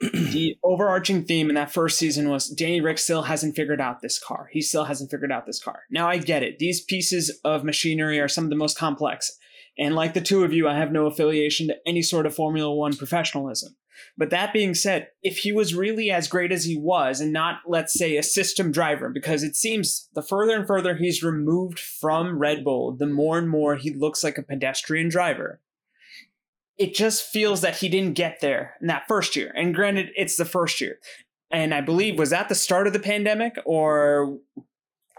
The 0.01 0.57
overarching 0.63 1.23
theme 1.23 1.49
in 1.49 1.55
that 1.55 1.71
first 1.71 1.99
season 1.99 2.29
was 2.29 2.49
Danny 2.49 2.81
Rick 2.81 2.97
still 2.97 3.23
hasn't 3.23 3.55
figured 3.55 3.79
out 3.79 4.01
this 4.01 4.17
car. 4.17 4.49
He 4.51 4.61
still 4.61 4.85
hasn't 4.85 5.11
figured 5.11 5.31
out 5.31 5.45
this 5.45 5.63
car. 5.63 5.83
Now 5.91 6.09
I 6.09 6.17
get 6.17 6.43
it. 6.43 6.59
These 6.59 6.81
pieces 6.81 7.39
of 7.45 7.63
machinery 7.63 8.19
are 8.19 8.27
some 8.27 8.43
of 8.43 8.49
the 8.49 8.55
most 8.55 8.77
complex. 8.77 9.31
And 9.77 9.95
like 9.95 10.13
the 10.13 10.21
two 10.21 10.43
of 10.43 10.53
you, 10.53 10.67
I 10.67 10.75
have 10.75 10.91
no 10.91 11.05
affiliation 11.05 11.67
to 11.67 11.77
any 11.85 12.01
sort 12.01 12.25
of 12.25 12.35
Formula 12.35 12.73
One 12.73 12.95
professionalism. 12.95 13.75
But 14.17 14.31
that 14.31 14.53
being 14.53 14.73
said, 14.73 15.09
if 15.21 15.39
he 15.39 15.51
was 15.51 15.75
really 15.75 16.09
as 16.09 16.27
great 16.27 16.51
as 16.51 16.63
he 16.65 16.75
was 16.75 17.21
and 17.21 17.31
not, 17.31 17.59
let's 17.67 17.93
say, 17.93 18.17
a 18.17 18.23
system 18.23 18.71
driver, 18.71 19.09
because 19.09 19.43
it 19.43 19.55
seems 19.55 20.09
the 20.13 20.23
further 20.23 20.55
and 20.55 20.65
further 20.65 20.95
he's 20.95 21.23
removed 21.23 21.79
from 21.79 22.39
Red 22.39 22.63
Bull, 22.63 22.95
the 22.95 23.05
more 23.05 23.37
and 23.37 23.49
more 23.49 23.75
he 23.75 23.93
looks 23.93 24.23
like 24.23 24.37
a 24.37 24.43
pedestrian 24.43 25.09
driver. 25.09 25.61
It 26.81 26.95
just 26.95 27.23
feels 27.23 27.61
that 27.61 27.77
he 27.77 27.89
didn't 27.89 28.15
get 28.15 28.39
there 28.41 28.75
in 28.81 28.87
that 28.87 29.07
first 29.07 29.35
year. 29.35 29.53
And 29.55 29.75
granted, 29.75 30.09
it's 30.15 30.35
the 30.35 30.45
first 30.45 30.81
year. 30.81 30.97
And 31.51 31.75
I 31.75 31.81
believe, 31.81 32.17
was 32.17 32.31
that 32.31 32.49
the 32.49 32.55
start 32.55 32.87
of 32.87 32.93
the 32.93 32.99
pandemic 32.99 33.55
or 33.65 34.39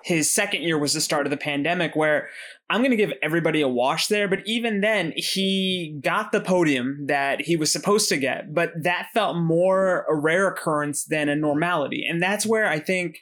his 0.05 0.35
second 0.35 0.63
year 0.63 0.77
was 0.77 0.93
the 0.93 1.01
start 1.01 1.25
of 1.25 1.31
the 1.31 1.37
pandemic 1.37 1.95
where 1.95 2.29
I'm 2.69 2.81
going 2.81 2.91
to 2.91 2.97
give 2.97 3.13
everybody 3.23 3.61
a 3.61 3.69
wash 3.69 4.09
there, 4.09 4.27
but 4.27 4.41
even 4.45 4.81
then, 4.81 5.13
he 5.15 6.01
got 6.03 6.33
the 6.33 6.41
podium 6.41 7.07
that 7.07 7.43
he 7.43 7.55
was 7.55 7.71
supposed 7.71 8.09
to 8.09 8.17
get, 8.17 8.53
but 8.53 8.71
that 8.83 9.11
felt 9.15 9.37
more 9.37 10.05
a 10.09 10.17
rare 10.17 10.49
occurrence 10.49 11.05
than 11.05 11.29
a 11.29 11.37
normality. 11.37 12.05
And 12.05 12.21
that's 12.21 12.45
where 12.45 12.67
I 12.67 12.81
think 12.81 13.19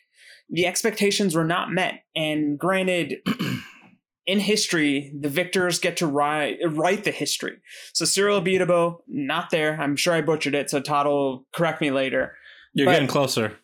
the 0.49 0.67
expectations 0.67 1.35
were 1.35 1.45
not 1.45 1.71
met. 1.71 2.05
And 2.17 2.59
granted, 2.59 3.17
in 4.27 4.39
history, 4.41 5.13
the 5.19 5.29
victors 5.29 5.79
get 5.79 5.97
to 5.99 6.07
write, 6.07 6.59
write 6.67 7.05
the 7.05 7.11
history. 7.11 7.59
So 7.93 8.05
Cyril 8.05 8.41
Abiteboul, 8.41 8.99
not 9.09 9.51
there. 9.51 9.81
I'm 9.81 9.97
sure 9.97 10.15
I 10.15 10.21
butchered 10.21 10.55
it, 10.55 10.71
so 10.71 10.81
Todd 10.81 11.07
will 11.07 11.47
correct 11.55 11.81
me 11.81 11.91
later. 11.91 12.37
You're 12.75 12.87
But- 12.87 12.93
getting 12.93 13.09
closer. 13.09 13.59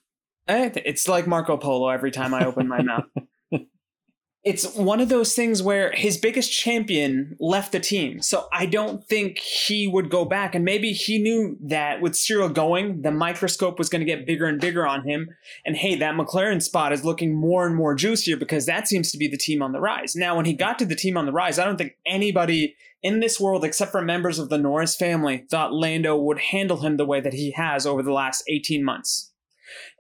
It's 0.49 1.09
like 1.09 1.27
Marco 1.27 1.57
Polo 1.57 1.89
every 1.89 2.11
time 2.13 2.33
I 2.33 2.45
open 2.47 2.69
my 2.69 2.81
mouth. 2.83 3.05
It's 4.47 4.77
one 4.77 5.01
of 5.01 5.09
those 5.09 5.35
things 5.35 5.61
where 5.61 5.91
his 5.91 6.17
biggest 6.19 6.53
champion 6.53 7.37
left 7.41 7.73
the 7.73 7.81
team. 7.81 8.23
So 8.23 8.47
I 8.53 8.67
don't 8.67 9.05
think 9.05 9.39
he 9.39 9.89
would 9.89 10.09
go 10.09 10.25
back. 10.25 10.55
And 10.55 10.65
maybe 10.65 10.93
he 10.93 11.19
knew 11.19 11.57
that 11.63 12.01
with 12.01 12.15
Cyril 12.15 12.49
going, 12.49 13.03
the 13.03 13.11
microscope 13.11 13.77
was 13.77 13.89
going 13.89 14.07
to 14.07 14.07
get 14.07 14.25
bigger 14.25 14.47
and 14.47 14.61
bigger 14.61 14.87
on 14.87 15.03
him. 15.03 15.31
And 15.65 15.77
hey, 15.77 15.97
that 15.97 16.15
McLaren 16.15 16.63
spot 16.63 16.93
is 16.93 17.05
looking 17.05 17.35
more 17.35 17.67
and 17.67 17.75
more 17.75 17.97
juicier 17.97 18.37
because 18.37 18.67
that 18.67 18.87
seems 18.87 19.11
to 19.11 19.19
be 19.19 19.27
the 19.27 19.37
team 19.37 19.63
on 19.63 19.73
the 19.73 19.81
rise. 19.81 20.15
Now, 20.15 20.37
when 20.37 20.45
he 20.45 20.53
got 20.53 20.79
to 20.79 20.87
the 20.87 20.95
team 20.95 21.17
on 21.17 21.27
the 21.27 21.33
rise, 21.33 21.59
I 21.59 21.65
don't 21.65 21.77
think 21.77 21.97
anybody 22.07 22.77
in 23.03 23.19
this 23.19 23.41
world, 23.41 23.65
except 23.65 23.91
for 23.91 24.01
members 24.01 24.39
of 24.39 24.49
the 24.49 24.59
Norris 24.59 24.95
family, 24.95 25.45
thought 25.51 25.75
Lando 25.75 26.17
would 26.17 26.39
handle 26.39 26.77
him 26.77 26.99
the 26.99 27.05
way 27.05 27.21
that 27.21 27.35
he 27.35 27.51
has 27.51 27.85
over 27.85 28.01
the 28.01 28.13
last 28.13 28.45
18 28.49 28.85
months. 28.85 29.33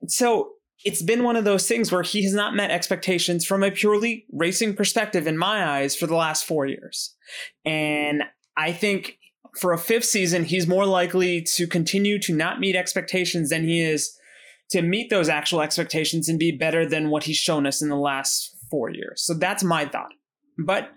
So 0.06 0.52
it's 0.86 1.02
been 1.02 1.24
one 1.24 1.34
of 1.34 1.44
those 1.44 1.66
things 1.66 1.90
where 1.90 2.04
he 2.04 2.22
has 2.22 2.32
not 2.32 2.54
met 2.54 2.70
expectations 2.70 3.44
from 3.44 3.64
a 3.64 3.72
purely 3.72 4.24
racing 4.32 4.72
perspective 4.72 5.26
in 5.26 5.36
my 5.36 5.68
eyes 5.68 5.96
for 5.96 6.06
the 6.06 6.14
last 6.14 6.44
four 6.44 6.64
years. 6.64 7.16
And 7.64 8.22
I 8.56 8.70
think 8.70 9.18
for 9.58 9.72
a 9.72 9.78
fifth 9.78 10.04
season, 10.04 10.44
he's 10.44 10.68
more 10.68 10.86
likely 10.86 11.42
to 11.56 11.66
continue 11.66 12.20
to 12.20 12.32
not 12.32 12.60
meet 12.60 12.76
expectations 12.76 13.50
than 13.50 13.64
he 13.64 13.82
is 13.82 14.16
to 14.70 14.80
meet 14.80 15.10
those 15.10 15.28
actual 15.28 15.60
expectations 15.60 16.28
and 16.28 16.38
be 16.38 16.52
better 16.52 16.86
than 16.86 17.10
what 17.10 17.24
he's 17.24 17.36
shown 17.36 17.66
us 17.66 17.82
in 17.82 17.88
the 17.88 17.96
last 17.96 18.56
four 18.70 18.88
years. 18.88 19.22
So 19.26 19.34
that's 19.34 19.64
my 19.64 19.86
thought. 19.86 20.12
But 20.56 20.90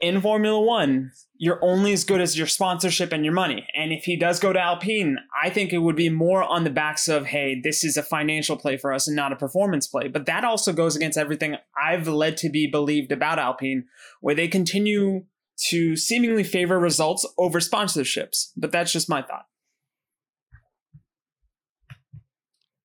in 0.00 0.20
Formula 0.20 0.60
One, 0.60 1.12
you're 1.38 1.62
only 1.62 1.92
as 1.92 2.04
good 2.04 2.20
as 2.20 2.36
your 2.36 2.48
sponsorship 2.48 3.12
and 3.12 3.24
your 3.24 3.32
money. 3.32 3.64
And 3.74 3.92
if 3.92 4.04
he 4.04 4.16
does 4.16 4.40
go 4.40 4.52
to 4.52 4.60
Alpine, 4.60 5.18
I 5.40 5.50
think 5.50 5.72
it 5.72 5.78
would 5.78 5.94
be 5.94 6.10
more 6.10 6.42
on 6.42 6.64
the 6.64 6.70
backs 6.70 7.06
of, 7.08 7.26
hey, 7.26 7.60
this 7.62 7.84
is 7.84 7.96
a 7.96 8.02
financial 8.02 8.56
play 8.56 8.76
for 8.76 8.92
us 8.92 9.06
and 9.06 9.14
not 9.14 9.32
a 9.32 9.36
performance 9.36 9.86
play. 9.86 10.08
But 10.08 10.26
that 10.26 10.44
also 10.44 10.72
goes 10.72 10.96
against 10.96 11.16
everything 11.16 11.56
I've 11.80 12.08
led 12.08 12.36
to 12.38 12.50
be 12.50 12.66
believed 12.66 13.12
about 13.12 13.38
Alpine, 13.38 13.84
where 14.20 14.34
they 14.34 14.48
continue 14.48 15.26
to 15.68 15.96
seemingly 15.96 16.42
favor 16.42 16.78
results 16.78 17.24
over 17.38 17.60
sponsorships. 17.60 18.50
But 18.56 18.72
that's 18.72 18.92
just 18.92 19.08
my 19.08 19.22
thought. 19.22 19.46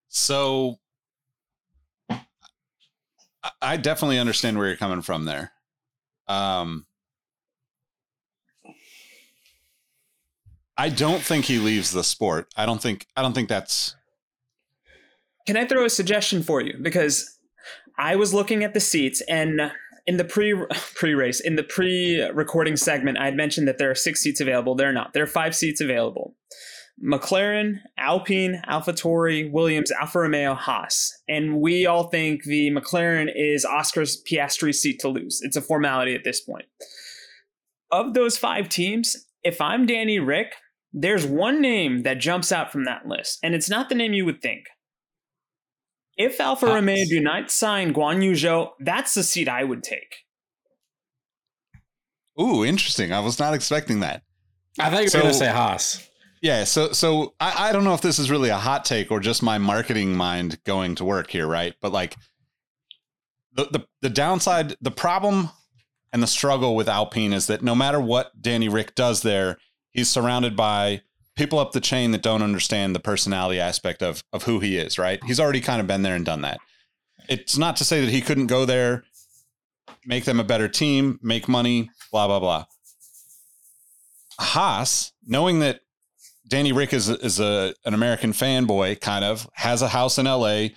So 0.10 0.80
I- 3.62 3.78
definitely 3.78 4.20
understand 4.20 4.58
where 4.60 4.68
you're 4.68 4.78
coming 4.78 5.02
from 5.02 5.26
there. 5.26 5.54
Um 6.28 6.86
I 10.78 10.90
don't 10.90 11.22
think 11.22 11.46
he 11.46 11.60
leaves 11.60 11.92
the 11.92 12.04
sport. 12.04 12.48
I 12.58 12.66
don't 12.66 12.82
think 12.82 13.08
I 13.16 13.22
don't 13.22 13.34
think 13.34 13.50
that's 13.50 13.96
Can 15.46 15.58
I 15.58 15.66
throw 15.66 15.86
a 15.86 15.90
suggestion 15.90 16.44
for 16.44 16.62
you? 16.62 16.78
Because 16.82 17.38
I 17.98 18.16
was 18.16 18.34
looking 18.34 18.64
at 18.64 18.74
the 18.74 18.80
seats 18.80 19.22
and 19.30 19.72
in 20.06 20.18
the 20.18 20.26
pre 20.26 20.54
pre 20.96 21.14
race, 21.14 21.40
in 21.40 21.56
the 21.56 21.64
pre 21.64 22.22
recording 22.34 22.76
segment, 22.76 23.18
I 23.18 23.26
had 23.26 23.36
mentioned 23.36 23.68
that 23.68 23.78
there 23.78 23.92
are 23.92 23.96
six 23.96 24.22
seats 24.22 24.42
available. 24.42 24.76
There 24.76 24.90
are 24.90 24.94
not. 24.94 25.14
There 25.14 25.24
are 25.24 25.28
five 25.28 25.56
seats 25.56 25.82
available. 25.82 26.36
McLaren, 27.04 27.80
Alpine, 27.98 28.62
AlphaTauri, 28.70 29.52
Williams, 29.52 29.92
Alfa 29.92 30.20
Romeo, 30.20 30.54
Haas. 30.54 31.12
And 31.28 31.60
we 31.60 31.88
all 31.88 32.10
think 32.10 32.44
the 32.44 32.70
McLaren 32.70 33.32
is 33.36 33.66
Oscar's 33.66 34.22
Piastri's 34.30 34.80
seat 34.80 35.00
to 35.00 35.08
lose. 35.08 35.40
It's 35.42 35.58
a 35.58 35.62
formality 35.62 36.14
at 36.14 36.24
this 36.24 36.42
point. 36.42 36.66
Of 37.92 38.14
those 38.14 38.38
five 38.38 38.70
teams, 38.70 39.26
if 39.44 39.60
I'm 39.60 39.88
Danny 39.88 40.20
Ric, 40.20 40.54
there's 40.94 41.26
one 41.26 41.62
name 41.62 42.04
that 42.04 42.20
jumps 42.20 42.52
out 42.52 42.72
from 42.72 42.86
that 42.86 43.08
list, 43.08 43.40
and 43.44 43.54
it's 43.56 43.70
not 43.70 43.90
the 43.90 43.96
name 43.96 44.14
you 44.14 44.26
would 44.26 44.42
think. 44.42 44.66
If 46.16 46.40
Alfa 46.40 46.68
Haas. 46.68 46.76
Romeo 46.76 47.06
do 47.10 47.20
not 47.20 47.50
sign 47.50 47.94
Guan 47.94 48.24
Yu 48.24 48.34
Zhou, 48.34 48.70
that's 48.80 49.16
the 49.16 49.24
seat 49.24 49.50
I 49.50 49.64
would 49.64 49.84
take. 49.84 50.18
Ooh, 52.40 52.64
interesting. 52.64 53.12
I 53.14 53.20
was 53.20 53.40
not 53.40 53.54
expecting 53.54 54.00
that. 54.02 54.24
I 54.80 54.90
thought 54.90 54.98
you 55.00 55.04
were 55.06 55.10
So- 55.10 55.20
going 55.22 55.32
to 55.34 55.38
say 55.38 55.50
Haas. 55.50 56.08
Yeah, 56.42 56.66
so 56.66 56.92
so 56.92 57.36
I, 57.40 57.70
I 57.70 57.72
don't 57.72 57.86
know 57.86 57.94
if 57.94 58.02
this 58.02 58.20
is 58.20 58.30
really 58.30 58.50
a 58.50 58.58
hot 58.58 58.84
take 58.84 59.12
or 59.12 59.22
just 59.22 59.42
my 59.42 59.58
marketing 59.60 60.14
mind 60.14 60.62
going 60.66 60.96
to 60.96 61.06
work 61.06 61.30
here, 61.30 61.48
right? 61.48 61.74
But 61.82 61.94
like 61.94 62.18
the 63.54 63.64
the, 63.72 63.88
the 64.02 64.10
downside, 64.10 64.76
the 64.82 64.92
problem 64.92 65.52
and 66.12 66.22
the 66.22 66.28
struggle 66.28 66.76
with 66.76 66.90
Alpine 66.90 67.32
is 67.32 67.48
that 67.48 67.62
no 67.62 67.74
matter 67.76 68.02
what 68.02 68.42
Danny 68.42 68.68
Ric 68.68 68.94
does 68.94 69.22
there, 69.22 69.58
he's 69.94 70.10
surrounded 70.10 70.56
by 70.56 71.02
people 71.36 71.60
up 71.60 71.72
the 71.72 71.82
chain 71.82 72.12
that 72.12 72.22
don't 72.22 72.42
understand 72.42 72.96
the 72.96 73.00
personality 73.00 73.60
aspect 73.60 74.04
of 74.04 74.24
of 74.34 74.44
who 74.44 74.60
he 74.60 74.78
is, 74.78 75.00
right? 75.00 75.24
He's 75.26 75.40
already 75.40 75.62
kind 75.62 75.80
of 75.80 75.88
been 75.88 76.02
there 76.02 76.16
and 76.16 76.26
done 76.26 76.42
that. 76.42 76.60
It's 77.30 77.58
not 77.58 77.76
to 77.78 77.86
say 77.86 78.02
that 78.02 78.12
he 78.12 78.22
couldn't 78.22 78.48
go 78.48 78.66
there, 78.66 79.04
make 80.06 80.26
them 80.26 80.40
a 80.40 80.44
better 80.44 80.68
team, 80.68 81.20
make 81.22 81.48
money, 81.48 81.90
blah 82.12 82.28
blah 82.28 82.40
blah. 82.40 82.66
Haas, 84.40 85.14
knowing 85.26 85.60
that 85.60 85.82
Danny 86.48 86.72
Ric 86.72 86.94
is 86.94 87.10
is 87.10 87.40
a 87.40 87.74
an 87.86 87.94
American 87.94 88.34
fanboy, 88.34 89.00
kind 89.00 89.24
of 89.24 89.50
has 89.54 89.82
a 89.82 89.90
house 89.90 90.18
in 90.18 90.28
L.A. 90.28 90.76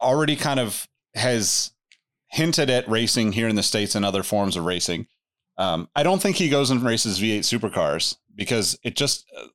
Already 0.00 0.36
kind 0.36 0.60
of 0.60 0.86
has 1.14 1.72
hinted 2.30 2.70
at 2.70 2.88
racing 2.88 3.32
here 3.32 3.48
in 3.48 3.56
the 3.56 3.62
states 3.62 3.94
and 3.94 4.04
other 4.04 4.22
forms 4.22 4.56
of 4.56 4.64
racing. 4.64 5.06
Um, 5.58 5.88
I 5.94 6.02
don't 6.02 6.22
think 6.22 6.36
he 6.36 6.48
goes 6.48 6.70
and 6.70 6.82
races 6.82 7.20
V8 7.20 7.40
supercars 7.40 8.16
because 8.34 8.78
it 8.82 8.96
just 8.96 9.26
uh, 9.36 9.48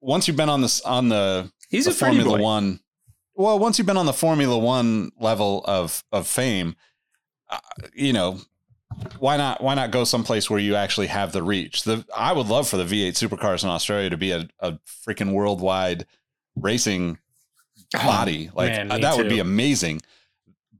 once 0.00 0.28
you've 0.28 0.36
been 0.36 0.48
on 0.48 0.62
this 0.62 0.80
on 0.82 1.08
the, 1.08 1.52
He's 1.68 1.84
the 1.84 1.90
a 1.90 1.94
Formula 1.94 2.38
boy. 2.38 2.42
One. 2.42 2.80
Well, 3.34 3.58
once 3.58 3.78
you've 3.78 3.86
been 3.86 3.96
on 3.96 4.06
the 4.06 4.12
Formula 4.12 4.56
One 4.58 5.10
level 5.18 5.64
of 5.66 6.04
of 6.12 6.26
fame, 6.26 6.76
uh, 7.48 7.58
you 7.94 8.12
know 8.12 8.40
why 9.18 9.36
not 9.36 9.62
why 9.62 9.74
not 9.74 9.90
go 9.90 10.04
someplace 10.04 10.50
where 10.50 10.58
you 10.58 10.74
actually 10.74 11.06
have 11.06 11.32
the 11.32 11.42
reach 11.42 11.84
the 11.84 12.04
i 12.16 12.32
would 12.32 12.48
love 12.48 12.68
for 12.68 12.76
the 12.76 12.84
v8 12.84 13.12
supercars 13.12 13.62
in 13.62 13.68
australia 13.68 14.10
to 14.10 14.16
be 14.16 14.32
a, 14.32 14.48
a 14.58 14.72
freaking 15.06 15.32
worldwide 15.32 16.06
racing 16.56 17.18
body 17.92 18.50
like 18.54 18.72
Oh, 18.72 18.76
man, 18.76 18.92
uh, 18.92 18.98
that 18.98 19.16
would 19.16 19.28
be 19.28 19.38
amazing 19.38 20.00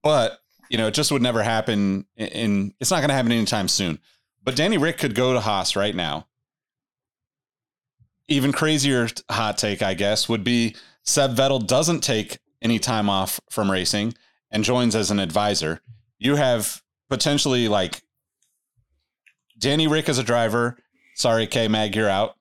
but 0.02 0.38
you 0.68 0.76
know 0.76 0.88
it 0.88 0.94
just 0.94 1.12
would 1.12 1.22
never 1.22 1.42
happen 1.42 2.04
in, 2.16 2.26
in 2.28 2.74
it's 2.80 2.90
not 2.90 2.98
going 2.98 3.08
to 3.08 3.14
happen 3.14 3.32
anytime 3.32 3.68
soon 3.68 3.98
but 4.42 4.56
danny 4.56 4.78
ric 4.78 4.98
could 4.98 5.14
go 5.14 5.32
to 5.32 5.40
haas 5.40 5.76
right 5.76 5.94
now 5.94 6.26
even 8.28 8.52
crazier 8.52 9.08
hot 9.30 9.58
take 9.58 9.82
i 9.82 9.94
guess 9.94 10.28
would 10.28 10.44
be 10.44 10.74
seb 11.02 11.34
vettel 11.34 11.64
doesn't 11.64 12.00
take 12.00 12.38
any 12.62 12.78
time 12.78 13.08
off 13.08 13.40
from 13.50 13.70
racing 13.70 14.14
and 14.50 14.64
joins 14.64 14.94
as 14.94 15.10
an 15.10 15.18
advisor 15.18 15.80
you 16.18 16.36
have 16.36 16.82
potentially 17.08 17.66
like 17.68 18.02
Danny 19.60 19.86
Ric 19.86 20.08
as 20.08 20.18
a 20.18 20.24
driver. 20.24 20.76
Sorry, 21.14 21.46
K 21.46 21.68
Mag, 21.68 21.94
you're 21.94 22.08
out. 22.08 22.36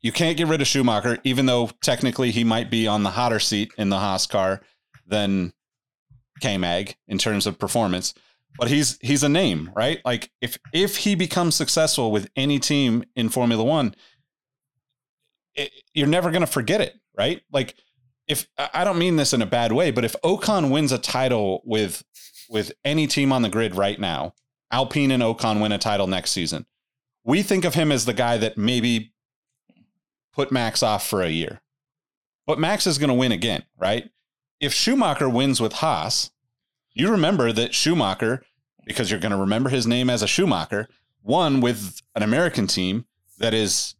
you 0.00 0.10
can't 0.10 0.36
get 0.36 0.48
rid 0.48 0.60
of 0.60 0.66
Schumacher, 0.66 1.18
even 1.22 1.46
though 1.46 1.70
technically 1.80 2.32
he 2.32 2.42
might 2.42 2.68
be 2.70 2.88
on 2.88 3.04
the 3.04 3.10
hotter 3.10 3.38
seat 3.38 3.72
in 3.78 3.88
the 3.88 4.00
Haas 4.00 4.26
car 4.26 4.60
than 5.06 5.52
K 6.40 6.58
Mag 6.58 6.96
in 7.06 7.18
terms 7.18 7.46
of 7.46 7.58
performance. 7.58 8.12
But 8.58 8.68
he's 8.68 8.98
he's 9.00 9.22
a 9.22 9.28
name, 9.28 9.70
right? 9.74 10.00
Like 10.04 10.30
if 10.40 10.58
if 10.72 10.98
he 10.98 11.14
becomes 11.14 11.54
successful 11.54 12.12
with 12.12 12.30
any 12.36 12.58
team 12.58 13.04
in 13.16 13.28
Formula 13.28 13.64
One, 13.64 13.94
it, 15.54 15.70
you're 15.94 16.06
never 16.06 16.30
going 16.30 16.42
to 16.42 16.46
forget 16.46 16.80
it, 16.80 16.94
right? 17.16 17.40
Like 17.50 17.74
if 18.28 18.46
I 18.58 18.84
don't 18.84 18.98
mean 18.98 19.16
this 19.16 19.32
in 19.32 19.42
a 19.42 19.46
bad 19.46 19.72
way, 19.72 19.90
but 19.90 20.04
if 20.04 20.14
Ocon 20.22 20.70
wins 20.70 20.92
a 20.92 20.98
title 20.98 21.62
with 21.64 22.04
with 22.48 22.72
any 22.84 23.06
team 23.06 23.32
on 23.32 23.42
the 23.42 23.48
grid 23.48 23.74
right 23.74 23.98
now, 23.98 24.34
Alpine 24.70 25.10
and 25.10 25.22
Ocon 25.22 25.60
win 25.60 25.72
a 25.72 25.78
title 25.78 26.06
next 26.06 26.32
season, 26.32 26.66
we 27.24 27.42
think 27.42 27.64
of 27.64 27.74
him 27.74 27.90
as 27.90 28.04
the 28.04 28.12
guy 28.12 28.36
that 28.36 28.58
maybe 28.58 29.12
put 30.32 30.52
Max 30.52 30.82
off 30.82 31.06
for 31.06 31.22
a 31.22 31.30
year. 31.30 31.60
But 32.46 32.58
Max 32.58 32.86
is 32.86 32.98
going 32.98 33.08
to 33.08 33.14
win 33.14 33.32
again, 33.32 33.64
right? 33.78 34.10
If 34.60 34.72
Schumacher 34.72 35.28
wins 35.28 35.60
with 35.60 35.74
Haas, 35.74 36.31
you 36.94 37.10
remember 37.10 37.52
that 37.52 37.74
Schumacher, 37.74 38.42
because 38.84 39.10
you're 39.10 39.20
going 39.20 39.32
to 39.32 39.38
remember 39.38 39.70
his 39.70 39.86
name 39.86 40.10
as 40.10 40.22
a 40.22 40.26
Schumacher, 40.26 40.88
won 41.22 41.60
with 41.60 42.00
an 42.14 42.22
American 42.22 42.66
team 42.66 43.06
that 43.38 43.54
is 43.54 43.94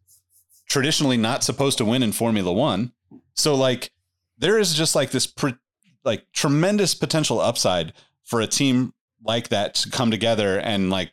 traditionally 0.67 1.17
not 1.17 1.43
supposed 1.43 1.77
to 1.77 1.85
win 1.85 2.03
in 2.03 2.11
Formula 2.11 2.51
One. 2.51 2.91
So, 3.33 3.55
like, 3.55 3.91
there 4.37 4.59
is 4.59 4.73
just 4.73 4.95
like 4.95 5.11
this, 5.11 5.25
pre- 5.25 5.55
like, 6.03 6.25
tremendous 6.33 6.93
potential 6.93 7.39
upside 7.39 7.93
for 8.23 8.41
a 8.41 8.47
team 8.47 8.93
like 9.23 9.49
that 9.49 9.75
to 9.75 9.89
come 9.89 10.11
together 10.11 10.59
and 10.59 10.89
like 10.89 11.11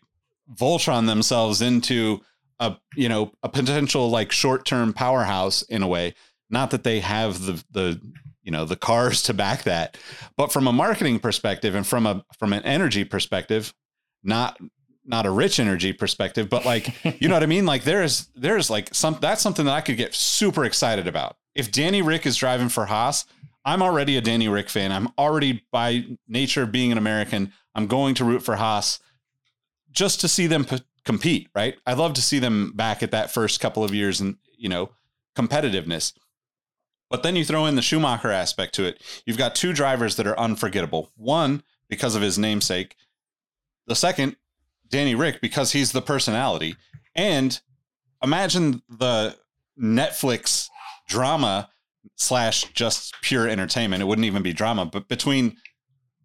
Voltron 0.54 1.06
themselves 1.06 1.62
into 1.62 2.20
a 2.58 2.76
you 2.94 3.08
know 3.08 3.32
a 3.42 3.48
potential 3.48 4.10
like 4.10 4.32
short 4.32 4.64
term 4.64 4.92
powerhouse 4.92 5.62
in 5.62 5.82
a 5.82 5.88
way. 5.88 6.14
Not 6.48 6.70
that 6.70 6.84
they 6.84 7.00
have 7.00 7.44
the 7.44 7.62
the 7.70 8.00
you 8.42 8.50
know 8.50 8.64
the 8.64 8.76
cars 8.76 9.22
to 9.24 9.34
back 9.34 9.64
that, 9.64 9.98
but 10.36 10.52
from 10.52 10.66
a 10.66 10.72
marketing 10.72 11.18
perspective 11.18 11.74
and 11.74 11.86
from 11.86 12.06
a 12.06 12.24
from 12.38 12.52
an 12.52 12.62
energy 12.62 13.04
perspective, 13.04 13.74
not 14.22 14.58
not 15.04 15.26
a 15.26 15.30
rich 15.30 15.58
energy 15.58 15.92
perspective, 15.92 16.48
but 16.48 16.64
like 16.64 16.94
you 17.20 17.28
know 17.28 17.34
what 17.34 17.42
I 17.42 17.46
mean. 17.46 17.66
Like 17.66 17.84
there's 17.84 18.28
there's 18.34 18.70
like 18.70 18.94
some 18.94 19.18
that's 19.20 19.42
something 19.42 19.66
that 19.66 19.74
I 19.74 19.80
could 19.80 19.96
get 19.96 20.14
super 20.14 20.64
excited 20.64 21.06
about. 21.06 21.36
If 21.54 21.72
Danny 21.72 22.02
Ric 22.02 22.26
is 22.26 22.36
driving 22.36 22.68
for 22.68 22.86
Haas, 22.86 23.26
I'm 23.64 23.82
already 23.82 24.16
a 24.16 24.20
Danny 24.20 24.48
Ric 24.48 24.68
fan. 24.68 24.92
I'm 24.92 25.08
already 25.18 25.64
by 25.72 26.04
nature 26.28 26.66
being 26.66 26.92
an 26.92 26.98
American. 26.98 27.52
I'm 27.74 27.86
going 27.86 28.14
to 28.16 28.24
root 28.24 28.42
for 28.42 28.56
Haas 28.56 29.00
just 29.90 30.20
to 30.20 30.28
see 30.28 30.46
them 30.46 30.64
p- 30.64 30.82
compete, 31.04 31.48
right? 31.54 31.76
I'd 31.86 31.98
love 31.98 32.14
to 32.14 32.22
see 32.22 32.38
them 32.38 32.72
back 32.74 33.02
at 33.02 33.10
that 33.10 33.30
first 33.30 33.60
couple 33.60 33.84
of 33.84 33.94
years 33.94 34.20
and, 34.20 34.36
you 34.56 34.68
know, 34.68 34.90
competitiveness. 35.36 36.12
But 37.10 37.24
then 37.24 37.34
you 37.34 37.44
throw 37.44 37.66
in 37.66 37.74
the 37.74 37.82
Schumacher 37.82 38.30
aspect 38.30 38.74
to 38.76 38.84
it. 38.84 39.02
You've 39.26 39.36
got 39.36 39.56
two 39.56 39.72
drivers 39.72 40.16
that 40.16 40.28
are 40.28 40.38
unforgettable. 40.38 41.10
One, 41.16 41.64
because 41.88 42.14
of 42.14 42.22
his 42.22 42.38
namesake. 42.38 42.96
The 43.86 43.96
second, 43.96 44.36
Danny 44.88 45.14
Ric, 45.14 45.40
because 45.40 45.72
he's 45.72 45.92
the 45.92 46.00
personality. 46.00 46.76
And 47.14 47.60
imagine 48.22 48.82
the 48.88 49.36
Netflix 49.78 50.68
drama 51.08 51.68
slash 52.14 52.64
just 52.72 53.14
pure 53.22 53.48
entertainment. 53.48 54.02
It 54.02 54.06
wouldn't 54.06 54.26
even 54.26 54.42
be 54.42 54.52
drama, 54.52 54.86
but 54.86 55.08
between 55.08 55.56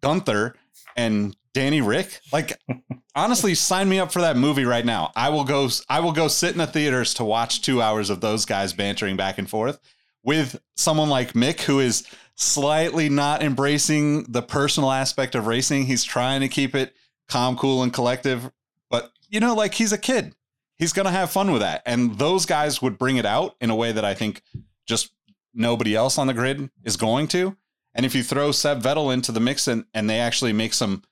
Gunther 0.00 0.54
and 0.96 1.36
Danny 1.52 1.80
Ric, 1.80 2.20
like 2.32 2.58
honestly, 3.16 3.54
sign 3.54 3.88
me 3.88 3.98
up 3.98 4.12
for 4.12 4.20
that 4.20 4.36
movie 4.36 4.64
right 4.64 4.84
now. 4.84 5.10
I 5.16 5.30
will 5.30 5.44
go. 5.44 5.68
I 5.88 6.00
will 6.00 6.12
go 6.12 6.28
sit 6.28 6.52
in 6.52 6.58
the 6.58 6.66
theaters 6.66 7.14
to 7.14 7.24
watch 7.24 7.62
two 7.62 7.82
hours 7.82 8.10
of 8.10 8.20
those 8.20 8.44
guys 8.44 8.72
bantering 8.72 9.16
back 9.16 9.38
and 9.38 9.48
forth 9.48 9.80
with 10.26 10.60
someone 10.74 11.08
like 11.08 11.32
Mick, 11.32 11.60
who 11.62 11.80
is 11.80 12.06
slightly 12.34 13.08
not 13.08 13.42
embracing 13.42 14.24
the 14.24 14.42
personal 14.42 14.90
aspect 14.90 15.34
of 15.34 15.46
racing. 15.46 15.86
He's 15.86 16.04
trying 16.04 16.42
to 16.42 16.48
keep 16.48 16.74
it 16.74 16.94
calm, 17.28 17.56
cool, 17.56 17.82
and 17.82 17.92
collective. 17.92 18.50
But 18.90 19.12
you 19.30 19.40
know, 19.40 19.54
like 19.54 19.74
he's 19.74 19.92
a 19.92 19.98
kid. 19.98 20.34
He's 20.78 20.92
gonna 20.92 21.12
have 21.12 21.30
fun 21.30 21.52
with 21.52 21.62
that, 21.62 21.82
and 21.86 22.18
those 22.18 22.44
guys 22.44 22.82
would 22.82 22.98
bring 22.98 23.16
it 23.16 23.24
out 23.24 23.56
in 23.60 23.70
a 23.70 23.76
way 23.76 23.92
that 23.92 24.04
I 24.04 24.12
think 24.12 24.42
just 24.84 25.12
nobody 25.54 25.94
else 25.94 26.18
on 26.18 26.26
the 26.26 26.34
grid 26.34 26.68
is 26.84 26.98
going 26.98 27.28
to. 27.28 27.56
And 27.94 28.04
if 28.04 28.14
you 28.14 28.22
throw 28.22 28.52
Seb 28.52 28.82
Vettel 28.82 29.14
into 29.14 29.32
the 29.32 29.40
mix 29.40 29.66
and, 29.66 29.86
and 29.94 30.10
they 30.10 30.18
actually 30.18 30.52
make 30.52 30.74
some, 30.74 31.02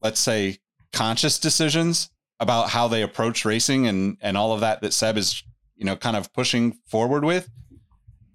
let's 0.00 0.20
say, 0.20 0.58
conscious 0.92 1.40
decisions 1.40 2.10
about 2.38 2.68
how 2.68 2.86
they 2.86 3.02
approach 3.02 3.44
racing 3.44 3.88
and 3.88 4.18
and 4.20 4.36
all 4.36 4.52
of 4.52 4.60
that 4.60 4.82
that 4.82 4.92
Seb 4.92 5.16
is, 5.16 5.42
you 5.74 5.84
know, 5.84 5.96
kind 5.96 6.16
of 6.16 6.32
pushing 6.32 6.78
forward 6.86 7.24
with, 7.24 7.48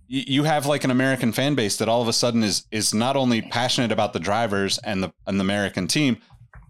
you, 0.08 0.44
have 0.44 0.66
like 0.66 0.84
an 0.84 0.92
American 0.92 1.32
fan 1.32 1.56
base 1.56 1.78
that 1.78 1.90
all 1.90 2.02
of 2.02 2.08
a 2.08 2.14
sudden 2.14 2.44
is 2.44 2.66
is 2.72 2.94
not 2.94 3.16
only 3.16 3.42
passionate 3.42 3.92
about 3.92 4.14
the 4.14 4.20
drivers 4.20 4.78
and 4.80 5.04
the 5.04 5.14
and 5.26 5.40
the 5.40 5.44
American 5.44 5.88
team, 5.88 6.18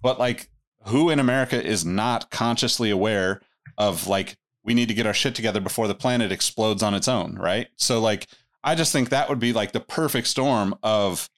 but 0.01 0.19
like 0.19 0.49
who 0.85 1.09
in 1.09 1.19
America 1.19 1.63
is 1.63 1.85
not 1.85 2.31
consciously 2.31 2.89
aware 2.89 3.41
of 3.77 4.07
like 4.07 4.37
we 4.63 4.73
need 4.73 4.87
to 4.87 4.93
get 4.93 5.05
our 5.05 5.13
shit 5.13 5.35
together 5.35 5.61
before 5.61 5.87
the 5.87 5.95
planet 5.95 6.31
explodes 6.31 6.83
on 6.83 6.93
its 6.93 7.07
own, 7.07 7.35
right? 7.35 7.67
So 7.75 7.99
like 7.99 8.27
I 8.63 8.75
just 8.75 8.91
think 8.91 9.09
that 9.09 9.29
would 9.29 9.39
be 9.39 9.53
like 9.53 9.71
the 9.71 9.79
perfect 9.79 10.27
storm 10.27 10.75
of, 10.83 11.29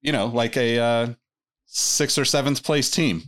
you 0.00 0.12
know, 0.12 0.26
like 0.26 0.56
a 0.56 0.78
uh, 0.78 1.14
sixth 1.74 2.18
or 2.18 2.24
seventh 2.26 2.62
place 2.62 2.90
team. 2.90 3.22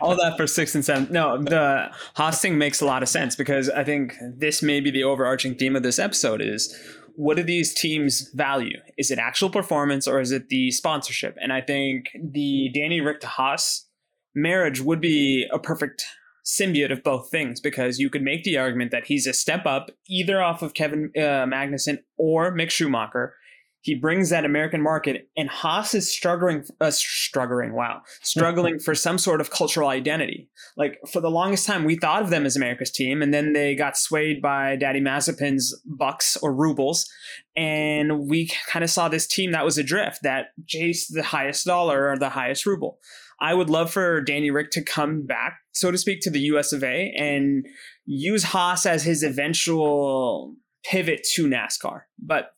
All 0.00 0.16
that 0.16 0.34
for 0.36 0.46
sixth 0.46 0.74
and 0.74 0.84
seventh. 0.84 1.10
No, 1.10 1.42
the 1.42 1.90
Haas 2.14 2.40
thing 2.40 2.56
makes 2.56 2.80
a 2.80 2.86
lot 2.86 3.02
of 3.02 3.08
sense 3.08 3.36
because 3.36 3.68
I 3.68 3.84
think 3.84 4.16
this 4.36 4.62
may 4.62 4.80
be 4.80 4.90
the 4.90 5.04
overarching 5.04 5.54
theme 5.54 5.76
of 5.76 5.82
this 5.82 5.98
episode 5.98 6.40
is 6.40 6.74
what 7.16 7.36
do 7.36 7.42
these 7.42 7.74
teams 7.74 8.30
value? 8.34 8.78
Is 8.96 9.10
it 9.10 9.18
actual 9.18 9.50
performance 9.50 10.08
or 10.08 10.20
is 10.20 10.32
it 10.32 10.48
the 10.48 10.70
sponsorship? 10.70 11.36
And 11.40 11.52
I 11.52 11.60
think 11.60 12.06
the 12.14 12.70
Danny 12.72 13.00
Ric 13.00 13.20
to 13.20 13.26
Haas 13.26 13.86
marriage 14.34 14.80
would 14.80 15.02
be 15.02 15.46
a 15.52 15.58
perfect 15.58 16.02
symbiote 16.46 16.92
of 16.92 17.02
both 17.02 17.30
things 17.30 17.60
because 17.60 17.98
you 17.98 18.08
could 18.08 18.22
make 18.22 18.42
the 18.44 18.56
argument 18.56 18.90
that 18.90 19.06
he's 19.06 19.26
a 19.26 19.34
step 19.34 19.66
up 19.66 19.90
either 20.08 20.42
off 20.42 20.62
of 20.62 20.72
Kevin 20.72 21.10
uh, 21.14 21.44
Magnussen 21.44 21.98
or 22.16 22.56
Mick 22.56 22.70
Schumacher. 22.70 23.34
He 23.80 23.94
brings 23.94 24.30
that 24.30 24.44
American 24.44 24.82
market, 24.82 25.28
and 25.36 25.48
Haas 25.48 25.94
is 25.94 26.12
struggling, 26.12 26.64
uh, 26.80 26.90
struggling, 26.90 27.72
wow, 27.72 28.02
struggling 28.22 28.78
for 28.84 28.94
some 28.94 29.18
sort 29.18 29.40
of 29.40 29.50
cultural 29.50 29.88
identity. 29.88 30.48
Like 30.76 30.98
for 31.10 31.20
the 31.20 31.30
longest 31.30 31.66
time, 31.66 31.84
we 31.84 31.96
thought 31.96 32.22
of 32.22 32.30
them 32.30 32.44
as 32.44 32.56
America's 32.56 32.90
team, 32.90 33.22
and 33.22 33.32
then 33.32 33.52
they 33.52 33.74
got 33.74 33.96
swayed 33.96 34.42
by 34.42 34.76
Daddy 34.76 35.00
Mazepin's 35.00 35.80
bucks 35.84 36.36
or 36.38 36.52
rubles, 36.52 37.08
and 37.56 38.28
we 38.28 38.50
kind 38.68 38.84
of 38.84 38.90
saw 38.90 39.08
this 39.08 39.26
team 39.26 39.52
that 39.52 39.64
was 39.64 39.78
adrift, 39.78 40.20
that 40.22 40.46
chased 40.66 41.14
the 41.14 41.22
highest 41.22 41.64
dollar 41.64 42.10
or 42.10 42.18
the 42.18 42.30
highest 42.30 42.66
ruble. 42.66 42.98
I 43.40 43.54
would 43.54 43.70
love 43.70 43.90
for 43.90 44.20
Danny 44.20 44.50
Ric 44.50 44.70
to 44.72 44.82
come 44.82 45.24
back, 45.24 45.58
so 45.72 45.90
to 45.90 45.98
speak, 45.98 46.20
to 46.22 46.30
the 46.30 46.40
US 46.40 46.72
of 46.72 46.82
A 46.82 47.14
and 47.16 47.64
use 48.04 48.42
Haas 48.42 48.86
as 48.86 49.04
his 49.04 49.22
eventual 49.22 50.56
pivot 50.84 51.26
to 51.34 51.46
NASCAR. 51.46 52.02
But 52.18 52.50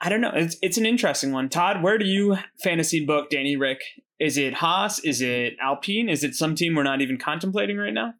I 0.00 0.08
don't 0.08 0.20
know. 0.20 0.32
It's, 0.34 0.56
it's 0.62 0.78
an 0.78 0.86
interesting 0.86 1.32
one. 1.32 1.48
Todd, 1.48 1.82
where 1.82 1.98
do 1.98 2.06
you 2.06 2.38
fantasy 2.62 3.04
book 3.04 3.30
Danny 3.30 3.56
Ric? 3.56 3.80
Is 4.20 4.36
it 4.36 4.54
Haas? 4.54 4.98
Is 5.00 5.20
it 5.20 5.56
Alpine? 5.60 6.08
Is 6.08 6.24
it 6.24 6.34
some 6.34 6.54
team 6.54 6.74
we're 6.74 6.82
not 6.82 7.00
even 7.00 7.18
contemplating 7.18 7.76
right 7.76 7.92
now? 7.92 8.14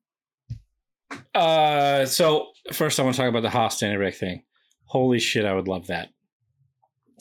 Uh, 1.35 2.05
so 2.05 2.49
first 2.73 2.99
I 2.99 3.03
want 3.03 3.17
to 3.17 3.23
talk 3.23 3.29
about 3.29 3.43
the 3.43 3.51
Haas 3.51 3.79
Danny 3.79 3.97
Ric 3.97 4.17
thing. 4.17 4.43
Holy 4.87 5.19
shit, 5.19 5.45
I 5.45 5.55
would 5.55 5.69
love 5.69 5.87
that. 5.87 6.09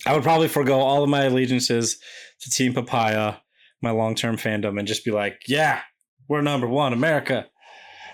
I 0.05 0.13
would 0.13 0.23
probably 0.23 0.47
forego 0.47 0.79
all 0.79 1.03
of 1.03 1.09
my 1.09 1.23
allegiances 1.23 1.97
to 2.41 2.49
Team 2.49 2.73
Papaya 2.73 3.35
my 3.81 3.91
long 3.91 4.15
term 4.15 4.37
fandom 4.37 4.79
and 4.79 4.87
just 4.87 5.05
be 5.05 5.11
like, 5.11 5.43
yeah, 5.47 5.81
we're 6.27 6.41
number 6.41 6.67
one, 6.67 6.93
America. 6.93 7.47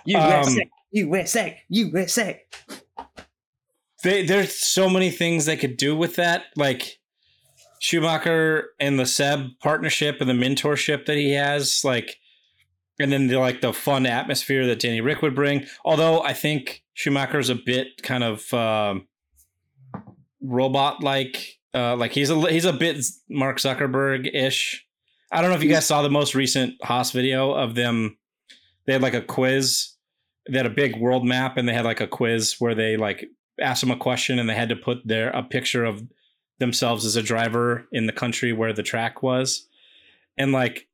USA, 0.05 0.61
um, 0.61 0.69
USA, 0.91 1.61
USA. 1.69 2.41
They, 4.03 4.25
there's 4.25 4.55
so 4.55 4.89
many 4.89 5.11
things 5.11 5.45
they 5.45 5.57
could 5.57 5.77
do 5.77 5.95
with 5.95 6.15
that, 6.17 6.45
like 6.55 6.99
Schumacher 7.79 8.69
and 8.79 8.99
the 8.99 9.05
Seb 9.05 9.47
partnership 9.61 10.17
and 10.19 10.29
the 10.29 10.33
mentorship 10.33 11.05
that 11.05 11.17
he 11.17 11.33
has, 11.33 11.81
like, 11.83 12.17
and 12.99 13.11
then 13.11 13.27
the 13.27 13.39
like 13.39 13.61
the 13.61 13.73
fun 13.73 14.05
atmosphere 14.05 14.65
that 14.67 14.79
Danny 14.79 15.01
Ric 15.01 15.21
would 15.21 15.35
bring. 15.35 15.65
Although 15.83 16.21
I 16.21 16.33
think 16.33 16.83
Schumacher's 16.93 17.49
a 17.49 17.55
bit 17.55 18.03
kind 18.03 18.23
of 18.23 18.53
um, 18.53 19.07
robot 20.41 21.01
like, 21.01 21.59
uh, 21.73 21.95
like 21.95 22.11
he's 22.11 22.29
a 22.29 22.39
he's 22.51 22.65
a 22.65 22.73
bit 22.73 23.03
Mark 23.29 23.57
Zuckerberg 23.57 24.29
ish 24.33 24.85
I 25.33 25.41
don't 25.41 25.49
know 25.49 25.55
if 25.55 25.63
you 25.63 25.69
guys 25.69 25.87
saw 25.87 26.03
the 26.03 26.11
most 26.11 26.35
recent 26.35 26.75
Haas 26.83 27.09
video 27.09 27.53
of 27.53 27.73
them. 27.73 28.17
They 28.85 28.93
had 28.93 29.01
like 29.01 29.15
a 29.15 29.21
quiz. 29.21 29.89
They 30.47 30.57
had 30.57 30.67
a 30.67 30.69
big 30.69 30.97
world 30.97 31.25
map, 31.25 31.57
and 31.57 31.67
they 31.67 31.73
had 31.73 31.85
like 31.85 32.01
a 32.01 32.07
quiz 32.07 32.57
where 32.59 32.75
they 32.75 32.97
like 32.97 33.25
asked 33.61 33.81
them 33.81 33.91
a 33.91 33.97
question, 33.97 34.39
and 34.39 34.49
they 34.49 34.55
had 34.55 34.69
to 34.69 34.75
put 34.75 35.07
their 35.07 35.29
a 35.29 35.43
picture 35.43 35.85
of 35.85 36.03
themselves 36.59 37.05
as 37.05 37.15
a 37.15 37.23
driver 37.23 37.87
in 37.91 38.05
the 38.05 38.13
country 38.13 38.53
where 38.53 38.73
the 38.73 38.83
track 38.83 39.23
was, 39.23 39.67
and 40.37 40.51
like 40.51 40.87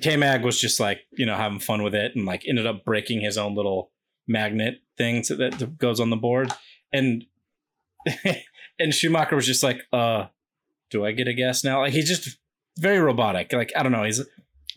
K 0.00 0.16
Mag 0.16 0.44
was 0.44 0.60
just 0.60 0.80
like 0.80 1.00
you 1.12 1.26
know 1.26 1.36
having 1.36 1.60
fun 1.60 1.82
with 1.82 1.94
it, 1.94 2.14
and 2.14 2.26
like 2.26 2.44
ended 2.46 2.66
up 2.66 2.84
breaking 2.84 3.20
his 3.20 3.38
own 3.38 3.54
little 3.54 3.90
magnet 4.26 4.82
thing 4.96 5.22
to, 5.22 5.36
that 5.36 5.78
goes 5.78 6.00
on 6.00 6.10
the 6.10 6.16
board, 6.16 6.52
and 6.92 7.24
and 8.78 8.94
Schumacher 8.94 9.36
was 9.36 9.46
just 9.46 9.62
like, 9.62 9.82
"Uh, 9.92 10.26
do 10.90 11.04
I 11.04 11.12
get 11.12 11.28
a 11.28 11.34
guess 11.34 11.64
now?" 11.64 11.80
Like 11.80 11.92
he's 11.92 12.08
just 12.08 12.38
very 12.78 12.98
robotic. 12.98 13.52
Like 13.52 13.72
I 13.76 13.82
don't 13.82 13.92
know, 13.92 14.04
he's 14.04 14.24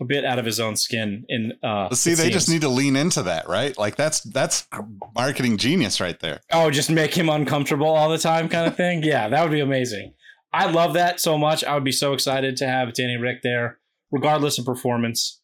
a 0.01 0.05
bit 0.05 0.25
out 0.25 0.39
of 0.39 0.45
his 0.45 0.59
own 0.59 0.75
skin. 0.75 1.23
In 1.29 1.53
uh, 1.63 1.93
see, 1.93 2.13
it 2.13 2.17
they 2.17 2.29
just 2.29 2.49
need 2.49 2.61
to 2.61 2.69
lean 2.69 2.95
into 2.95 3.21
that, 3.23 3.47
right? 3.47 3.77
Like 3.77 3.95
that's 3.95 4.21
that's 4.21 4.67
marketing 5.15 5.57
genius 5.57 6.01
right 6.01 6.19
there. 6.19 6.41
oh, 6.51 6.71
just 6.71 6.89
make 6.89 7.13
him 7.13 7.29
uncomfortable 7.29 7.87
all 7.87 8.09
the 8.09 8.17
time, 8.17 8.49
kind 8.49 8.67
of 8.67 8.75
thing. 8.75 9.03
yeah, 9.03 9.29
that 9.29 9.43
would 9.43 9.51
be 9.51 9.59
amazing. 9.59 10.13
I 10.51 10.69
love 10.69 10.93
that 10.95 11.21
so 11.21 11.37
much. 11.37 11.63
I 11.63 11.75
would 11.75 11.85
be 11.85 11.93
so 11.93 12.13
excited 12.13 12.57
to 12.57 12.67
have 12.67 12.93
Danny 12.93 13.15
Ric 13.15 13.41
there, 13.43 13.79
regardless 14.11 14.57
of 14.57 14.65
performance. 14.65 15.39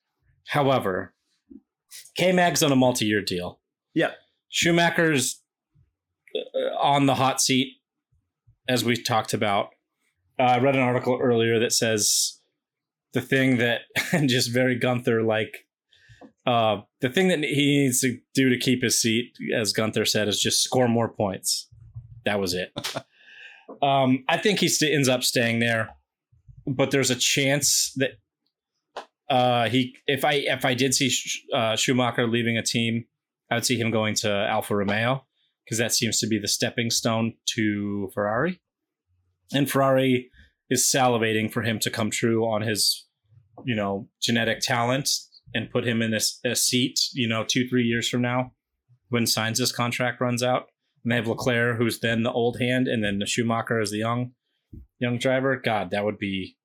However, 0.47 1.13
K 2.17 2.31
Mag's 2.31 2.63
on 2.63 2.71
a 2.71 2.75
multi-year 2.75 3.21
deal. 3.21 3.59
Yeah, 3.93 4.11
Schumacher's 4.49 5.41
uh, 6.35 6.75
on 6.81 7.05
the 7.05 7.15
hot 7.15 7.39
seat, 7.39 7.75
as 8.67 8.83
we 8.83 9.01
talked 9.01 9.33
about. 9.33 9.69
Uh, 10.39 10.43
I 10.43 10.59
read 10.59 10.75
an 10.75 10.81
article 10.81 11.19
earlier 11.21 11.59
that 11.59 11.73
says 11.73 12.36
the 13.17 13.25
thing 13.25 13.57
that 13.57 13.81
just 14.27 14.53
very 14.53 14.75
Gunther 14.75 15.23
like. 15.23 15.65
Uh, 16.45 16.81
the 17.01 17.09
thing 17.09 17.27
that 17.29 17.39
he 17.39 17.79
needs 17.79 17.99
to 18.01 18.19
do 18.35 18.47
to 18.49 18.57
keep 18.57 18.83
his 18.83 19.01
seat, 19.01 19.33
as 19.53 19.73
Gunther 19.73 20.05
said, 20.05 20.27
is 20.27 20.39
just 20.39 20.63
score 20.63 20.87
more 20.87 21.09
points. 21.09 21.67
That 22.25 22.39
was 22.39 22.53
it. 22.53 22.71
um, 23.81 24.23
I 24.29 24.37
think 24.37 24.59
he 24.59 24.69
st- 24.69 24.93
ends 24.93 25.09
up 25.09 25.23
staying 25.23 25.59
there, 25.59 25.89
but 26.67 26.91
there's 26.91 27.09
a 27.09 27.15
chance 27.15 27.91
that 27.95 28.11
uh, 29.29 29.67
he, 29.67 29.95
if 30.05 30.23
I 30.23 30.33
if 30.33 30.63
I 30.63 30.73
did 30.73 30.93
see 30.93 31.09
Sch- 31.09 31.43
uh, 31.53 31.75
Schumacher 31.75 32.27
leaving 32.27 32.57
a 32.57 32.63
team, 32.63 33.05
I 33.49 33.55
would 33.55 33.65
see 33.65 33.77
him 33.77 33.89
going 33.89 34.13
to 34.15 34.29
Alfa 34.29 34.75
Romeo 34.75 35.25
because 35.65 35.79
that 35.79 35.91
seems 35.91 36.19
to 36.19 36.27
be 36.27 36.37
the 36.39 36.47
stepping 36.47 36.91
stone 36.91 37.33
to 37.55 38.09
Ferrari. 38.13 38.61
And 39.53 39.69
Ferrari 39.69 40.29
is 40.69 40.83
salivating 40.83 41.51
for 41.51 41.61
him 41.61 41.79
to 41.79 41.89
come 41.89 42.09
true 42.09 42.45
on 42.45 42.61
his, 42.61 43.06
you 43.65 43.75
know, 43.75 44.07
genetic 44.21 44.59
talent 44.61 45.09
and 45.53 45.69
put 45.71 45.87
him 45.87 46.01
in 46.01 46.11
this 46.11 46.39
a 46.45 46.55
seat, 46.55 46.99
you 47.13 47.27
know, 47.27 47.43
two, 47.43 47.67
three 47.67 47.83
years 47.83 48.07
from 48.09 48.21
now 48.21 48.51
when 49.09 49.23
Sainz' 49.23 49.53
Sainz's 49.59 49.71
contract 49.71 50.19
runs 50.21 50.43
out. 50.43 50.67
And 51.03 51.11
they 51.11 51.15
have 51.15 51.27
Leclerc, 51.27 51.77
who's 51.77 51.99
then 51.99 52.23
the 52.23 52.31
old 52.31 52.59
hand, 52.59 52.87
and 52.87 53.01
then 53.03 53.19
the 53.19 53.25
Schumacher 53.25 53.79
as 53.79 53.91
the 53.91 53.97
young 53.99 54.31
young 54.99 55.17
driver. 55.17 55.55
God, 55.55 55.91
that 55.91 56.03
would 56.03 56.17
be 56.17 56.57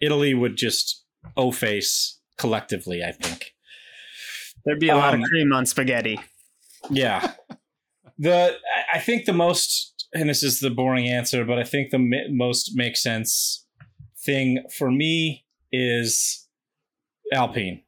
Italy 0.00 0.34
would 0.34 0.56
just 0.56 1.04
o 1.36 1.50
face 1.50 2.20
collectively, 2.38 3.02
I 3.02 3.10
think. 3.12 3.54
There'd 4.64 4.78
be 4.78 4.88
a 4.90 4.96
lot 4.96 5.14
Um, 5.14 5.22
of 5.22 5.28
cream 5.28 5.52
on 5.52 5.66
spaghetti. 5.66 6.20
Yeah. 6.90 7.32
the 8.18 8.56
I- 8.92 8.96
I 8.96 8.98
think 9.00 9.24
the 9.26 9.32
most, 9.32 10.06
and 10.14 10.28
this 10.28 10.42
is 10.42 10.60
the 10.60 10.70
boring 10.70 11.08
answer, 11.08 11.44
but 11.44 11.58
I 11.58 11.64
think 11.64 11.90
the 11.90 11.98
mi- 11.98 12.28
most 12.30 12.72
makes 12.74 13.02
sense 13.02 13.66
thing 14.24 14.64
for 14.78 14.90
me 14.90 15.44
is 15.76 16.48
Alpine. 17.32 17.82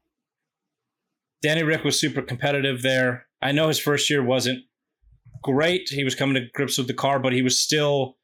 Danny 1.41 1.63
Ric 1.63 1.83
was 1.83 1.99
super 1.99 2.21
competitive 2.21 2.81
there. 2.81 3.25
I 3.41 3.51
know 3.51 3.69
his 3.69 3.79
first 3.79 4.09
year 4.09 4.23
wasn't 4.23 4.59
great. 5.41 5.89
He 5.89 6.03
was 6.03 6.15
coming 6.15 6.35
to 6.35 6.49
grips 6.53 6.77
with 6.77 6.87
the 6.87 6.93
car, 6.93 7.19
but 7.19 7.33
he 7.33 7.41
was 7.41 7.59
still 7.59 8.17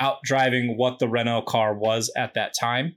out 0.00 0.18
driving 0.22 0.76
what 0.76 0.98
the 0.98 1.08
Renault 1.08 1.42
car 1.42 1.74
was 1.74 2.10
at 2.16 2.34
that 2.34 2.52
time. 2.58 2.96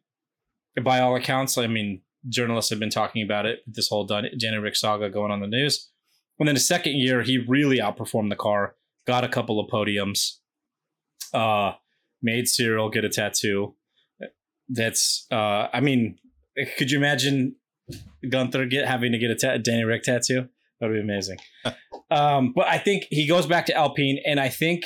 By 0.83 0.99
all 0.99 1.15
accounts, 1.15 1.57
I 1.57 1.67
mean, 1.67 2.01
journalists 2.29 2.69
have 2.69 2.79
been 2.79 2.89
talking 2.89 3.23
about 3.23 3.45
it, 3.45 3.59
this 3.65 3.87
whole 3.87 4.05
Danny 4.05 4.57
Ric 4.57 4.75
saga 4.75 5.09
going 5.09 5.31
on 5.31 5.39
the 5.39 5.47
news. 5.47 5.89
And 6.37 6.47
then 6.47 6.55
the 6.55 6.61
second 6.61 6.95
year, 6.95 7.21
he 7.21 7.37
really 7.37 7.77
outperformed 7.77 8.29
the 8.29 8.35
car, 8.35 8.75
got 9.07 9.23
a 9.23 9.29
couple 9.29 9.59
of 9.59 9.69
podiums, 9.69 10.37
uh, 11.33 11.73
made 12.21 12.47
Cyril 12.47 12.89
get 12.89 13.05
a 13.05 13.09
tattoo. 13.09 13.75
That's, 14.71 15.27
uh, 15.31 15.67
I 15.73 15.81
mean, 15.81 16.17
could 16.77 16.91
you 16.91 16.97
imagine 16.97 17.55
Gunther 18.29 18.65
get 18.65 18.87
having 18.87 19.11
to 19.11 19.17
get 19.17 19.31
a 19.31 19.35
ta- 19.35 19.57
Danny 19.57 19.83
Ric 19.83 20.03
tattoo? 20.03 20.47
That 20.79 20.87
would 20.87 20.93
be 20.93 21.01
amazing. 21.01 21.37
um, 22.11 22.53
but 22.55 22.67
I 22.67 22.77
think 22.77 23.05
he 23.09 23.27
goes 23.27 23.45
back 23.45 23.65
to 23.67 23.75
Alpine, 23.75 24.19
and 24.25 24.39
I 24.39 24.49
think 24.49 24.85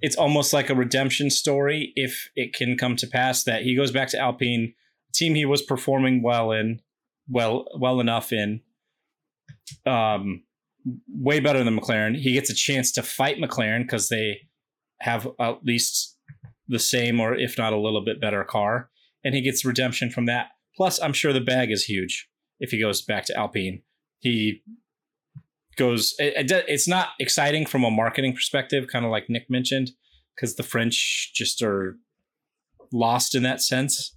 it's 0.00 0.16
almost 0.16 0.52
like 0.52 0.68
a 0.68 0.74
redemption 0.74 1.30
story 1.30 1.92
if 1.94 2.30
it 2.34 2.52
can 2.54 2.76
come 2.76 2.96
to 2.96 3.06
pass 3.06 3.44
that 3.44 3.62
he 3.62 3.76
goes 3.76 3.92
back 3.92 4.08
to 4.08 4.18
Alpine, 4.18 4.74
team 5.14 5.34
he 5.34 5.44
was 5.44 5.62
performing 5.62 6.22
well 6.22 6.50
in, 6.52 6.80
well 7.28 7.66
well 7.78 8.00
enough 8.00 8.32
in, 8.32 8.62
um, 9.86 10.42
way 11.08 11.38
better 11.38 11.62
than 11.62 11.78
McLaren. 11.78 12.16
He 12.16 12.32
gets 12.32 12.50
a 12.50 12.54
chance 12.54 12.90
to 12.92 13.02
fight 13.02 13.38
McLaren 13.38 13.82
because 13.82 14.08
they 14.08 14.40
have 15.00 15.28
at 15.38 15.64
least 15.64 16.16
the 16.68 16.78
same 16.78 17.20
or 17.20 17.34
if 17.34 17.58
not 17.58 17.72
a 17.72 17.78
little 17.78 18.04
bit 18.04 18.20
better 18.20 18.42
car, 18.44 18.90
and 19.24 19.34
he 19.34 19.40
gets 19.40 19.64
redemption 19.64 20.10
from 20.10 20.26
that. 20.26 20.48
Plus, 20.76 21.00
I'm 21.00 21.12
sure 21.12 21.32
the 21.32 21.40
bag 21.40 21.70
is 21.70 21.84
huge 21.84 22.28
if 22.60 22.70
he 22.70 22.80
goes 22.80 23.02
back 23.02 23.24
to 23.26 23.36
Alpine. 23.36 23.82
He 24.18 24.62
goes. 25.76 26.14
It, 26.18 26.50
it, 26.50 26.64
it's 26.68 26.88
not 26.88 27.08
exciting 27.18 27.66
from 27.66 27.84
a 27.84 27.90
marketing 27.90 28.34
perspective, 28.34 28.86
kind 28.90 29.04
of 29.04 29.10
like 29.10 29.28
Nick 29.28 29.50
mentioned, 29.50 29.90
because 30.34 30.56
the 30.56 30.62
French 30.62 31.32
just 31.34 31.62
are 31.62 31.96
lost 32.92 33.34
in 33.34 33.42
that 33.42 33.60
sense, 33.60 34.16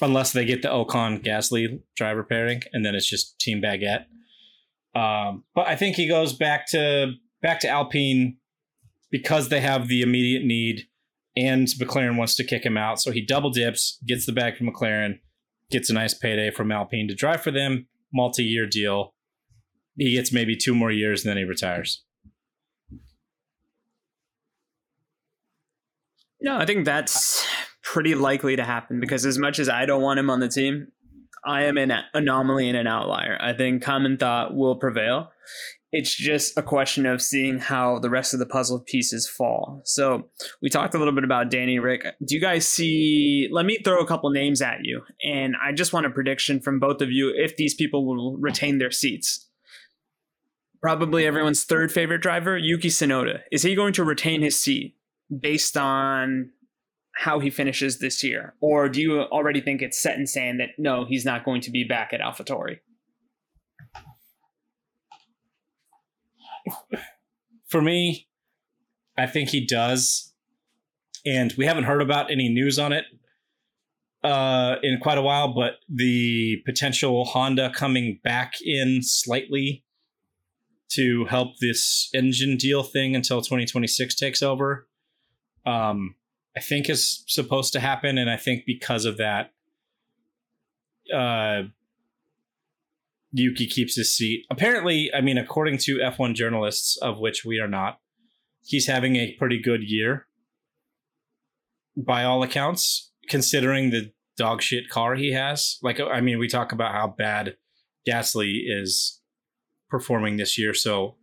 unless 0.00 0.32
they 0.32 0.44
get 0.44 0.62
the 0.62 0.68
Ocon 0.68 1.24
Gasly 1.24 1.80
driver 1.96 2.22
pairing, 2.22 2.62
and 2.72 2.84
then 2.84 2.94
it's 2.94 3.08
just 3.08 3.38
Team 3.38 3.60
Baguette. 3.62 4.04
Um, 4.94 5.44
but 5.54 5.68
I 5.68 5.76
think 5.76 5.96
he 5.96 6.08
goes 6.08 6.32
back 6.32 6.66
to 6.70 7.12
back 7.42 7.60
to 7.60 7.68
Alpine 7.68 8.38
because 9.10 9.48
they 9.48 9.60
have 9.60 9.88
the 9.88 10.02
immediate 10.02 10.44
need, 10.44 10.86
and 11.46 11.66
McLaren 11.68 12.16
wants 12.16 12.34
to 12.36 12.44
kick 12.44 12.64
him 12.64 12.76
out, 12.76 13.00
so 13.00 13.10
he 13.10 13.24
double 13.24 13.50
dips, 13.50 13.98
gets 14.06 14.26
the 14.26 14.32
bag 14.32 14.56
from 14.56 14.68
McLaren, 14.68 15.18
gets 15.70 15.90
a 15.90 15.92
nice 15.94 16.14
payday 16.14 16.50
from 16.50 16.72
Alpine 16.72 17.08
to 17.08 17.14
drive 17.14 17.42
for 17.42 17.50
them, 17.50 17.86
multi-year 18.12 18.66
deal. 18.66 19.14
He 19.96 20.12
gets 20.12 20.32
maybe 20.32 20.56
two 20.56 20.74
more 20.74 20.90
years, 20.90 21.24
and 21.24 21.30
then 21.30 21.36
he 21.36 21.44
retires. 21.44 22.04
No, 26.40 26.56
I 26.56 26.66
think 26.66 26.84
that's 26.84 27.46
pretty 27.82 28.14
likely 28.14 28.54
to 28.56 28.64
happen 28.64 29.00
because 29.00 29.26
as 29.26 29.38
much 29.38 29.58
as 29.58 29.68
I 29.68 29.86
don't 29.86 30.02
want 30.02 30.20
him 30.20 30.30
on 30.30 30.40
the 30.40 30.48
team, 30.48 30.88
I 31.44 31.64
am 31.64 31.76
an 31.78 31.92
anomaly 32.14 32.68
and 32.68 32.76
an 32.76 32.86
outlier. 32.86 33.38
I 33.40 33.54
think 33.54 33.82
common 33.82 34.18
thought 34.18 34.54
will 34.54 34.76
prevail. 34.76 35.30
It's 35.90 36.14
just 36.14 36.58
a 36.58 36.62
question 36.62 37.06
of 37.06 37.22
seeing 37.22 37.58
how 37.58 37.98
the 37.98 38.10
rest 38.10 38.34
of 38.34 38.40
the 38.40 38.46
puzzle 38.46 38.80
pieces 38.80 39.26
fall. 39.26 39.80
So 39.84 40.28
we 40.60 40.68
talked 40.68 40.94
a 40.94 40.98
little 40.98 41.14
bit 41.14 41.24
about 41.24 41.50
Danny 41.50 41.78
Ric. 41.78 42.04
Do 42.24 42.34
you 42.34 42.40
guys 42.40 42.68
see? 42.68 43.48
Let 43.50 43.64
me 43.64 43.78
throw 43.82 44.00
a 44.00 44.06
couple 44.06 44.28
names 44.30 44.60
at 44.60 44.80
you, 44.82 45.02
and 45.24 45.54
I 45.62 45.72
just 45.72 45.94
want 45.94 46.04
a 46.04 46.10
prediction 46.10 46.60
from 46.60 46.78
both 46.78 47.00
of 47.00 47.10
you 47.10 47.32
if 47.34 47.56
these 47.56 47.74
people 47.74 48.06
will 48.06 48.36
retain 48.36 48.78
their 48.78 48.90
seats. 48.90 49.48
Probably 50.80 51.26
everyone's 51.26 51.64
third 51.64 51.90
favorite 51.90 52.20
driver, 52.20 52.56
Yuki 52.56 52.88
Tsunoda. 52.88 53.40
Is 53.50 53.62
he 53.62 53.74
going 53.74 53.94
to 53.94 54.04
retain 54.04 54.42
his 54.42 54.60
seat 54.60 54.94
based 55.40 55.76
on 55.76 56.50
how 57.16 57.40
he 57.40 57.50
finishes 57.50 57.98
this 57.98 58.22
year? 58.22 58.54
Or 58.60 58.88
do 58.88 59.00
you 59.00 59.22
already 59.22 59.60
think 59.60 59.82
it's 59.82 60.00
set 60.00 60.18
in 60.18 60.26
sand 60.26 60.60
that 60.60 60.70
no, 60.78 61.04
he's 61.04 61.24
not 61.24 61.44
going 61.44 61.62
to 61.62 61.70
be 61.70 61.82
back 61.82 62.12
at 62.12 62.20
AlphaTauri? 62.20 62.78
For 67.66 67.82
me, 67.82 68.28
I 69.16 69.26
think 69.26 69.50
he 69.50 69.64
does, 69.64 70.32
and 71.26 71.52
we 71.58 71.66
haven't 71.66 71.84
heard 71.84 72.02
about 72.02 72.30
any 72.30 72.48
news 72.48 72.78
on 72.78 72.92
it 72.92 73.04
uh, 74.22 74.76
in 74.82 74.98
quite 75.00 75.18
a 75.18 75.22
while. 75.22 75.52
But 75.52 75.74
the 75.88 76.62
potential 76.64 77.24
Honda 77.24 77.70
coming 77.74 78.20
back 78.22 78.54
in 78.64 79.00
slightly 79.02 79.84
to 80.90 81.26
help 81.26 81.58
this 81.60 82.08
engine 82.14 82.56
deal 82.56 82.82
thing 82.82 83.14
until 83.14 83.42
2026 83.42 84.14
takes 84.14 84.42
over. 84.42 84.88
Um, 85.66 86.14
I 86.56 86.60
think 86.60 86.88
is 86.88 87.24
supposed 87.26 87.72
to 87.74 87.80
happen, 87.80 88.18
and 88.18 88.30
I 88.30 88.36
think 88.36 88.64
because 88.66 89.04
of 89.04 89.18
that, 89.18 89.52
uh, 91.14 91.64
Yuki 93.32 93.66
keeps 93.66 93.96
his 93.96 94.14
seat. 94.14 94.44
Apparently, 94.50 95.10
I 95.12 95.20
mean, 95.20 95.38
according 95.38 95.78
to 95.78 95.98
F1 95.98 96.34
journalists, 96.34 96.96
of 97.02 97.18
which 97.18 97.44
we 97.44 97.58
are 97.58 97.68
not, 97.68 97.98
he's 98.64 98.86
having 98.86 99.16
a 99.16 99.34
pretty 99.38 99.60
good 99.60 99.82
year 99.82 100.26
by 101.96 102.24
all 102.24 102.42
accounts, 102.42 103.12
considering 103.28 103.90
the 103.90 104.12
dog 104.36 104.62
shit 104.62 104.88
car 104.88 105.14
he 105.14 105.32
has. 105.32 105.78
Like, 105.82 106.00
I 106.00 106.20
mean, 106.20 106.38
we 106.38 106.48
talk 106.48 106.72
about 106.72 106.94
how 106.94 107.08
bad 107.08 107.56
Gasly 108.08 108.62
is 108.66 109.20
performing 109.90 110.36
this 110.36 110.56
year, 110.56 110.72
so 110.72 111.16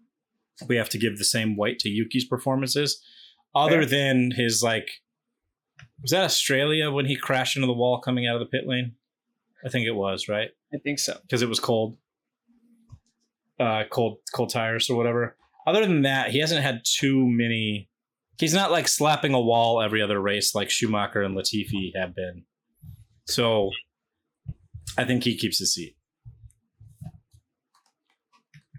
we 0.68 0.76
have 0.76 0.90
to 0.90 0.98
give 0.98 1.18
the 1.18 1.26
same 1.26 1.58
weight 1.58 1.80
to 1.80 1.90
Yuki's 1.90 2.26
performances. 2.26 3.02
Other 3.56 3.82
Fair. 3.82 3.86
than 3.86 4.32
his 4.32 4.62
like, 4.62 4.90
was 6.02 6.12
that 6.12 6.24
Australia 6.24 6.92
when 6.92 7.06
he 7.06 7.16
crashed 7.16 7.56
into 7.56 7.68
the 7.68 7.74
wall 7.74 8.00
coming 8.00 8.28
out 8.28 8.36
of 8.36 8.42
the 8.42 8.46
pit 8.46 8.68
lane? 8.68 8.96
I 9.66 9.70
think 9.70 9.88
it 9.88 9.96
was 9.96 10.28
right 10.28 10.50
I 10.76 10.80
think 10.80 11.00
so. 11.00 11.18
because 11.22 11.42
it 11.42 11.50
was 11.50 11.60
cold, 11.60 11.98
uh, 13.60 13.84
cold, 13.90 14.18
cold 14.34 14.50
tires 14.52 14.90
or 14.90 14.98
whatever. 14.98 15.38
other 15.66 15.86
than 15.86 16.02
that, 16.04 16.32
he 16.32 16.40
hasn't 16.40 16.62
had 16.62 16.82
too 16.84 17.26
many. 17.28 17.90
He's 18.38 18.54
not 18.54 18.72
like 18.72 18.88
slapping 18.88 19.34
a 19.34 19.40
wall 19.40 19.82
every 19.82 20.02
other 20.02 20.22
race 20.22 20.54
like 20.54 20.70
Schumacher 20.70 21.22
and 21.22 21.36
Latifi 21.38 21.92
have 21.96 22.14
been. 22.14 22.44
So 23.28 23.72
I 24.98 25.06
think 25.06 25.24
he 25.24 25.38
keeps 25.38 25.60
his 25.60 25.74
seat. 25.74 25.96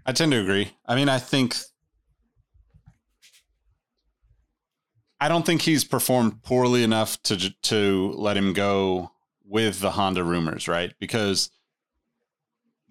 I 0.05 0.13
tend 0.13 0.31
to 0.31 0.39
agree. 0.39 0.71
I 0.85 0.95
mean, 0.95 1.09
I 1.09 1.19
think 1.19 1.57
I 5.19 5.27
don't 5.27 5.45
think 5.45 5.63
he's 5.63 5.83
performed 5.83 6.43
poorly 6.43 6.83
enough 6.83 7.21
to 7.23 7.53
to 7.63 8.13
let 8.15 8.37
him 8.37 8.53
go 8.53 9.11
with 9.43 9.79
the 9.79 9.91
Honda 9.91 10.23
rumors, 10.23 10.67
right? 10.67 10.93
Because 10.99 11.49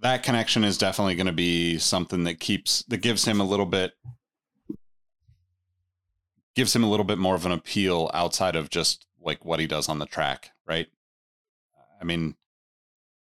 that 0.07 0.23
connection 0.23 0.63
is 0.63 0.79
definitely 0.79 1.17
going 1.17 1.27
to 1.27 1.33
be 1.33 1.79
something 1.79 2.23
that 2.25 2.39
keeps 2.39 2.85
that 2.85 2.99
gives 2.99 3.25
him 3.25 3.41
a 3.41 3.45
little 3.45 3.67
bit 3.67 3.93
gives 6.55 6.75
him 6.77 6.85
a 6.85 6.89
little 6.89 7.05
bit 7.05 7.19
more 7.19 7.35
of 7.35 7.45
an 7.45 7.51
appeal 7.51 8.09
outside 8.15 8.55
of 8.55 8.71
just 8.71 9.05
like 9.21 9.45
what 9.45 9.59
he 9.59 9.67
does 9.67 9.89
on 9.89 9.99
the 9.99 10.07
track, 10.07 10.53
right? 10.65 10.87
I 12.01 12.05
mean, 12.05 12.37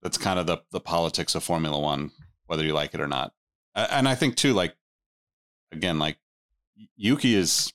that's 0.02 0.18
kind 0.18 0.40
of 0.40 0.48
the 0.48 0.60
the 0.72 0.80
politics 0.80 1.36
of 1.36 1.44
Formula 1.44 1.78
1 1.78 2.12
whether 2.46 2.64
you 2.64 2.74
like 2.74 2.94
it 2.94 3.02
or 3.02 3.08
not. 3.08 3.34
And 3.76 4.08
I 4.08 4.16
think 4.16 4.38
too 4.38 4.54
like 4.54 4.74
again 5.74 6.00
like 6.00 6.20
Yuki 6.96 7.36
is 7.36 7.74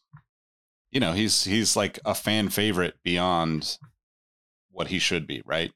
you 0.90 1.00
know, 1.00 1.12
he's 1.12 1.44
he's 1.44 1.76
like 1.76 1.98
a 2.06 2.14
fan 2.14 2.48
favorite 2.48 2.94
beyond 3.04 3.76
what 4.70 4.88
he 4.88 4.98
should 4.98 5.26
be, 5.26 5.42
right? 5.44 5.70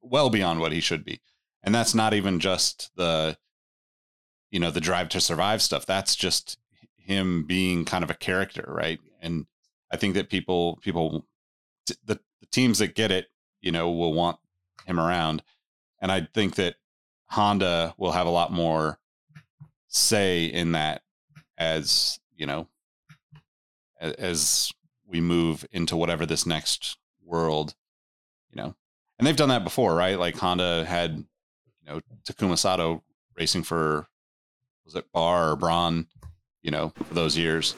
Well 0.00 0.30
beyond 0.30 0.60
what 0.60 0.70
he 0.70 0.78
should 0.78 1.04
be. 1.04 1.20
And 1.64 1.74
that's 1.74 1.94
not 1.94 2.14
even 2.14 2.38
just 2.38 2.90
the 2.94 3.36
you 4.50 4.60
know, 4.60 4.70
the 4.70 4.80
drive 4.80 5.08
to 5.08 5.20
survive 5.20 5.60
stuff. 5.60 5.84
That's 5.84 6.14
just 6.14 6.58
him 6.96 7.44
being 7.44 7.84
kind 7.84 8.04
of 8.04 8.10
a 8.10 8.14
character, 8.14 8.64
right? 8.68 9.00
And 9.20 9.46
I 9.90 9.96
think 9.96 10.14
that 10.14 10.30
people 10.30 10.78
people 10.80 11.26
the, 12.04 12.20
the 12.40 12.46
teams 12.52 12.78
that 12.78 12.94
get 12.94 13.10
it, 13.10 13.26
you 13.60 13.72
know, 13.72 13.90
will 13.90 14.12
want 14.12 14.38
him 14.86 15.00
around. 15.00 15.42
And 16.00 16.12
I 16.12 16.28
think 16.34 16.54
that 16.54 16.76
Honda 17.26 17.94
will 17.98 18.12
have 18.12 18.26
a 18.26 18.30
lot 18.30 18.52
more 18.52 19.00
say 19.88 20.44
in 20.44 20.72
that 20.72 21.02
as, 21.58 22.20
you 22.36 22.46
know, 22.46 22.68
as 24.00 24.72
we 25.06 25.20
move 25.20 25.64
into 25.72 25.96
whatever 25.96 26.26
this 26.26 26.46
next 26.46 26.96
world, 27.24 27.74
you 28.50 28.62
know. 28.62 28.74
And 29.18 29.26
they've 29.26 29.36
done 29.36 29.48
that 29.48 29.64
before, 29.64 29.94
right? 29.94 30.18
Like 30.18 30.36
Honda 30.36 30.84
had, 30.84 31.24
you 31.84 31.92
know, 31.92 32.00
Takuma 32.26 32.58
Sato 32.58 33.02
racing 33.36 33.62
for 33.62 34.06
was 34.84 34.94
it 34.94 35.10
BAR 35.12 35.52
or 35.52 35.56
Braun, 35.56 36.06
you 36.62 36.70
know, 36.70 36.92
for 37.04 37.14
those 37.14 37.36
years. 37.36 37.74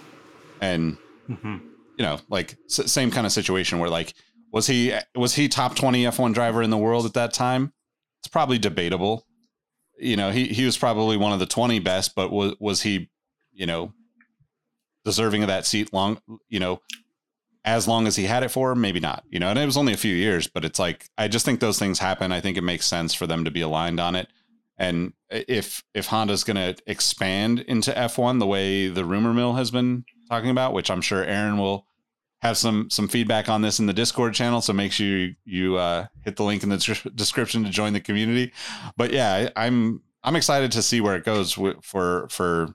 And 0.61 0.97
mm-hmm. 1.29 1.57
you 1.99 2.05
know, 2.05 2.19
like 2.29 2.57
s- 2.67 2.91
same 2.91 3.11
kind 3.11 3.27
of 3.27 3.33
situation 3.33 3.79
where 3.79 3.91
like 3.91 4.15
was 4.53 4.67
he 4.67 4.95
was 5.15 5.35
he 5.35 5.49
top 5.49 5.77
20 5.77 6.05
F1 6.05 6.35
driver 6.35 6.63
in 6.63 6.71
the 6.71 6.79
world 6.79 7.07
at 7.07 7.15
that 7.15 7.33
time? 7.33 7.73
It's 8.21 8.29
probably 8.29 8.59
debatable. 8.59 9.27
You 9.99 10.17
know, 10.17 10.31
he 10.31 10.47
he 10.47 10.65
was 10.65 10.77
probably 10.77 11.17
one 11.17 11.33
of 11.33 11.39
the 11.39 11.47
20 11.47 11.79
best, 11.81 12.15
but 12.15 12.31
was 12.31 12.55
was 12.61 12.83
he, 12.83 13.11
you 13.53 13.67
know, 13.67 13.93
deserving 15.05 15.43
of 15.43 15.49
that 15.49 15.67
seat 15.67 15.93
long, 15.93 16.21
you 16.49 16.61
know, 16.61 16.81
as 17.67 17.89
long 17.89 18.07
as 18.07 18.15
he 18.15 18.25
had 18.25 18.45
it 18.45 18.51
for, 18.51 18.77
maybe 18.77 19.01
not, 19.01 19.25
you 19.29 19.41
know, 19.41 19.49
and 19.49 19.59
it 19.59 19.67
was 19.67 19.77
only 19.77 19.93
a 19.93 19.99
few 19.99 20.15
years, 20.15 20.47
but 20.47 20.65
it's 20.65 20.79
like, 20.79 21.11
I 21.19 21.27
just 21.27 21.45
think 21.45 21.59
those 21.59 21.81
things 21.81 21.99
happen. 21.99 22.31
I 22.31 22.41
think 22.41 22.57
it 22.57 22.63
makes 22.63 22.87
sense 22.87 23.13
for 23.13 23.27
them 23.27 23.45
to 23.45 23.51
be 23.51 23.61
aligned 23.61 23.99
on 23.99 24.15
it. 24.15 24.29
And 24.79 25.15
if, 25.31 25.83
if 25.93 26.07
Honda's 26.07 26.45
going 26.45 26.57
to 26.57 26.81
expand 26.87 27.61
into 27.61 27.91
F1 27.91 28.39
the 28.39 28.47
way 28.47 28.87
the 28.87 29.05
rumor 29.05 29.35
mill 29.35 29.55
has 29.55 29.73
been 29.73 30.05
talking 30.31 30.51
about, 30.51 30.75
which 30.75 30.91
I'm 30.91 31.01
sure 31.01 31.25
Aaron 31.25 31.59
will 31.59 31.87
have 32.41 32.57
some, 32.57 32.89
some 32.89 33.09
feedback 33.09 33.49
on 33.49 33.63
this 33.63 33.81
in 33.81 33.87
the 33.87 33.93
discord 33.93 34.35
channel. 34.35 34.61
So 34.61 34.73
make 34.73 34.93
sure 34.93 35.07
you, 35.07 35.35
you 35.45 35.77
uh, 35.77 36.07
hit 36.25 36.37
the 36.37 36.45
link 36.45 36.63
in 36.63 36.69
the 36.69 37.11
description 37.17 37.65
to 37.65 37.71
join 37.71 37.95
the 37.95 38.01
community. 38.01 38.53
But 38.97 39.13
yeah, 39.13 39.51
I, 39.57 39.67
I'm, 39.67 40.03
I'm 40.23 40.37
excited 40.37 40.71
to 40.73 40.83
see 40.83 41.01
where 41.01 41.17
it 41.17 41.25
goes 41.25 41.59
for, 41.83 42.29
for 42.29 42.75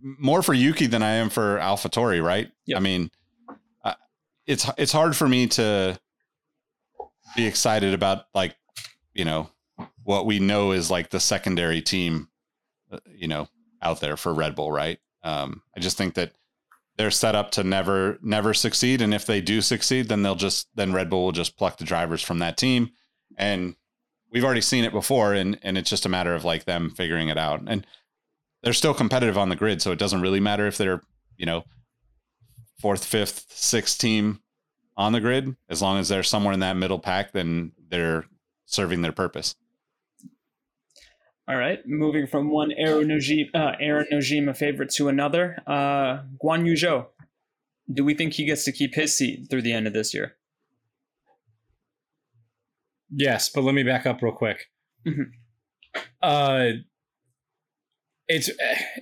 more 0.00 0.42
for 0.42 0.54
Yuki 0.54 0.86
than 0.86 1.02
I 1.02 1.14
am 1.14 1.28
for 1.28 1.58
AlphaTauri, 1.58 2.22
right? 2.22 2.52
Yep. 2.66 2.76
I 2.76 2.80
mean, 2.80 3.10
it's 4.48 4.68
it's 4.76 4.92
hard 4.92 5.14
for 5.14 5.28
me 5.28 5.46
to 5.46 6.00
be 7.36 7.46
excited 7.46 7.94
about 7.94 8.24
like 8.34 8.56
you 9.14 9.24
know 9.24 9.50
what 10.02 10.26
we 10.26 10.40
know 10.40 10.72
is 10.72 10.90
like 10.90 11.10
the 11.10 11.20
secondary 11.20 11.80
team, 11.80 12.28
uh, 12.90 12.98
you 13.14 13.28
know, 13.28 13.46
out 13.80 14.00
there 14.00 14.16
for 14.16 14.34
Red 14.34 14.56
Bull, 14.56 14.72
right? 14.72 14.98
Um, 15.22 15.62
I 15.76 15.80
just 15.80 15.96
think 15.96 16.14
that 16.14 16.32
they're 16.96 17.12
set 17.12 17.36
up 17.36 17.52
to 17.52 17.62
never 17.62 18.18
never 18.22 18.54
succeed, 18.54 19.02
and 19.02 19.14
if 19.14 19.26
they 19.26 19.40
do 19.40 19.60
succeed, 19.60 20.08
then 20.08 20.22
they'll 20.22 20.34
just 20.34 20.66
then 20.74 20.92
Red 20.92 21.10
Bull 21.10 21.26
will 21.26 21.32
just 21.32 21.56
pluck 21.56 21.76
the 21.76 21.84
drivers 21.84 22.22
from 22.22 22.40
that 22.40 22.56
team, 22.56 22.90
and 23.36 23.76
we've 24.32 24.44
already 24.44 24.62
seen 24.62 24.84
it 24.84 24.92
before, 24.92 25.34
and 25.34 25.58
and 25.62 25.76
it's 25.76 25.90
just 25.90 26.06
a 26.06 26.08
matter 26.08 26.34
of 26.34 26.44
like 26.44 26.64
them 26.64 26.90
figuring 26.90 27.28
it 27.28 27.38
out 27.38 27.62
and 27.66 27.86
they're 28.62 28.72
still 28.72 28.94
competitive 28.94 29.38
on 29.38 29.50
the 29.50 29.56
grid, 29.56 29.80
so 29.82 29.92
it 29.92 29.98
doesn't 29.98 30.22
really 30.22 30.40
matter 30.40 30.66
if 30.66 30.78
they're 30.78 31.02
you 31.36 31.46
know 31.46 31.64
fourth, 32.78 33.04
fifth, 33.04 33.46
sixth 33.50 33.98
team 33.98 34.40
on 34.96 35.12
the 35.12 35.20
grid. 35.20 35.56
As 35.68 35.82
long 35.82 35.98
as 35.98 36.08
they're 36.08 36.22
somewhere 36.22 36.52
in 36.52 36.60
that 36.60 36.76
middle 36.76 36.98
pack, 36.98 37.32
then 37.32 37.72
they're 37.88 38.26
serving 38.66 39.02
their 39.02 39.12
purpose. 39.12 39.54
All 41.48 41.56
right, 41.56 41.78
moving 41.86 42.26
from 42.26 42.50
one 42.50 42.72
Aaron 42.72 43.08
Nojima, 43.08 43.46
uh, 43.54 43.72
Aaron 43.80 44.06
Nojima 44.12 44.54
favorite 44.54 44.90
to 44.90 45.08
another, 45.08 45.56
uh, 45.66 46.18
Guan 46.44 46.66
Yu 46.66 46.74
Zhou. 46.74 47.06
Do 47.90 48.04
we 48.04 48.12
think 48.12 48.34
he 48.34 48.44
gets 48.44 48.64
to 48.64 48.72
keep 48.72 48.94
his 48.94 49.16
seat 49.16 49.46
through 49.48 49.62
the 49.62 49.72
end 49.72 49.86
of 49.86 49.94
this 49.94 50.12
year? 50.12 50.34
Yes, 53.10 53.48
but 53.48 53.64
let 53.64 53.74
me 53.74 53.82
back 53.82 54.04
up 54.04 54.20
real 54.20 54.34
quick. 54.34 54.66
Mm-hmm. 55.06 55.22
Uh, 56.20 56.68
it's 58.26 58.50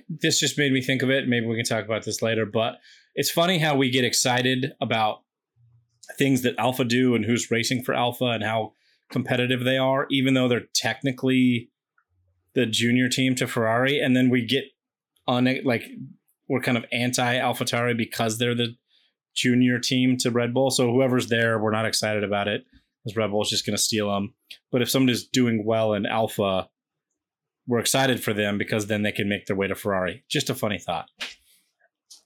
this 0.07 0.39
just 0.39 0.57
made 0.57 0.71
me 0.71 0.81
think 0.81 1.01
of 1.01 1.09
it. 1.09 1.27
Maybe 1.27 1.45
we 1.45 1.57
can 1.57 1.65
talk 1.65 1.83
about 1.83 2.05
this 2.05 2.21
later, 2.21 2.45
but 2.45 2.77
it's 3.17 3.31
funny 3.31 3.57
how 3.57 3.75
we 3.75 3.89
get 3.89 4.05
excited 4.05 4.73
about 4.79 5.23
things 6.17 6.43
that 6.43 6.55
Alpha 6.57 6.85
do 6.85 7.15
and 7.15 7.25
who's 7.25 7.51
racing 7.51 7.83
for 7.83 7.93
Alpha 7.93 8.25
and 8.25 8.43
how 8.43 8.73
competitive 9.09 9.63
they 9.63 9.77
are, 9.77 10.05
even 10.11 10.35
though 10.35 10.47
they're 10.47 10.67
technically 10.75 11.69
the 12.53 12.67
junior 12.67 13.09
team 13.09 13.35
to 13.35 13.47
Ferrari, 13.47 13.99
and 13.99 14.15
then 14.15 14.29
we 14.29 14.45
get 14.45 14.65
on 15.27 15.47
it 15.47 15.65
like 15.65 15.83
we're 16.47 16.61
kind 16.61 16.77
of 16.77 16.85
anti 16.91 17.35
AlphaTauri 17.35 17.97
because 17.97 18.37
they're 18.37 18.55
the 18.55 18.75
junior 19.35 19.79
team 19.79 20.15
to 20.17 20.31
Red 20.31 20.53
Bull. 20.53 20.69
So 20.69 20.91
whoever's 20.91 21.27
there, 21.27 21.59
we're 21.59 21.71
not 21.71 21.85
excited 21.85 22.23
about 22.23 22.47
it 22.47 22.65
because 23.03 23.17
Red 23.17 23.31
Bull 23.31 23.41
is 23.41 23.49
just 23.49 23.65
going 23.65 23.75
to 23.75 23.81
steal 23.81 24.11
them. 24.11 24.35
But 24.71 24.83
if 24.83 24.89
somebody's 24.89 25.27
doing 25.27 25.65
well 25.65 25.93
in 25.93 26.05
Alpha, 26.05 26.69
we're 27.65 27.79
excited 27.79 28.23
for 28.23 28.33
them 28.33 28.59
because 28.59 28.87
then 28.87 29.01
they 29.01 29.11
can 29.11 29.27
make 29.27 29.47
their 29.47 29.55
way 29.55 29.67
to 29.67 29.75
Ferrari. 29.75 30.23
Just 30.29 30.49
a 30.49 30.55
funny 30.55 30.79
thought. 30.79 31.09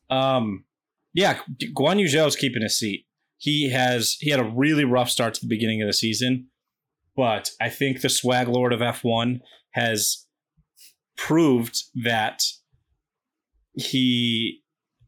Um, 0.09 0.65
yeah, 1.13 1.39
Guan 1.75 1.99
Yu 1.99 2.07
Zhou 2.07 2.27
is 2.27 2.35
keeping 2.35 2.61
his 2.61 2.77
seat. 2.77 3.05
He 3.37 3.69
has 3.71 4.17
he 4.19 4.29
had 4.29 4.39
a 4.39 4.51
really 4.55 4.85
rough 4.85 5.09
start 5.09 5.33
to 5.35 5.41
the 5.41 5.47
beginning 5.47 5.81
of 5.81 5.87
the 5.87 5.93
season, 5.93 6.47
but 7.15 7.49
I 7.59 7.69
think 7.69 8.01
the 8.01 8.09
swag 8.09 8.47
lord 8.47 8.71
of 8.71 8.79
F1 8.79 9.39
has 9.71 10.27
proved 11.17 11.83
that 12.03 12.41
he 13.73 14.61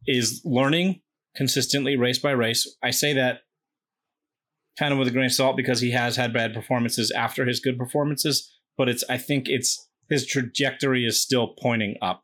is 0.08 0.42
learning 0.44 1.02
consistently 1.36 1.96
race 1.96 2.20
by 2.20 2.32
race. 2.32 2.76
I 2.84 2.92
say 2.92 3.14
that 3.14 3.40
kind 4.78 4.92
of 4.92 5.00
with 5.00 5.08
a 5.08 5.12
grain 5.12 5.26
of 5.26 5.34
salt 5.34 5.58
because 5.58 5.82
he 5.82 5.92
has 5.92 6.16
had 6.16 6.34
bad 6.34 6.54
performances 6.54 7.12
after 7.12 7.46
his 7.46 7.60
good 7.60 7.78
performances, 7.78 8.52
but 8.78 8.90
it's 8.90 9.04
I 9.10 9.18
think 9.18 9.46
it's 9.48 9.90
his 10.10 10.26
trajectory 10.26 11.06
is 11.06 11.22
still 11.22 11.54
pointing 11.62 11.96
up. 12.02 12.24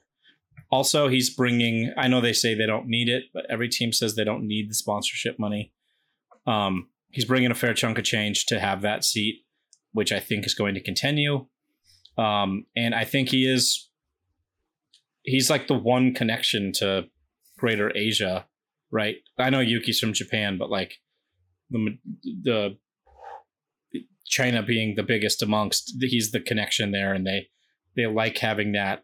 Also, 0.72 1.07
he's 1.07 1.30
bringing. 1.30 1.93
I 1.97 2.07
know 2.07 2.22
they 2.22 2.34
say 2.34 2.53
they 2.53 2.67
don't 2.67 2.88
need 2.88 3.09
it, 3.09 3.24
but 3.34 3.45
every 3.49 3.70
team 3.70 3.91
says 3.91 4.15
they 4.15 4.24
don't 4.24 4.47
need 4.47 4.70
the 4.70 4.76
sponsorship 4.76 5.39
money. 5.39 5.72
Um, 6.45 6.89
he's 7.09 7.26
bringing 7.26 7.51
a 7.51 7.55
fair 7.55 7.74
chunk 7.74 7.97
of 7.97 8.03
change 8.03 8.45
to 8.47 8.59
have 8.59 8.82
that 8.82 9.03
seat, 9.03 9.43
which 9.93 10.11
I 10.11 10.20
think 10.20 10.45
is 10.45 10.53
going 10.53 10.76
to 10.76 10.82
continue. 10.82 11.47
Um, 12.17 12.65
and 12.76 12.93
I 12.93 13.03
think 13.03 13.30
he 13.30 13.51
is. 13.51 13.89
He's 15.24 15.49
like 15.49 15.67
the 15.67 15.78
one 15.78 16.13
connection 16.13 16.72
to 16.74 17.05
Greater 17.57 17.95
Asia, 17.95 18.45
right? 18.91 19.17
I 19.38 19.49
know 19.49 19.59
Yuki's 19.59 19.99
from 19.99 20.13
Japan, 20.13 20.57
but 20.57 20.70
like 20.70 20.95
the 21.70 21.97
the 22.43 22.78
China 24.26 24.61
being 24.61 24.95
the 24.95 25.03
biggest 25.03 25.41
amongst, 25.41 25.95
he's 25.99 26.32
the 26.32 26.39
connection 26.39 26.91
there, 26.91 27.13
and 27.13 27.26
they 27.26 27.47
they 27.95 28.05
like 28.05 28.38
having 28.38 28.74
that 28.74 29.03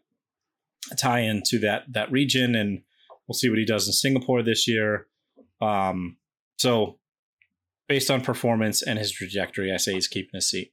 tie 0.98 1.20
into 1.20 1.58
that 1.60 1.84
that 1.92 2.10
region, 2.10 2.54
and 2.54 2.82
we'll 3.26 3.34
see 3.34 3.48
what 3.48 3.58
he 3.58 3.64
does 3.64 3.86
in 3.86 3.92
Singapore 3.92 4.42
this 4.42 4.68
year. 4.68 5.06
Um, 5.60 6.16
so, 6.58 6.98
based 7.88 8.10
on 8.10 8.20
performance 8.20 8.82
and 8.82 8.98
his 8.98 9.12
trajectory, 9.12 9.72
I 9.72 9.76
say 9.76 9.94
he's 9.94 10.08
keeping 10.08 10.32
his 10.34 10.50
seat. 10.50 10.72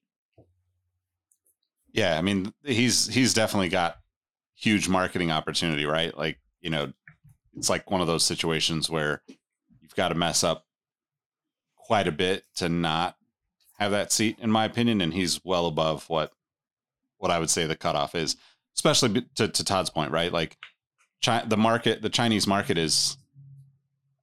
Yeah, 1.92 2.18
I 2.18 2.22
mean 2.22 2.54
he's 2.64 3.08
he's 3.08 3.34
definitely 3.34 3.70
got 3.70 3.98
huge 4.56 4.88
marketing 4.88 5.32
opportunity, 5.32 5.86
right? 5.86 6.16
Like, 6.18 6.40
you 6.62 6.70
know, 6.70 6.94
it's 7.56 7.70
like 7.70 7.92
one 7.92 8.02
of 8.02 8.08
those 8.08 8.24
situations 8.24 8.90
where 8.90 9.22
you've 9.82 9.96
got 9.96 10.10
to 10.10 10.16
mess 10.16 10.44
up 10.44 10.66
quite 11.76 12.08
a 12.08 12.12
bit 12.12 12.46
to 12.56 12.70
not 12.70 13.18
have 13.78 13.92
that 13.92 14.12
seat, 14.12 14.38
in 14.40 14.50
my 14.50 14.66
opinion. 14.66 15.02
And 15.02 15.14
he's 15.14 15.44
well 15.44 15.68
above 15.68 16.10
what 16.10 16.32
what 17.18 17.32
I 17.32 17.40
would 17.40 17.50
say 17.50 17.66
the 17.66 17.76
cutoff 17.76 18.16
is, 18.16 18.36
especially 18.76 19.26
to, 19.36 19.48
to 19.48 19.64
Todd's 19.64 19.90
point, 19.90 20.12
right? 20.12 20.32
Like, 20.32 20.58
the 21.48 21.58
market, 21.58 22.02
the 22.02 22.10
Chinese 22.10 22.48
market 22.48 22.78
is, 22.78 23.18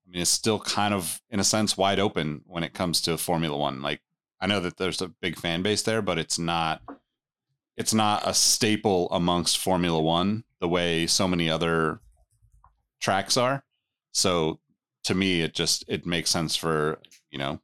I 0.07 0.11
mean, 0.11 0.23
it's 0.23 0.31
still 0.31 0.61
kind 0.61 0.93
of 0.93 1.23
in 1.31 1.41
a 1.41 1.45
sense 1.45 1.77
wide 1.77 1.99
open 1.99 2.43
when 2.47 2.63
it 2.63 2.75
comes 2.75 3.01
to 3.03 3.17
Formula 3.17 3.57
One. 3.57 3.81
Like, 3.81 4.01
I 4.41 4.47
know 4.47 4.61
that 4.61 4.77
there's 4.77 5.03
a 5.03 5.09
big 5.09 5.37
fan 5.37 5.63
base 5.63 5.83
there, 5.83 6.03
but 6.03 6.19
it's 6.19 6.39
not 6.39 6.83
it's 7.77 7.95
not 7.95 8.27
a 8.27 8.35
staple 8.35 9.09
amongst 9.11 9.59
Formula 9.59 10.01
One 10.01 10.45
the 10.61 10.69
way 10.69 11.07
so 11.07 11.27
many 11.27 11.49
other 11.49 12.01
tracks 13.01 13.37
are. 13.37 13.65
So 14.13 14.61
to 15.05 15.15
me, 15.15 15.43
it 15.43 15.55
just 15.55 15.85
it 15.89 16.07
makes 16.07 16.31
sense 16.31 16.57
for 16.57 17.01
you 17.31 17.39
know 17.39 17.61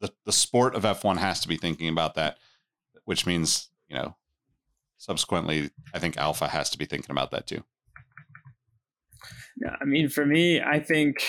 the 0.00 0.12
the 0.24 0.32
sport 0.32 0.74
of 0.74 0.84
F 0.84 1.04
one 1.04 1.18
has 1.18 1.40
to 1.40 1.48
be 1.48 1.56
thinking 1.56 1.88
about 1.88 2.14
that, 2.14 2.38
which 3.04 3.26
means 3.26 3.68
you 3.88 3.96
know 3.96 4.16
subsequently 4.98 5.70
I 5.94 5.98
think 5.98 6.16
Alpha 6.16 6.48
has 6.48 6.70
to 6.70 6.78
be 6.78 6.86
thinking 6.86 7.10
about 7.10 7.30
that 7.30 7.46
too. 7.46 7.62
I 9.80 9.84
mean, 9.84 10.08
for 10.08 10.26
me, 10.26 10.60
I 10.60 10.80
think 10.80 11.24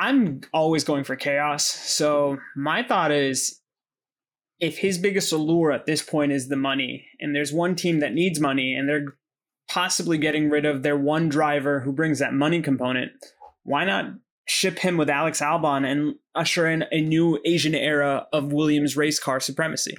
I'm 0.00 0.42
always 0.52 0.84
going 0.84 1.04
for 1.04 1.16
chaos. 1.16 1.64
So 1.64 2.38
my 2.54 2.82
thought 2.82 3.10
is 3.10 3.60
if 4.60 4.78
his 4.78 4.98
biggest 4.98 5.32
allure 5.32 5.72
at 5.72 5.86
this 5.86 6.02
point 6.02 6.32
is 6.32 6.48
the 6.48 6.56
money, 6.56 7.06
and 7.20 7.34
there's 7.34 7.52
one 7.52 7.74
team 7.74 8.00
that 8.00 8.12
needs 8.12 8.40
money, 8.40 8.74
and 8.74 8.88
they're 8.88 9.16
possibly 9.68 10.18
getting 10.18 10.50
rid 10.50 10.64
of 10.64 10.82
their 10.82 10.96
one 10.96 11.28
driver 11.28 11.80
who 11.80 11.92
brings 11.92 12.18
that 12.18 12.34
money 12.34 12.60
component, 12.60 13.12
why 13.62 13.84
not 13.84 14.06
ship 14.46 14.78
him 14.78 14.96
with 14.96 15.10
Alex 15.10 15.40
Albon 15.40 15.84
and 15.84 16.14
usher 16.34 16.66
in 16.66 16.84
a 16.90 17.00
new 17.00 17.38
Asian 17.44 17.74
era 17.74 18.26
of 18.32 18.52
Williams 18.52 18.96
race 18.96 19.20
car 19.20 19.40
supremacy? 19.40 19.96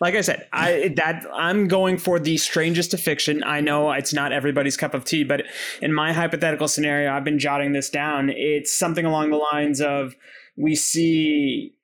Like 0.00 0.14
I 0.14 0.20
said, 0.20 0.46
I 0.52 0.92
that 0.96 1.24
I'm 1.32 1.68
going 1.68 1.98
for 1.98 2.18
the 2.18 2.36
strangest 2.36 2.90
to 2.92 2.98
fiction. 2.98 3.42
I 3.44 3.60
know 3.60 3.92
it's 3.92 4.12
not 4.12 4.32
everybody's 4.32 4.76
cup 4.76 4.94
of 4.94 5.04
tea, 5.04 5.24
but 5.24 5.44
in 5.80 5.92
my 5.92 6.12
hypothetical 6.12 6.68
scenario, 6.68 7.12
I've 7.12 7.24
been 7.24 7.38
jotting 7.38 7.72
this 7.72 7.90
down. 7.90 8.30
It's 8.30 8.76
something 8.76 9.04
along 9.04 9.30
the 9.30 9.36
lines 9.36 9.80
of 9.80 10.14
we 10.56 10.74
see 10.74 11.74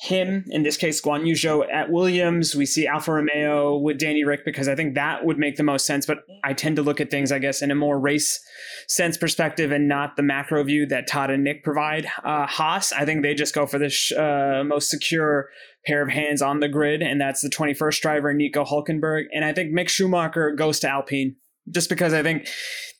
him, 0.00 0.44
in 0.48 0.62
this 0.62 0.76
case, 0.76 1.00
Guan 1.00 1.26
Yu 1.26 1.34
Zhou 1.34 1.66
at 1.72 1.90
Williams. 1.90 2.54
We 2.54 2.66
see 2.66 2.86
Alfa 2.86 3.14
Romeo 3.14 3.76
with 3.76 3.98
Danny 3.98 4.22
Ric 4.22 4.44
because 4.44 4.68
I 4.68 4.76
think 4.76 4.94
that 4.94 5.24
would 5.24 5.38
make 5.38 5.56
the 5.56 5.64
most 5.64 5.86
sense. 5.86 6.06
But 6.06 6.18
I 6.44 6.52
tend 6.52 6.76
to 6.76 6.82
look 6.82 7.00
at 7.00 7.10
things, 7.10 7.32
I 7.32 7.40
guess, 7.40 7.62
in 7.62 7.72
a 7.72 7.74
more 7.74 7.98
race 7.98 8.40
sense 8.86 9.16
perspective 9.16 9.72
and 9.72 9.88
not 9.88 10.14
the 10.14 10.22
macro 10.22 10.62
view 10.62 10.86
that 10.86 11.08
Todd 11.08 11.30
and 11.30 11.42
Nick 11.42 11.64
provide. 11.64 12.06
Uh, 12.22 12.46
Haas, 12.46 12.92
I 12.92 13.04
think 13.04 13.22
they 13.22 13.34
just 13.34 13.56
go 13.56 13.66
for 13.66 13.80
the 13.80 13.88
sh- 13.88 14.12
uh, 14.12 14.62
most 14.64 14.88
secure 14.88 15.48
pair 15.84 16.02
of 16.02 16.10
hands 16.10 16.42
on 16.42 16.60
the 16.60 16.68
grid, 16.68 17.02
and 17.02 17.20
that's 17.20 17.40
the 17.40 17.50
21st 17.50 18.00
driver, 18.00 18.32
Nico 18.32 18.64
Hulkenberg. 18.64 19.24
And 19.34 19.44
I 19.44 19.52
think 19.52 19.72
Mick 19.72 19.88
Schumacher 19.88 20.52
goes 20.52 20.78
to 20.80 20.88
Alpine 20.88 21.34
just 21.70 21.88
because 21.88 22.12
I 22.14 22.22
think 22.22 22.46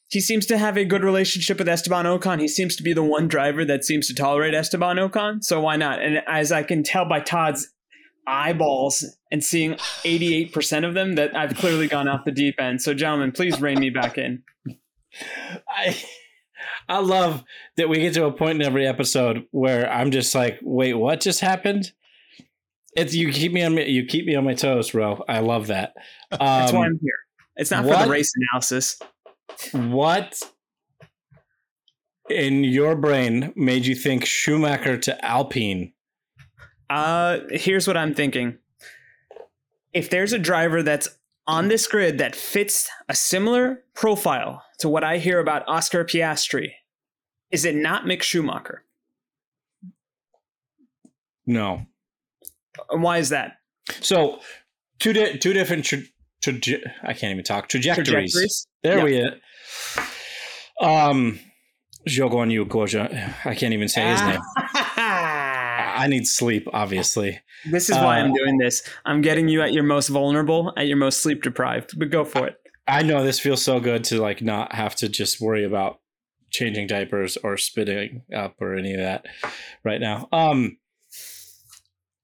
he 0.09 0.21
seems 0.21 0.47
to 0.47 0.59
have 0.59 0.77
a 0.77 0.85
good 0.85 1.05
relationship 1.05 1.59
with 1.59 1.69
Esteban 1.69 2.07
Ocon. 2.07 2.41
He 2.41 2.49
seems 2.49 2.77
to 2.77 2.83
be 2.83 2.93
the 2.93 3.03
one 3.03 3.29
driver 3.29 3.65
that 3.67 3.85
seems 3.85 4.07
to 4.09 4.15
tolerate 4.15 4.55
Esteban 4.55 4.97
Ocon. 4.97 5.45
So 5.45 5.61
why 5.61 5.77
not? 5.77 6.03
And 6.03 6.23
as 6.27 6.51
I 6.51 6.63
can 6.63 6.83
tell 6.83 7.07
by 7.07 7.21
Todd's 7.21 7.69
eyeballs 8.27 9.05
and 9.31 9.45
seeing 9.45 9.75
88% 10.05 10.87
of 10.87 10.95
them, 10.95 11.15
that 11.17 11.37
I've 11.37 11.57
clearly 11.57 11.89
gone 11.89 12.09
off 12.09 12.25
the 12.25 12.33
deep 12.33 12.61
end. 12.61 12.81
So, 12.81 12.95
gentlemen, 12.95 13.33
please 13.33 13.61
rein 13.61 13.81
me 13.81 13.91
back 13.91 14.17
in. 14.19 14.43
I 15.69 15.97
I 16.89 16.99
love 17.01 17.45
that 17.77 17.89
we 17.89 18.01
get 18.01 18.15
to 18.15 18.25
a 18.25 18.33
point 18.33 18.61
in 18.61 18.67
every 18.67 18.87
episode 18.87 19.47
where 19.51 19.91
I'm 19.91 20.11
just 20.11 20.35
like, 20.35 20.59
wait, 20.63 20.95
what 20.95 21.21
just 21.21 21.41
happened? 21.41 21.93
It's 22.97 23.15
you 23.15 23.31
keep 23.33 23.53
me 23.53 23.63
on 23.63 23.77
you 23.77 24.07
keep 24.07 24.27
me 24.27 24.35
on 24.35 24.45
my 24.45 24.55
toes, 24.55 24.91
bro. 24.91 25.23
I 25.29 25.41
love 25.41 25.69
that. 25.69 25.93
Um, 26.33 26.39
That's 26.41 26.73
why 26.73 26.87
I'm 26.87 26.99
here. 27.01 27.13
It's 27.57 27.71
not 27.71 27.85
what? 27.85 27.99
for 27.99 28.05
the 28.05 28.11
race 28.11 28.33
analysis. 28.37 28.99
What 29.73 30.41
in 32.31 32.65
your 32.65 32.95
brain 32.95 33.53
made 33.57 33.87
you 33.87 33.95
think 33.95 34.25
Schumacher 34.25 34.97
to 34.99 35.25
Alpine? 35.25 35.93
Uh, 36.91 37.41
here's 37.51 37.87
what 37.87 37.97
I'm 37.97 38.15
thinking. 38.15 38.59
If 39.93 40.11
there's 40.11 40.33
a 40.33 40.39
driver 40.39 40.83
that's 40.83 41.09
on 41.47 41.69
this 41.69 41.87
grid 41.87 42.19
that 42.19 42.37
fits 42.37 42.89
a 43.09 43.15
similar 43.15 43.83
profile 43.95 44.63
to 44.79 44.89
what 44.89 45.05
I 45.05 45.19
hear 45.19 45.39
about 45.39 45.67
Oscar 45.67 46.05
Piastri, 46.05 46.73
is 47.51 47.65
it 47.65 47.75
not 47.75 48.05
Mick 48.05 48.23
Schumacher? 48.23 48.85
No. 51.47 51.87
And 52.91 53.03
why 53.03 53.19
is 53.19 53.31
that? 53.31 53.59
So, 54.01 54.41
two 54.99 55.15
di- 55.15 55.39
two 55.39 55.55
different 55.55 55.85
tra- 55.87 56.03
tra- 56.43 56.79
I 57.03 57.15
can't 57.15 57.33
even 57.33 57.45
talk 57.45 57.69
trajectories. 57.69 58.07
trajectories? 58.07 58.67
There 58.83 58.97
yep. 58.99 59.05
we 59.05 59.41
Um, 60.81 61.41
Jogon 62.09 62.53
Yukoja. 62.53 63.35
I 63.45 63.55
can't 63.55 63.75
even 63.75 63.89
say 63.89 64.09
his 64.11 64.21
name. 64.23 64.41
I 65.99 66.07
need 66.09 66.27
sleep, 66.27 66.69
obviously. 66.73 67.41
This 67.67 67.91
is 67.91 67.97
why 67.97 68.21
uh, 68.21 68.25
I'm 68.25 68.33
doing 68.33 68.59
this. 68.59 68.83
I'm 69.05 69.21
getting 69.21 69.49
you 69.49 69.63
at 69.63 69.73
your 69.73 69.83
most 69.83 70.09
vulnerable, 70.09 70.73
at 70.77 70.87
your 70.87 70.97
most 70.97 71.23
sleep 71.23 71.43
deprived. 71.43 71.99
But 71.99 72.11
go 72.11 72.25
for 72.25 72.47
it. 72.47 72.57
I 72.87 73.03
know 73.03 73.23
this 73.23 73.41
feels 73.41 73.63
so 73.63 73.81
good 73.81 74.05
to 74.05 74.21
like 74.21 74.41
not 74.41 74.73
have 74.73 74.95
to 74.97 75.09
just 75.09 75.41
worry 75.41 75.65
about 75.65 76.01
changing 76.51 76.87
diapers 76.87 77.37
or 77.37 77.57
spitting 77.57 78.23
up 78.35 78.57
or 78.61 78.75
any 78.75 78.95
of 78.95 79.01
that 79.01 79.27
right 79.85 80.01
now. 80.01 80.29
Um, 80.33 80.79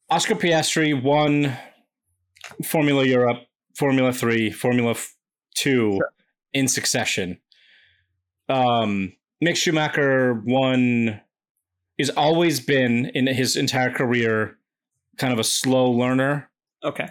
Oscar 0.08 0.34
Piastri 0.34 1.00
won 1.00 1.56
Formula 2.64 3.04
Europe, 3.04 3.42
Formula 3.76 4.12
Three, 4.12 4.50
Formula 4.50 4.94
Two 5.54 5.92
sure. 5.92 6.10
in 6.52 6.68
succession. 6.68 7.40
Um, 8.48 9.12
Mick 9.42 9.56
Schumacher 9.56 10.42
won. 10.44 11.20
Has 11.98 12.10
always 12.10 12.58
been 12.58 13.06
in 13.14 13.28
his 13.28 13.54
entire 13.54 13.90
career 13.90 14.58
kind 15.16 15.32
of 15.32 15.38
a 15.38 15.44
slow 15.44 15.88
learner. 15.88 16.50
Okay. 16.82 17.08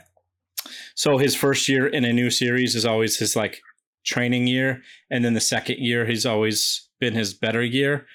So 0.93 1.17
his 1.17 1.35
first 1.35 1.69
year 1.69 1.87
in 1.87 2.03
a 2.03 2.11
new 2.11 2.29
series 2.29 2.75
is 2.75 2.83
always 2.85 3.15
his 3.15 3.33
like 3.33 3.61
training 4.05 4.47
year, 4.47 4.81
and 5.09 5.23
then 5.23 5.35
the 5.35 5.39
second 5.39 5.77
year 5.79 6.05
he's 6.05 6.25
always 6.25 6.89
been 6.99 7.13
his 7.13 7.33
better 7.33 7.63
year 7.63 8.05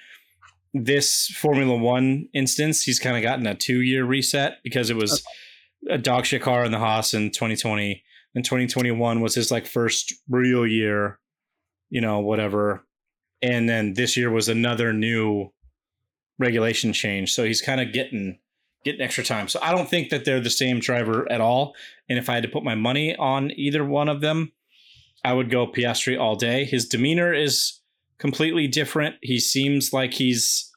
this 0.74 1.28
Formula 1.28 1.76
One 1.76 2.28
instance, 2.34 2.82
he's 2.82 2.98
kind 2.98 3.16
of 3.16 3.22
gotten 3.22 3.46
a 3.46 3.54
two 3.54 3.80
year 3.80 4.04
reset 4.04 4.58
because 4.62 4.90
it 4.90 4.96
was 4.96 5.22
okay. 5.86 5.94
a 5.94 5.98
dog 5.98 6.26
shit 6.26 6.42
car 6.42 6.64
in 6.64 6.72
the 6.72 6.78
Haas 6.78 7.14
in 7.14 7.30
2020. 7.30 8.02
And 8.34 8.44
2021 8.44 9.20
was 9.20 9.34
his 9.34 9.50
like 9.50 9.66
first 9.66 10.12
real 10.28 10.66
year, 10.66 11.18
you 11.90 12.00
know, 12.00 12.20
whatever. 12.20 12.84
And 13.42 13.68
then 13.68 13.94
this 13.94 14.16
year 14.16 14.30
was 14.30 14.48
another 14.48 14.92
new 14.92 15.52
regulation 16.38 16.92
change. 16.92 17.32
So 17.32 17.44
he's 17.44 17.62
kind 17.62 17.80
of 17.80 17.92
getting 17.92 18.38
getting 18.84 19.00
extra 19.00 19.24
time. 19.24 19.48
So 19.48 19.58
I 19.62 19.72
don't 19.72 19.88
think 19.88 20.10
that 20.10 20.24
they're 20.24 20.40
the 20.40 20.50
same 20.50 20.78
driver 20.78 21.30
at 21.30 21.40
all. 21.40 21.74
And 22.08 22.18
if 22.18 22.28
I 22.28 22.34
had 22.34 22.44
to 22.44 22.48
put 22.48 22.62
my 22.62 22.74
money 22.74 23.16
on 23.16 23.50
either 23.56 23.84
one 23.84 24.08
of 24.08 24.20
them, 24.20 24.52
I 25.24 25.32
would 25.32 25.50
go 25.50 25.66
Piastri 25.66 26.18
all 26.18 26.36
day. 26.36 26.64
His 26.64 26.86
demeanor 26.86 27.34
is 27.34 27.80
completely 28.18 28.68
different. 28.68 29.16
He 29.20 29.40
seems 29.40 29.92
like 29.92 30.14
he's, 30.14 30.70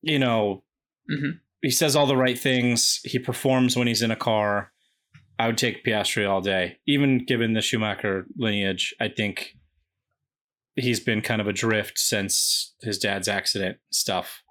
you 0.00 0.18
know, 0.18 0.64
mm-hmm. 1.10 1.36
he 1.60 1.70
says 1.70 1.94
all 1.94 2.06
the 2.06 2.16
right 2.16 2.38
things. 2.38 3.00
He 3.04 3.18
performs 3.18 3.76
when 3.76 3.86
he's 3.86 4.02
in 4.02 4.10
a 4.10 4.16
car. 4.16 4.72
I 5.38 5.46
would 5.46 5.58
take 5.58 5.84
Piastri 5.84 6.28
all 6.28 6.40
day, 6.40 6.78
even 6.86 7.24
given 7.24 7.52
the 7.52 7.60
Schumacher 7.60 8.26
lineage. 8.36 8.94
I 9.00 9.08
think 9.08 9.54
he's 10.78 11.00
been 11.00 11.20
kind 11.20 11.40
of 11.40 11.48
adrift 11.48 11.98
since 11.98 12.74
his 12.82 12.98
dad's 12.98 13.28
accident 13.28 13.78
stuff. 13.90 14.42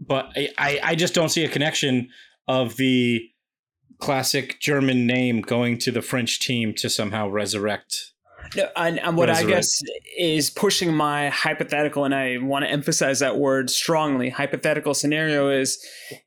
But 0.00 0.32
I, 0.36 0.80
I, 0.82 0.94
just 0.96 1.14
don't 1.14 1.28
see 1.28 1.44
a 1.44 1.48
connection 1.48 2.08
of 2.48 2.76
the 2.76 3.20
classic 4.00 4.58
German 4.60 5.06
name 5.06 5.42
going 5.42 5.78
to 5.78 5.92
the 5.92 6.02
French 6.02 6.40
team 6.40 6.74
to 6.74 6.90
somehow 6.90 7.28
resurrect 7.28 8.12
no, 8.56 8.68
and, 8.76 8.98
and 9.00 9.16
what 9.16 9.30
I 9.30 9.44
guess 9.44 9.80
is 10.18 10.50
pushing 10.50 10.94
my 10.94 11.28
hypothetical, 11.28 12.04
and 12.04 12.14
I 12.14 12.38
want 12.38 12.64
to 12.64 12.70
emphasize 12.70 13.20
that 13.20 13.38
word 13.38 13.70
strongly. 13.70 14.28
Hypothetical 14.28 14.94
scenario 14.94 15.48
is 15.48 15.84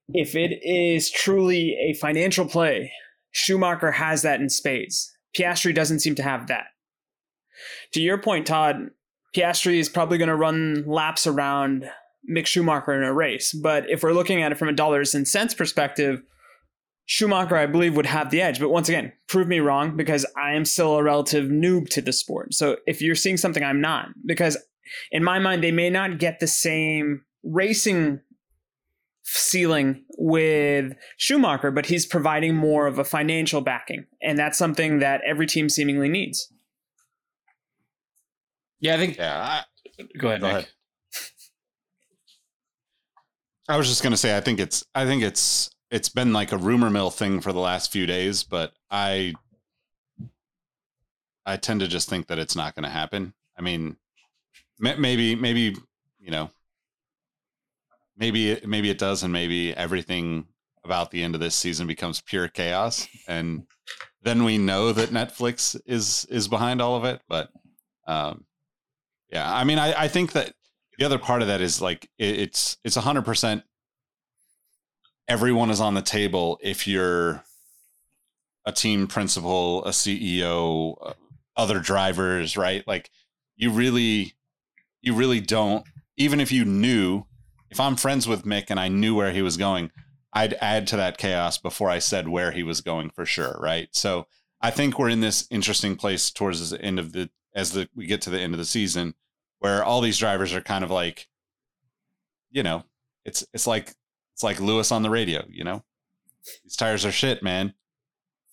if 0.10 0.36
it 0.36 0.60
is 0.64 1.12
truly 1.12 1.76
a 1.90 1.94
financial 1.94 2.46
play, 2.46 2.92
Schumacher 3.32 3.92
has 3.92 4.24
that 4.24 4.42
in 4.42 4.50
spades. 4.50 5.12
Piastri 5.38 5.74
doesn't 5.74 6.00
seem 6.00 6.16
to 6.16 6.24
have 6.24 6.48
that. 6.48 6.66
To 7.94 8.02
your 8.02 8.18
point, 8.18 8.48
Todd, 8.48 8.90
Piastri 9.36 9.80
is 9.80 9.90
probably 9.90 10.18
going 10.18 10.30
to 10.30 10.36
run 10.36 10.84
laps 10.88 11.28
around 11.28 11.90
Mick 12.30 12.48
Schumacher 12.48 12.94
in 12.94 13.04
a 13.04 13.14
race. 13.14 13.52
But 13.54 13.90
if 13.90 14.04
we're 14.04 14.14
looking 14.14 14.42
at 14.42 14.52
it 14.52 14.58
from 14.58 14.70
a 14.70 14.74
dollars 14.74 15.14
and 15.14 15.28
cents 15.28 15.54
perspective, 15.54 16.22
Schumacher, 17.06 17.56
I 17.56 17.68
believe, 17.68 17.96
would 17.96 18.08
have 18.08 18.32
the 18.32 18.42
edge. 18.42 18.60
But 18.60 18.70
once 18.70 18.90
again, 18.90 19.14
prove 19.28 19.48
me 19.48 19.60
wrong 19.60 19.96
because 19.96 20.26
I 20.36 20.54
am 20.54 20.66
still 20.66 20.96
a 20.96 21.04
relative 21.04 21.50
noob 21.50 21.90
to 21.90 22.02
the 22.02 22.14
sport. 22.14 22.54
So 22.54 22.78
if 22.88 23.02
you're 23.02 23.16
seeing 23.16 23.38
something 23.38 23.64
I'm 23.64 23.82
not, 23.82 24.10
because 24.26 24.58
in 25.12 25.24
my 25.24 25.40
mind, 25.40 25.64
they 25.64 25.72
may 25.72 25.90
not 25.90 26.20
get 26.20 26.40
the 26.40 26.48
same 26.48 27.22
racing 27.44 28.22
ceiling 29.24 30.04
with 30.18 30.94
Schumacher, 31.18 31.72
but 31.72 31.88
he's 31.88 32.06
providing 32.06 32.56
more 32.56 32.88
of 32.88 33.00
a 33.00 33.04
financial 33.04 33.62
backing. 33.62 34.06
And 34.22 34.38
that's 34.38 34.58
something 34.58 35.00
that 35.00 35.22
every 35.28 35.48
team 35.48 35.70
seemingly 35.70 36.10
needs. 36.10 36.52
Yeah, 38.86 38.94
I 38.94 38.98
think. 38.98 39.18
Yeah, 39.18 39.64
Go 40.20 40.28
ahead. 40.28 40.42
Go 40.42 40.48
Nick. 40.48 40.56
ahead. 40.58 40.68
I 43.68 43.78
was 43.78 43.88
just 43.88 44.04
gonna 44.04 44.18
say 44.18 44.38
I 44.38 44.42
think 44.42 44.60
it's 44.60 44.86
I 44.94 45.06
think 45.06 45.24
it's 45.24 45.72
it's 45.90 46.10
been 46.10 46.34
like 46.34 46.52
a 46.52 46.58
rumor 46.58 46.92
mill 46.92 47.10
thing 47.10 47.42
for 47.42 47.52
the 47.52 47.60
last 47.60 47.92
few 47.92 48.06
days, 48.06 48.44
but 48.44 48.74
I 48.92 49.34
I 51.48 51.58
tend 51.58 51.80
to 51.80 51.88
just 51.88 52.08
think 52.10 52.28
that 52.28 52.38
it's 52.40 52.56
not 52.56 52.76
going 52.76 52.84
to 52.84 52.90
happen. 52.90 53.34
I 53.58 53.62
mean, 53.62 53.98
maybe 54.80 55.36
maybe 55.36 55.76
you 56.20 56.32
know 56.32 56.52
maybe 58.18 58.52
it, 58.52 58.68
maybe 58.68 58.90
it 58.92 59.00
does, 59.00 59.24
and 59.24 59.34
maybe 59.34 59.76
everything 59.76 60.46
about 60.84 61.10
the 61.10 61.24
end 61.24 61.34
of 61.34 61.42
this 61.42 61.56
season 61.56 61.88
becomes 61.88 62.22
pure 62.22 62.48
chaos, 62.48 63.08
and 63.28 63.64
then 64.22 64.44
we 64.44 64.60
know 64.60 64.92
that 64.92 65.10
Netflix 65.10 65.80
is 65.88 66.26
is 66.30 66.48
behind 66.48 66.82
all 66.84 66.96
of 66.96 67.04
it. 67.06 67.22
But 67.28 67.50
um, 68.08 68.46
yeah, 69.36 69.54
I 69.54 69.66
mean, 69.66 69.80
I, 69.80 70.04
I 70.04 70.08
think 70.08 70.32
that 70.32 70.54
the 70.98 71.04
other 71.04 71.20
part 71.20 71.42
of 71.42 71.50
that 71.50 71.60
is 71.60 71.82
like 71.82 72.10
it, 72.18 72.40
it's 72.40 72.78
it's 72.86 72.96
hundred 72.96 73.26
percent. 73.26 73.64
Everyone 75.28 75.70
is 75.70 75.82
on 75.82 75.94
the 75.94 76.02
table 76.02 76.58
if 76.62 76.88
you're 76.88 77.44
a 78.66 78.72
team 78.72 79.08
principal, 79.08 79.84
a 79.84 79.90
CEO, 79.90 80.96
uh, 81.06 81.14
other 81.58 81.80
drivers, 81.80 82.56
right? 82.56 82.88
Like 82.88 83.12
you 83.58 83.72
really, 83.72 84.36
you 85.02 85.14
really 85.14 85.42
don't. 85.42 85.86
Even 86.16 86.40
if 86.40 86.54
you 86.54 86.64
knew, 86.64 87.26
if 87.70 87.78
I'm 87.78 87.98
friends 87.98 88.30
with 88.30 88.46
Mick 88.46 88.68
and 88.70 88.80
I 88.80 88.88
knew 88.88 89.16
where 89.16 89.34
he 89.34 89.42
was 89.42 89.58
going, 89.58 89.92
I'd 90.32 90.54
add 90.62 90.88
to 90.88 90.96
that 90.96 91.18
chaos 91.18 91.58
before 91.58 91.90
I 91.90 92.00
said 92.00 92.30
where 92.30 92.52
he 92.52 92.64
was 92.64 92.80
going 92.80 93.10
for 93.10 93.26
sure, 93.26 93.58
right? 93.60 93.90
So 93.92 94.28
I 94.62 94.72
think 94.72 94.98
we're 94.98 95.10
in 95.10 95.20
this 95.20 95.46
interesting 95.52 95.98
place 95.98 96.32
towards 96.32 96.70
the 96.70 96.82
end 96.82 97.00
of 97.00 97.12
the 97.12 97.30
as 97.54 97.72
the 97.72 97.90
we 97.94 98.06
get 98.06 98.22
to 98.22 98.30
the 98.30 98.40
end 98.40 98.54
of 98.54 98.60
the 98.60 98.66
season 98.66 99.14
where 99.66 99.84
all 99.84 100.00
these 100.00 100.20
drivers 100.20 100.54
are 100.54 100.62
kind 100.62 100.84
of 100.84 100.92
like 100.92 101.28
you 102.52 102.62
know 102.62 102.84
it's 103.26 103.44
it's 103.52 103.66
like 103.66 103.96
it's 104.32 104.44
like 104.44 104.60
lewis 104.60 104.92
on 104.92 105.02
the 105.02 105.10
radio 105.10 105.44
you 105.50 105.64
know? 105.64 105.84
These 106.64 106.76
tires 106.76 107.04
are 107.04 107.12
shit 107.12 107.42
man. 107.42 107.74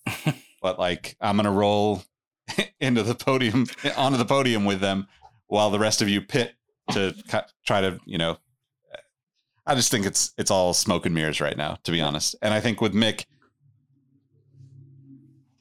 But 0.59 0.79
like 0.79 1.15
i'm 1.21 1.35
gonna 1.35 1.51
roll 1.51 2.03
into 2.79 3.03
the 3.03 3.13
podium 3.13 3.67
onto 3.95 4.17
the 4.17 4.25
podium 4.25 4.65
with 4.65 4.79
them 4.79 5.07
while 5.47 5.69
the 5.69 5.77
rest 5.77 6.01
of 6.01 6.09
you 6.09 6.21
pit 6.21 6.53
to 6.91 7.13
cu- 7.27 7.49
try 7.67 7.81
to 7.81 7.99
you 8.05 8.17
know 8.17 8.37
i 9.67 9.75
just 9.75 9.91
think 9.91 10.05
it's 10.05 10.33
it's 10.37 10.49
all 10.49 10.73
smoke 10.73 11.05
and 11.05 11.13
mirrors 11.13 11.41
right 11.41 11.57
now 11.57 11.77
to 11.83 11.91
be 11.91 12.01
honest. 12.01 12.35
And 12.41 12.53
i 12.53 12.61
think 12.61 12.79
with 12.79 12.93
mick 12.93 13.25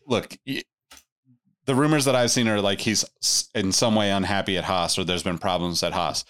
look 0.07 0.38
the 1.66 1.74
rumors 1.74 2.04
that 2.04 2.16
I've 2.16 2.30
seen 2.30 2.48
are 2.48 2.60
like 2.60 2.80
he's 2.80 3.04
in 3.54 3.72
some 3.72 3.94
way 3.94 4.10
unhappy 4.10 4.58
at 4.58 4.64
Haas 4.64 4.98
or 4.98 5.04
there's 5.04 5.22
been 5.22 5.38
problems 5.38 5.82
at 5.82 5.92
Haas. 5.92 6.24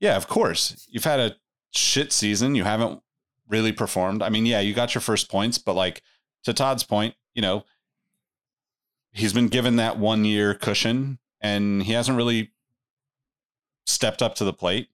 Yeah, 0.00 0.16
of 0.16 0.28
course. 0.28 0.86
You've 0.90 1.04
had 1.04 1.20
a 1.20 1.36
shit 1.70 2.12
season. 2.12 2.54
You 2.54 2.64
haven't 2.64 3.00
really 3.48 3.72
performed. 3.72 4.22
I 4.22 4.28
mean, 4.28 4.46
yeah, 4.46 4.60
you 4.60 4.74
got 4.74 4.94
your 4.94 5.02
first 5.02 5.30
points, 5.30 5.58
but 5.58 5.74
like 5.74 6.02
to 6.44 6.52
Todd's 6.52 6.84
point, 6.84 7.14
you 7.34 7.42
know, 7.42 7.64
he's 9.12 9.32
been 9.32 9.48
given 9.48 9.76
that 9.76 9.98
one 9.98 10.24
year 10.24 10.54
cushion 10.54 11.18
and 11.40 11.82
he 11.82 11.92
hasn't 11.92 12.16
really 12.16 12.52
stepped 13.86 14.22
up 14.22 14.34
to 14.36 14.44
the 14.44 14.52
plate. 14.52 14.88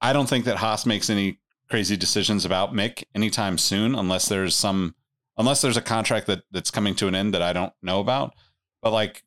I 0.00 0.12
don't 0.12 0.28
think 0.28 0.44
that 0.44 0.58
Haas 0.58 0.86
makes 0.86 1.10
any 1.10 1.38
crazy 1.68 1.96
decisions 1.96 2.44
about 2.44 2.72
Mick 2.72 3.04
anytime 3.14 3.58
soon 3.58 3.94
unless 3.94 4.28
there's 4.28 4.54
some 4.54 4.94
unless 5.36 5.60
there's 5.60 5.76
a 5.76 5.82
contract 5.82 6.26
that 6.26 6.42
that's 6.50 6.70
coming 6.70 6.94
to 6.96 7.08
an 7.08 7.14
end 7.14 7.34
that 7.34 7.42
I 7.42 7.52
don't 7.52 7.72
know 7.82 8.00
about. 8.00 8.34
But 8.82 8.92
like 8.92 9.24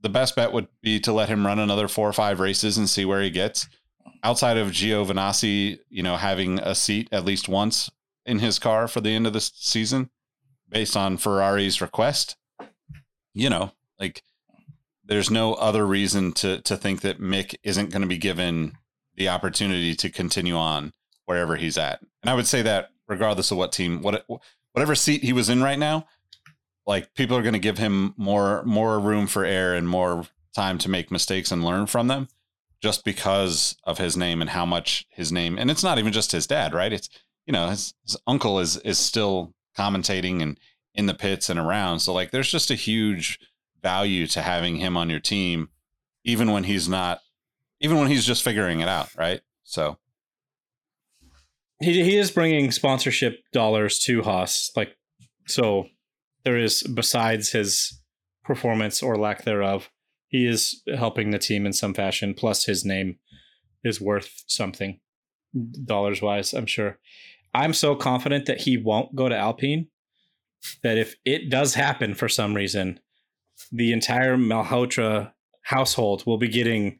the 0.00 0.08
best 0.08 0.36
bet 0.36 0.52
would 0.52 0.68
be 0.82 1.00
to 1.00 1.12
let 1.12 1.28
him 1.28 1.46
run 1.46 1.58
another 1.58 1.88
four 1.88 2.08
or 2.08 2.12
five 2.12 2.40
races 2.40 2.78
and 2.78 2.88
see 2.88 3.04
where 3.04 3.22
he 3.22 3.30
gets. 3.30 3.68
Outside 4.22 4.56
of 4.56 4.68
Giovinazzi, 4.68 5.78
you 5.88 6.02
know, 6.02 6.16
having 6.16 6.58
a 6.58 6.74
seat 6.74 7.08
at 7.12 7.24
least 7.24 7.48
once 7.48 7.90
in 8.26 8.38
his 8.40 8.58
car 8.58 8.88
for 8.88 9.00
the 9.00 9.14
end 9.14 9.26
of 9.26 9.32
the 9.32 9.40
season, 9.40 10.10
based 10.68 10.96
on 10.96 11.16
Ferrari's 11.16 11.80
request, 11.80 12.36
you 13.34 13.48
know, 13.48 13.72
like 13.98 14.22
there's 15.04 15.30
no 15.30 15.54
other 15.54 15.86
reason 15.86 16.32
to 16.32 16.60
to 16.62 16.76
think 16.76 17.00
that 17.00 17.20
Mick 17.20 17.54
isn't 17.62 17.90
going 17.90 18.02
to 18.02 18.08
be 18.08 18.18
given 18.18 18.76
the 19.14 19.28
opportunity 19.28 19.94
to 19.96 20.10
continue 20.10 20.56
on 20.56 20.92
wherever 21.26 21.56
he's 21.56 21.78
at. 21.78 22.00
And 22.22 22.30
I 22.30 22.34
would 22.34 22.46
say 22.46 22.62
that 22.62 22.90
regardless 23.08 23.50
of 23.50 23.58
what 23.58 23.72
team, 23.72 24.02
what 24.02 24.26
whatever 24.72 24.94
seat 24.94 25.22
he 25.22 25.32
was 25.32 25.48
in 25.48 25.62
right 25.62 25.78
now, 25.78 26.06
like 26.88 27.14
people 27.14 27.36
are 27.36 27.42
going 27.42 27.52
to 27.52 27.60
give 27.60 27.78
him 27.78 28.14
more 28.16 28.64
more 28.64 28.98
room 28.98 29.28
for 29.28 29.44
error 29.44 29.74
and 29.74 29.86
more 29.86 30.24
time 30.56 30.78
to 30.78 30.88
make 30.88 31.12
mistakes 31.12 31.52
and 31.52 31.62
learn 31.62 31.86
from 31.86 32.08
them 32.08 32.26
just 32.82 33.04
because 33.04 33.76
of 33.84 33.98
his 33.98 34.16
name 34.16 34.40
and 34.40 34.50
how 34.50 34.64
much 34.64 35.06
his 35.10 35.30
name 35.30 35.58
and 35.58 35.70
it's 35.70 35.84
not 35.84 35.98
even 35.98 36.12
just 36.12 36.32
his 36.32 36.48
dad 36.48 36.72
right? 36.72 36.92
It's 36.92 37.08
you 37.46 37.52
know 37.52 37.68
his, 37.68 37.94
his 38.02 38.16
uncle 38.26 38.58
is 38.58 38.78
is 38.78 38.98
still 38.98 39.54
commentating 39.76 40.42
and 40.42 40.58
in 40.94 41.06
the 41.06 41.14
pits 41.14 41.48
and 41.48 41.60
around. 41.60 42.00
So 42.00 42.12
like 42.12 42.32
there's 42.32 42.50
just 42.50 42.70
a 42.72 42.74
huge 42.74 43.38
value 43.80 44.26
to 44.28 44.42
having 44.42 44.76
him 44.76 44.96
on 44.96 45.10
your 45.10 45.20
team 45.20 45.68
even 46.24 46.50
when 46.50 46.64
he's 46.64 46.88
not 46.88 47.20
even 47.80 47.98
when 47.98 48.08
he's 48.08 48.24
just 48.24 48.42
figuring 48.42 48.80
it 48.80 48.88
out 48.88 49.14
right? 49.14 49.42
So. 49.62 49.98
He 51.80 52.02
he 52.02 52.16
is 52.16 52.32
bringing 52.32 52.72
sponsorship 52.72 53.38
dollars 53.52 54.00
to 54.00 54.22
Haas, 54.22 54.72
like 54.74 54.96
so. 55.46 55.86
There 56.44 56.58
is 56.58 56.82
besides 56.82 57.50
his 57.50 58.00
performance 58.44 59.02
or 59.02 59.16
lack 59.16 59.44
thereof, 59.44 59.90
he 60.28 60.46
is 60.46 60.82
helping 60.96 61.30
the 61.30 61.38
team 61.38 61.66
in 61.66 61.72
some 61.72 61.94
fashion. 61.94 62.34
Plus, 62.34 62.64
his 62.64 62.84
name 62.84 63.18
is 63.84 64.00
worth 64.00 64.44
something 64.46 65.00
dollars 65.84 66.20
wise. 66.22 66.52
I'm 66.52 66.66
sure. 66.66 66.98
I'm 67.54 67.72
so 67.72 67.96
confident 67.96 68.46
that 68.46 68.62
he 68.62 68.76
won't 68.76 69.14
go 69.14 69.28
to 69.28 69.36
Alpine. 69.36 69.88
That 70.82 70.98
if 70.98 71.14
it 71.24 71.50
does 71.50 71.74
happen 71.74 72.14
for 72.14 72.28
some 72.28 72.54
reason, 72.54 73.00
the 73.72 73.92
entire 73.92 74.36
Malhotra 74.36 75.32
household 75.62 76.24
will 76.26 76.38
be 76.38 76.48
getting 76.48 76.98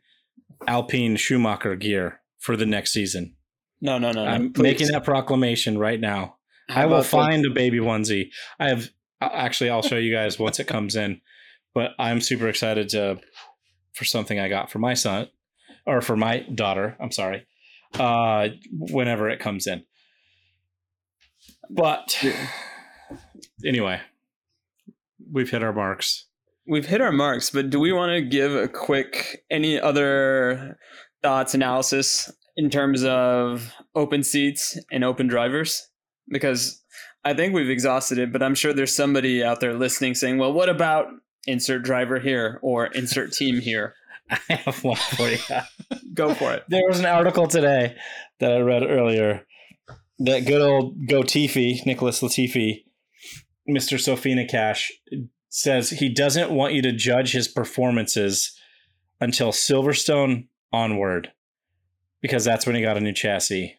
Alpine 0.66 1.16
Schumacher 1.16 1.76
gear 1.76 2.20
for 2.38 2.56
the 2.56 2.66
next 2.66 2.92
season. 2.92 3.34
No, 3.80 3.98
no, 3.98 4.12
no. 4.12 4.24
no 4.24 4.30
I'm 4.30 4.52
please. 4.52 4.62
making 4.62 4.86
that 4.88 5.04
proclamation 5.04 5.78
right 5.78 6.00
now. 6.00 6.36
How 6.68 6.82
I 6.82 6.86
will 6.86 7.02
find 7.02 7.46
a 7.46 7.50
baby 7.50 7.78
onesie. 7.78 8.30
I 8.58 8.68
have 8.68 8.90
actually. 9.20 9.70
I'll 9.70 9.82
show 9.82 9.96
you 9.96 10.14
guys 10.14 10.38
once 10.38 10.58
it 10.60 10.66
comes 10.66 10.96
in. 10.96 11.20
But 11.74 11.92
I'm 11.98 12.20
super 12.20 12.48
excited 12.48 12.88
to 12.90 13.20
for 13.92 14.04
something 14.04 14.38
I 14.38 14.48
got 14.48 14.70
for 14.70 14.78
my 14.78 14.94
son 14.94 15.28
or 15.86 16.00
for 16.00 16.16
my 16.16 16.40
daughter. 16.54 16.96
I'm 17.00 17.12
sorry. 17.12 17.46
Uh, 17.94 18.48
whenever 18.72 19.28
it 19.28 19.40
comes 19.40 19.66
in. 19.66 19.82
But 21.70 22.24
anyway, 23.64 24.00
we've 25.32 25.50
hit 25.50 25.62
our 25.62 25.72
marks. 25.72 26.26
We've 26.66 26.86
hit 26.86 27.00
our 27.00 27.12
marks, 27.12 27.50
but 27.50 27.70
do 27.70 27.80
we 27.80 27.92
want 27.92 28.10
to 28.10 28.20
give 28.20 28.54
a 28.54 28.68
quick 28.68 29.42
any 29.50 29.80
other 29.80 30.78
thoughts 31.22 31.54
analysis 31.54 32.30
in 32.56 32.68
terms 32.68 33.04
of 33.04 33.72
open 33.94 34.22
seats 34.22 34.78
and 34.92 35.02
open 35.02 35.28
drivers? 35.28 35.88
Because 36.28 36.77
I 37.24 37.34
think 37.34 37.54
we've 37.54 37.70
exhausted 37.70 38.18
it, 38.18 38.32
but 38.32 38.42
I'm 38.42 38.54
sure 38.54 38.72
there's 38.72 38.94
somebody 38.94 39.42
out 39.42 39.60
there 39.60 39.74
listening 39.74 40.14
saying, 40.14 40.38
"Well, 40.38 40.52
what 40.52 40.68
about 40.68 41.08
insert 41.46 41.82
driver 41.82 42.18
here 42.20 42.58
or 42.62 42.86
insert 42.86 43.32
team 43.32 43.60
here?" 43.60 43.94
I 44.30 44.54
have 44.54 44.84
one 44.84 44.96
for 44.96 45.28
you. 45.28 45.38
Go 46.14 46.34
for 46.34 46.52
it. 46.52 46.64
There 46.68 46.86
was 46.86 47.00
an 47.00 47.06
article 47.06 47.46
today 47.46 47.96
that 48.40 48.52
I 48.52 48.58
read 48.60 48.82
earlier 48.82 49.46
that 50.20 50.46
good 50.46 50.60
old 50.60 50.98
Gotifi, 51.06 51.84
Nicholas 51.86 52.20
Latifi, 52.20 52.84
Mr. 53.68 53.98
Sofina 53.98 54.48
Cash, 54.48 54.92
says 55.48 55.90
he 55.90 56.08
doesn't 56.08 56.50
want 56.50 56.74
you 56.74 56.82
to 56.82 56.92
judge 56.92 57.32
his 57.32 57.48
performances 57.48 58.56
until 59.20 59.52
Silverstone 59.52 60.48
onward 60.72 61.32
because 62.20 62.44
that's 62.44 62.66
when 62.66 62.74
he 62.74 62.82
got 62.82 62.96
a 62.96 63.00
new 63.00 63.12
chassis. 63.12 63.78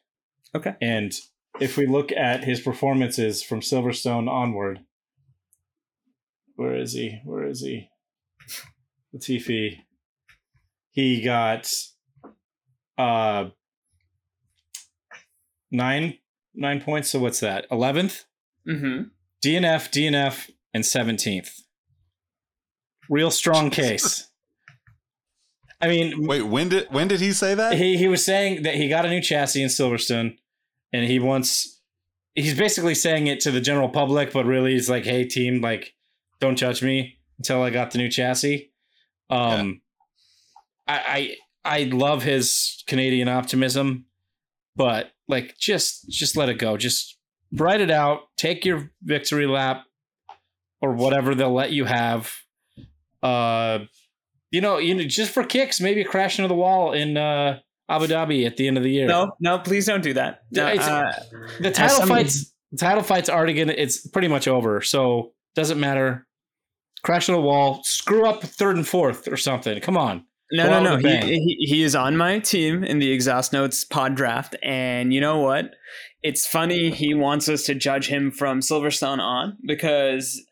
Okay. 0.55 0.75
And 0.81 1.13
if 1.59 1.77
we 1.77 1.85
look 1.85 2.11
at 2.11 2.43
his 2.43 2.59
performances 2.59 3.43
from 3.43 3.59
Silverstone 3.61 4.29
onward, 4.29 4.81
where 6.55 6.75
is 6.75 6.93
he? 6.93 7.21
Where 7.23 7.45
is 7.45 7.61
he? 7.61 7.89
Latifi. 9.15 9.77
He 10.91 11.21
got 11.21 11.71
uh 12.97 13.49
nine 15.71 16.17
nine 16.53 16.81
points. 16.81 17.09
So 17.09 17.19
what's 17.19 17.39
that? 17.39 17.65
Eleventh. 17.71 18.25
Mm-hmm. 18.67 19.03
DNF, 19.43 19.89
DNF, 19.89 20.51
and 20.73 20.85
seventeenth. 20.85 21.63
Real 23.09 23.31
strong 23.31 23.69
case. 23.69 24.29
I 25.81 25.87
mean, 25.87 26.27
Wait, 26.27 26.41
when 26.41 26.69
did 26.69 26.87
when 26.91 27.07
did 27.07 27.21
he 27.21 27.31
say 27.31 27.55
that? 27.55 27.73
he 27.75 27.97
he 27.97 28.07
was 28.07 28.23
saying 28.23 28.63
that 28.63 28.75
he 28.75 28.89
got 28.89 29.05
a 29.05 29.09
new 29.09 29.21
chassis 29.21 29.63
in 29.63 29.69
Silverstone, 29.69 30.37
and 30.93 31.05
he 31.05 31.19
wants. 31.19 31.81
He's 32.35 32.57
basically 32.57 32.95
saying 32.95 33.27
it 33.27 33.39
to 33.41 33.51
the 33.51 33.61
general 33.61 33.89
public, 33.89 34.31
but 34.31 34.45
really 34.45 34.73
he's 34.73 34.89
like, 34.89 35.05
"Hey, 35.05 35.25
team, 35.25 35.61
like, 35.61 35.93
don't 36.39 36.55
judge 36.55 36.81
me 36.81 37.17
until 37.37 37.61
I 37.61 37.69
got 37.69 37.91
the 37.91 37.97
new 37.97 38.09
chassis." 38.09 38.71
Um, 39.29 39.81
I, 40.87 41.35
I 41.65 41.79
I 41.79 41.83
love 41.83 42.23
his 42.23 42.83
Canadian 42.87 43.27
optimism, 43.27 44.05
but 44.75 45.11
like, 45.27 45.57
just 45.57 46.09
just 46.09 46.37
let 46.37 46.49
it 46.49 46.57
go. 46.57 46.77
Just 46.77 47.17
write 47.53 47.81
it 47.81 47.91
out. 47.91 48.21
Take 48.37 48.65
your 48.65 48.91
victory 49.03 49.47
lap, 49.47 49.83
or 50.81 50.93
whatever 50.93 51.35
they'll 51.35 51.53
let 51.53 51.71
you 51.71 51.85
have. 51.85 52.31
Uh, 53.21 53.79
you 54.51 54.61
know, 54.61 54.77
you 54.77 54.95
know, 54.95 55.03
just 55.03 55.31
for 55.31 55.43
kicks, 55.43 55.79
maybe 55.79 56.03
crash 56.03 56.39
into 56.39 56.47
the 56.47 56.55
wall 56.55 56.93
in 56.93 57.17
uh, 57.17 57.59
Abu 57.89 58.05
Dhabi 58.07 58.45
at 58.45 58.57
the 58.57 58.67
end 58.67 58.77
of 58.77 58.83
the 58.83 58.91
year. 58.91 59.07
No, 59.07 59.31
no, 59.39 59.59
please 59.59 59.85
don't 59.85 60.03
do 60.03 60.13
that. 60.13 60.43
No, 60.51 60.67
uh, 60.67 61.11
the 61.59 61.71
title 61.71 62.05
fights, 62.05 62.53
the 62.71 62.77
title 62.77 63.03
fights 63.03 63.29
already 63.29 63.53
gonna. 63.53 63.73
It's 63.75 64.07
pretty 64.07 64.27
much 64.27 64.47
over, 64.47 64.81
so 64.81 65.33
doesn't 65.55 65.79
matter. 65.79 66.27
Crash 67.03 67.29
on 67.29 67.35
the 67.35 67.41
wall, 67.41 67.81
screw 67.83 68.25
up 68.27 68.43
third 68.43 68.75
and 68.75 68.87
fourth 68.87 69.27
or 69.27 69.37
something. 69.37 69.79
Come 69.81 69.97
on, 69.97 70.25
No, 70.51 70.65
Go 70.67 70.83
no, 70.83 70.97
no. 70.97 71.09
He, 71.09 71.17
he 71.17 71.55
he 71.67 71.83
is 71.83 71.95
on 71.95 72.15
my 72.17 72.39
team 72.39 72.83
in 72.83 72.99
the 72.99 73.11
Exhaust 73.11 73.53
Notes 73.53 73.83
pod 73.83 74.15
draft, 74.15 74.55
and 74.61 75.13
you 75.13 75.21
know 75.21 75.39
what? 75.39 75.71
It's 76.21 76.45
funny 76.45 76.91
he 76.91 77.13
wants 77.13 77.47
us 77.47 77.63
to 77.63 77.73
judge 77.75 78.09
him 78.09 78.29
from 78.31 78.59
Silverstone 78.59 79.19
on 79.19 79.57
because 79.65 80.45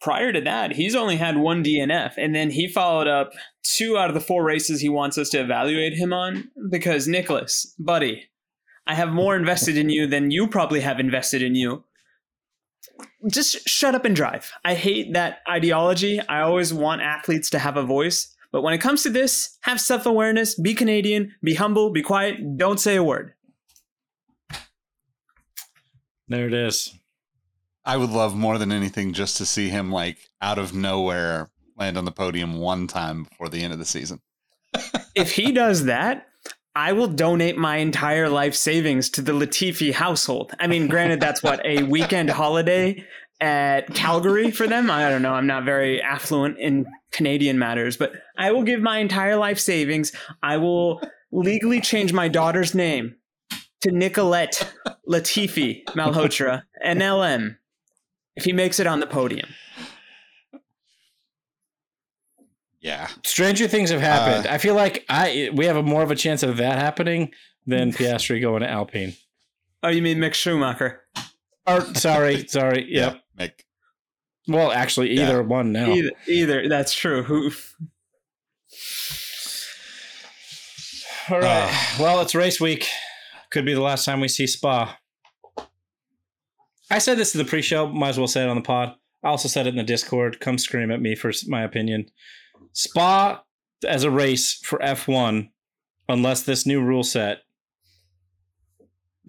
prior 0.00 0.32
to 0.32 0.40
that, 0.40 0.72
he's 0.72 0.94
only 0.94 1.16
had 1.16 1.36
one 1.36 1.62
DNF, 1.62 2.14
and 2.16 2.34
then 2.34 2.50
he 2.50 2.66
followed 2.66 3.06
up 3.06 3.32
two 3.62 3.98
out 3.98 4.08
of 4.08 4.14
the 4.14 4.20
four 4.20 4.42
races 4.44 4.80
he 4.80 4.88
wants 4.88 5.18
us 5.18 5.28
to 5.30 5.40
evaluate 5.40 5.94
him 5.94 6.12
on 6.12 6.50
because 6.70 7.06
Nicholas, 7.06 7.74
buddy, 7.78 8.30
I 8.86 8.94
have 8.94 9.10
more 9.10 9.36
invested 9.36 9.76
in 9.76 9.90
you 9.90 10.06
than 10.06 10.30
you 10.30 10.48
probably 10.48 10.80
have 10.80 10.98
invested 10.98 11.42
in 11.42 11.54
you. 11.54 11.84
Just 13.30 13.68
shut 13.68 13.94
up 13.94 14.04
and 14.04 14.16
drive. 14.16 14.50
I 14.64 14.74
hate 14.74 15.12
that 15.12 15.38
ideology. 15.48 16.20
I 16.20 16.40
always 16.40 16.72
want 16.72 17.02
athletes 17.02 17.50
to 17.50 17.58
have 17.58 17.76
a 17.76 17.82
voice. 17.82 18.34
But 18.52 18.62
when 18.62 18.74
it 18.74 18.80
comes 18.80 19.02
to 19.04 19.10
this, 19.10 19.58
have 19.60 19.80
self 19.80 20.06
awareness, 20.06 20.58
be 20.58 20.74
Canadian, 20.74 21.34
be 21.42 21.54
humble, 21.54 21.90
be 21.90 22.02
quiet, 22.02 22.56
don't 22.56 22.80
say 22.80 22.96
a 22.96 23.04
word. 23.04 23.34
there 26.28 26.46
it 26.46 26.54
is. 26.54 26.94
I 27.90 27.96
would 27.96 28.10
love 28.10 28.36
more 28.36 28.56
than 28.56 28.70
anything 28.70 29.12
just 29.12 29.36
to 29.38 29.44
see 29.44 29.68
him 29.68 29.90
like 29.90 30.16
out 30.40 30.58
of 30.58 30.72
nowhere 30.72 31.50
land 31.76 31.98
on 31.98 32.04
the 32.04 32.12
podium 32.12 32.58
one 32.58 32.86
time 32.86 33.24
before 33.24 33.48
the 33.48 33.64
end 33.64 33.72
of 33.72 33.80
the 33.80 33.84
season. 33.84 34.20
If 35.16 35.32
he 35.32 35.50
does 35.64 35.86
that, 35.86 36.28
I 36.76 36.92
will 36.92 37.08
donate 37.08 37.58
my 37.58 37.78
entire 37.78 38.28
life 38.28 38.54
savings 38.54 39.10
to 39.10 39.22
the 39.22 39.32
Latifi 39.32 39.92
household. 39.92 40.52
I 40.60 40.68
mean, 40.68 40.86
granted, 40.86 41.18
that's 41.18 41.42
what, 41.42 41.66
a 41.66 41.82
weekend 41.82 42.30
holiday 42.30 43.04
at 43.40 43.92
Calgary 43.92 44.52
for 44.52 44.68
them? 44.68 44.88
I 44.88 45.08
don't 45.08 45.22
know. 45.22 45.34
I'm 45.34 45.48
not 45.48 45.64
very 45.64 46.00
affluent 46.00 46.58
in 46.60 46.86
Canadian 47.10 47.58
matters, 47.58 47.96
but 47.96 48.12
I 48.38 48.52
will 48.52 48.62
give 48.62 48.80
my 48.80 48.98
entire 48.98 49.34
life 49.34 49.58
savings. 49.58 50.12
I 50.44 50.58
will 50.58 51.02
legally 51.32 51.80
change 51.80 52.12
my 52.12 52.28
daughter's 52.28 52.72
name 52.72 53.16
to 53.80 53.90
Nicolette 53.90 54.72
Latifi 55.08 55.82
Malhotra, 55.86 56.62
NLM, 56.86 57.56
if 58.40 58.44
he 58.46 58.52
makes 58.54 58.80
it 58.80 58.86
on 58.86 59.00
the 59.00 59.06
podium. 59.06 59.50
Yeah. 62.80 63.08
Stranger 63.22 63.68
things 63.68 63.90
have 63.90 64.00
happened. 64.00 64.46
Uh, 64.46 64.54
I 64.54 64.56
feel 64.58 64.74
like 64.74 65.04
I 65.10 65.50
we 65.52 65.66
have 65.66 65.76
a 65.76 65.82
more 65.82 66.02
of 66.02 66.10
a 66.10 66.16
chance 66.16 66.42
of 66.42 66.56
that 66.56 66.78
happening 66.78 67.32
than 67.66 67.92
Piastri 67.92 68.40
going 68.40 68.62
to 68.62 68.68
Alpine. 68.70 69.12
Oh, 69.82 69.88
you 69.90 70.00
mean 70.00 70.18
Mick 70.18 70.32
Schumacher? 70.32 71.02
Or 71.66 71.82
sorry, 71.94 72.46
sorry. 72.48 72.86
Yep. 72.88 73.20
Mick. 73.38 73.52
Well, 74.48 74.72
actually, 74.72 75.10
either 75.10 75.40
Yeah. 75.42 75.46
one 75.46 75.72
now. 75.72 75.90
Either, 75.92 76.10
either 76.26 76.68
that's 76.68 76.94
true. 76.94 77.22
Who? 77.22 77.50
All 81.28 81.38
right. 81.40 81.68
Ah. 81.70 81.96
well, 82.00 82.20
it's 82.22 82.34
race 82.34 82.58
week. 82.60 82.88
Could 83.50 83.66
be 83.66 83.74
the 83.74 83.82
last 83.82 84.04
time 84.06 84.20
we 84.20 84.28
see 84.28 84.46
Spa. 84.46 84.96
I 86.90 86.98
said 86.98 87.18
this 87.18 87.34
in 87.34 87.38
the 87.38 87.48
pre-show. 87.48 87.88
Might 87.88 88.10
as 88.10 88.18
well 88.18 88.26
say 88.26 88.42
it 88.42 88.48
on 88.48 88.56
the 88.56 88.62
pod. 88.62 88.94
I 89.22 89.28
also 89.28 89.48
said 89.48 89.66
it 89.66 89.70
in 89.70 89.76
the 89.76 89.82
Discord. 89.82 90.40
Come 90.40 90.58
scream 90.58 90.90
at 90.90 91.00
me 91.00 91.14
for 91.14 91.32
my 91.46 91.62
opinion. 91.62 92.10
Spa 92.72 93.42
as 93.86 94.04
a 94.04 94.10
race 94.10 94.54
for 94.54 94.78
F1, 94.80 95.50
unless 96.08 96.42
this 96.42 96.66
new 96.66 96.82
rule 96.82 97.04
set 97.04 97.42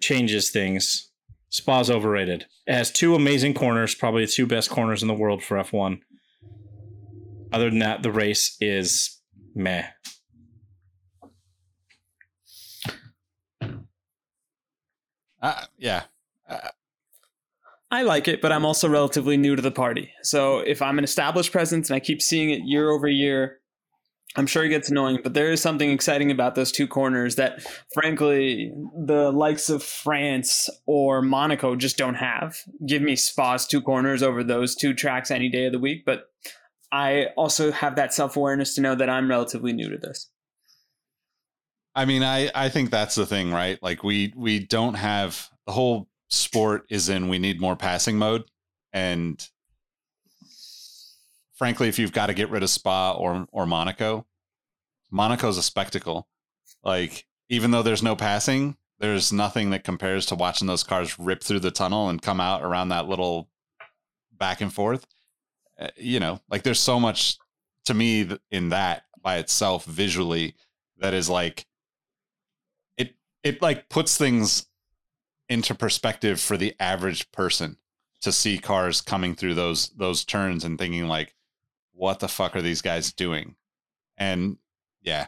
changes 0.00 0.50
things, 0.50 1.10
Spa's 1.48 1.90
overrated. 1.90 2.46
It 2.66 2.74
has 2.74 2.90
two 2.90 3.14
amazing 3.14 3.54
corners, 3.54 3.94
probably 3.94 4.24
the 4.24 4.32
two 4.32 4.46
best 4.46 4.70
corners 4.70 5.02
in 5.02 5.08
the 5.08 5.14
world 5.14 5.42
for 5.42 5.56
F1. 5.56 6.00
Other 7.52 7.70
than 7.70 7.78
that, 7.80 8.02
the 8.02 8.10
race 8.10 8.56
is 8.60 9.20
meh. 9.54 9.84
Uh, 15.40 15.64
yeah. 15.76 16.04
I 17.92 18.02
like 18.02 18.26
it, 18.26 18.40
but 18.40 18.52
I'm 18.52 18.64
also 18.64 18.88
relatively 18.88 19.36
new 19.36 19.54
to 19.54 19.60
the 19.60 19.70
party. 19.70 20.10
So 20.22 20.60
if 20.60 20.80
I'm 20.80 20.96
an 20.96 21.04
established 21.04 21.52
presence 21.52 21.90
and 21.90 21.94
I 21.94 22.00
keep 22.00 22.22
seeing 22.22 22.48
it 22.48 22.62
year 22.64 22.90
over 22.90 23.06
year, 23.06 23.58
I'm 24.34 24.46
sure 24.46 24.64
it 24.64 24.70
gets 24.70 24.90
annoying. 24.90 25.18
But 25.22 25.34
there 25.34 25.52
is 25.52 25.60
something 25.60 25.90
exciting 25.90 26.30
about 26.30 26.54
those 26.54 26.72
two 26.72 26.88
corners 26.88 27.36
that, 27.36 27.62
frankly, 27.92 28.72
the 29.04 29.30
likes 29.30 29.68
of 29.68 29.82
France 29.82 30.70
or 30.86 31.20
Monaco 31.20 31.76
just 31.76 31.98
don't 31.98 32.14
have. 32.14 32.56
Give 32.86 33.02
me 33.02 33.14
Spa's 33.14 33.66
two 33.66 33.82
corners 33.82 34.22
over 34.22 34.42
those 34.42 34.74
two 34.74 34.94
tracks 34.94 35.30
any 35.30 35.50
day 35.50 35.66
of 35.66 35.72
the 35.72 35.78
week. 35.78 36.04
But 36.06 36.30
I 36.90 37.26
also 37.36 37.72
have 37.72 37.96
that 37.96 38.14
self 38.14 38.38
awareness 38.38 38.74
to 38.76 38.80
know 38.80 38.94
that 38.94 39.10
I'm 39.10 39.28
relatively 39.28 39.74
new 39.74 39.90
to 39.90 39.98
this. 39.98 40.30
I 41.94 42.06
mean, 42.06 42.22
I 42.22 42.50
I 42.54 42.70
think 42.70 42.90
that's 42.90 43.16
the 43.16 43.26
thing, 43.26 43.52
right? 43.52 43.78
Like 43.82 44.02
we 44.02 44.32
we 44.34 44.60
don't 44.60 44.94
have 44.94 45.50
the 45.66 45.72
whole 45.72 46.08
sport 46.32 46.86
is 46.88 47.08
in 47.08 47.28
we 47.28 47.38
need 47.38 47.60
more 47.60 47.76
passing 47.76 48.16
mode 48.16 48.44
and 48.92 49.48
frankly 51.62 51.86
if 51.86 51.96
you've 51.96 52.12
got 52.12 52.26
to 52.26 52.34
get 52.34 52.50
rid 52.50 52.64
of 52.64 52.70
Spa 52.70 53.12
or 53.12 53.46
or 53.52 53.66
Monaco, 53.66 54.26
Monaco's 55.12 55.58
a 55.58 55.62
spectacle. 55.62 56.26
Like 56.82 57.24
even 57.48 57.70
though 57.70 57.84
there's 57.84 58.02
no 58.02 58.16
passing, 58.16 58.76
there's 58.98 59.32
nothing 59.32 59.70
that 59.70 59.84
compares 59.84 60.26
to 60.26 60.34
watching 60.34 60.66
those 60.66 60.82
cars 60.82 61.16
rip 61.20 61.40
through 61.40 61.60
the 61.60 61.70
tunnel 61.70 62.08
and 62.08 62.20
come 62.20 62.40
out 62.40 62.64
around 62.64 62.88
that 62.88 63.06
little 63.06 63.48
back 64.36 64.60
and 64.60 64.72
forth. 64.72 65.06
Uh, 65.78 65.86
you 65.96 66.18
know, 66.18 66.40
like 66.50 66.64
there's 66.64 66.80
so 66.80 66.98
much 66.98 67.38
to 67.84 67.94
me 67.94 68.28
in 68.50 68.70
that 68.70 69.04
by 69.22 69.36
itself 69.36 69.84
visually 69.84 70.56
that 70.98 71.14
is 71.14 71.30
like 71.30 71.64
it 72.96 73.14
it 73.44 73.62
like 73.62 73.88
puts 73.88 74.18
things 74.18 74.66
into 75.52 75.74
perspective 75.74 76.40
for 76.40 76.56
the 76.56 76.74
average 76.80 77.30
person 77.32 77.76
to 78.22 78.32
see 78.32 78.58
cars 78.58 79.00
coming 79.00 79.34
through 79.34 79.54
those 79.54 79.90
those 79.90 80.24
turns 80.24 80.64
and 80.64 80.78
thinking 80.78 81.08
like 81.08 81.34
what 81.92 82.20
the 82.20 82.28
fuck 82.28 82.56
are 82.56 82.62
these 82.62 82.82
guys 82.82 83.12
doing? 83.12 83.56
And 84.16 84.56
yeah 85.02 85.26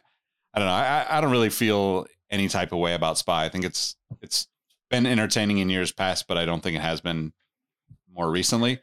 i 0.54 0.58
don't 0.58 0.68
know 0.68 0.74
i 0.74 1.06
i 1.10 1.20
don't 1.20 1.32
really 1.32 1.50
feel 1.50 2.06
any 2.30 2.48
type 2.48 2.72
of 2.72 2.78
way 2.78 2.94
about 2.94 3.18
Spa. 3.18 3.40
I 3.40 3.48
think 3.48 3.64
it's 3.64 3.96
it's 4.22 4.48
been 4.90 5.06
entertaining 5.06 5.58
in 5.58 5.68
years 5.68 5.92
past 5.92 6.26
but 6.26 6.38
i 6.38 6.44
don't 6.44 6.62
think 6.62 6.76
it 6.76 6.82
has 6.82 7.00
been 7.00 7.32
more 8.12 8.30
recently. 8.30 8.80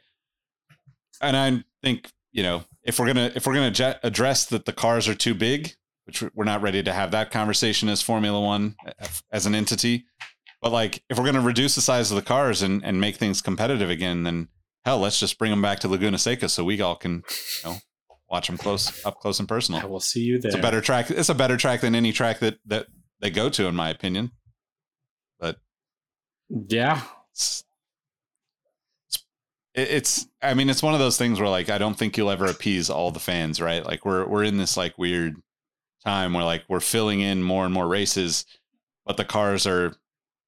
And 1.20 1.36
i 1.36 1.64
think 1.82 2.10
you 2.32 2.42
know 2.42 2.64
if 2.82 2.98
we're 2.98 3.06
gonna 3.06 3.32
if 3.34 3.46
we're 3.46 3.54
gonna 3.54 3.98
address 4.02 4.46
that 4.46 4.64
the 4.64 4.72
cars 4.72 5.08
are 5.08 5.14
too 5.14 5.34
big 5.34 5.74
which 6.04 6.22
we're 6.34 6.44
not 6.44 6.62
ready 6.62 6.82
to 6.82 6.92
have 6.92 7.12
that 7.12 7.30
conversation 7.30 7.88
as 7.88 8.02
formula 8.02 8.40
one 8.40 8.74
as 9.30 9.46
an 9.46 9.54
entity 9.54 10.04
but 10.62 10.72
like 10.72 11.02
if 11.10 11.18
we're 11.18 11.24
gonna 11.26 11.40
reduce 11.40 11.74
the 11.74 11.80
size 11.82 12.10
of 12.10 12.16
the 12.16 12.22
cars 12.22 12.62
and 12.62 12.82
and 12.84 13.00
make 13.00 13.16
things 13.16 13.42
competitive 13.42 13.90
again 13.90 14.22
then 14.22 14.48
hell 14.84 14.98
let's 14.98 15.20
just 15.20 15.38
bring 15.38 15.50
them 15.50 15.60
back 15.60 15.80
to 15.80 15.88
laguna 15.88 16.18
seca 16.18 16.48
so 16.48 16.64
we 16.64 16.80
all 16.80 16.96
can 16.96 17.22
you 17.64 17.70
know 17.70 17.76
watch 18.30 18.46
them 18.46 18.56
close 18.56 19.04
up 19.04 19.20
close 19.20 19.38
and 19.38 19.48
personal. 19.48 19.80
I 19.82 19.84
will 19.84 20.00
see 20.00 20.20
you 20.20 20.40
there. 20.40 20.48
it's 20.48 20.58
a 20.58 20.62
better 20.62 20.80
track 20.80 21.10
it's 21.10 21.28
a 21.28 21.34
better 21.34 21.58
track 21.58 21.82
than 21.82 21.94
any 21.94 22.12
track 22.12 22.38
that 22.38 22.58
that 22.64 22.86
they 23.20 23.30
go 23.30 23.48
to 23.50 23.66
in 23.66 23.76
my 23.76 23.90
opinion 23.90 24.30
But 25.38 25.58
yeah. 26.48 27.02
it's, 27.30 27.64
it's 29.06 29.24
it's 29.74 30.26
I 30.40 30.54
mean 30.54 30.70
it's 30.70 30.82
one 30.82 30.94
of 30.94 31.00
those 31.00 31.18
things 31.18 31.38
where 31.40 31.48
like 31.48 31.68
I 31.70 31.78
don't 31.78 31.96
think 31.96 32.16
you'll 32.16 32.30
ever 32.30 32.46
appease 32.46 32.88
all 32.90 33.10
the 33.10 33.20
fans, 33.20 33.60
right? 33.60 33.84
Like 33.84 34.04
we're 34.04 34.26
we're 34.26 34.44
in 34.44 34.56
this 34.56 34.76
like 34.76 34.96
weird 34.98 35.36
time 36.04 36.32
where 36.32 36.44
like 36.44 36.64
we're 36.68 36.80
filling 36.80 37.20
in 37.20 37.42
more 37.42 37.64
and 37.64 37.72
more 37.74 37.86
races, 37.86 38.44
but 39.06 39.16
the 39.16 39.24
cars 39.24 39.66
are 39.66 39.94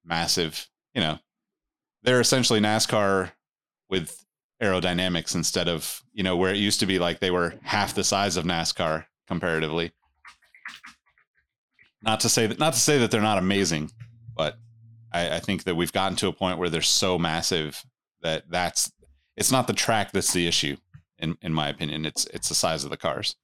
massive 0.05 0.69
you 0.95 1.03
know, 1.03 1.19
they're 2.03 2.21
essentially 2.21 2.61
NASCAR 2.61 3.33
with 3.91 4.25
aerodynamics 4.63 5.35
instead 5.35 5.69
of, 5.69 6.03
you 6.13 6.23
know, 6.23 6.37
where 6.37 6.53
it 6.53 6.59
used 6.59 6.81
to 6.81 6.87
be 6.87 6.99
like 6.99 7.21
they 7.21 7.31
were 7.31 7.55
half 7.63 7.95
the 7.95 8.05
size 8.05 8.37
of 8.37 8.45
NASCAR 8.45 9.07
comparatively. 9.27 9.93
Not 12.03 12.21
to 12.21 12.29
say 12.29 12.47
that 12.47 12.59
not 12.59 12.75
to 12.75 12.79
say 12.81 12.99
that 12.99 13.11
they're 13.11 13.21
not 13.21 13.39
amazing, 13.39 13.91
but 14.37 14.57
I, 15.13 15.37
I 15.37 15.41
think 15.41 15.65
that 15.65 15.75
we've 15.75 15.93
gotten 15.93 16.17
to 16.19 16.29
a 16.29 16.33
point 16.33 16.59
where 16.59 16.69
they're 16.69 16.83
so 16.83 17.19
massive 17.19 17.83
that 18.23 18.45
that's 18.49 18.93
it's 19.37 19.51
not 19.51 19.67
the 19.67 19.73
track 19.73 20.13
that's 20.13 20.33
the 20.33 20.47
issue 20.47 20.77
in 21.19 21.37
in 21.41 21.53
my 21.53 21.69
opinion. 21.69 22.05
It's 22.05 22.27
it's 22.27 22.51
the 22.51 22.55
size 22.55 22.85
of 22.85 22.91
the 22.91 22.99
cars. 22.99 23.37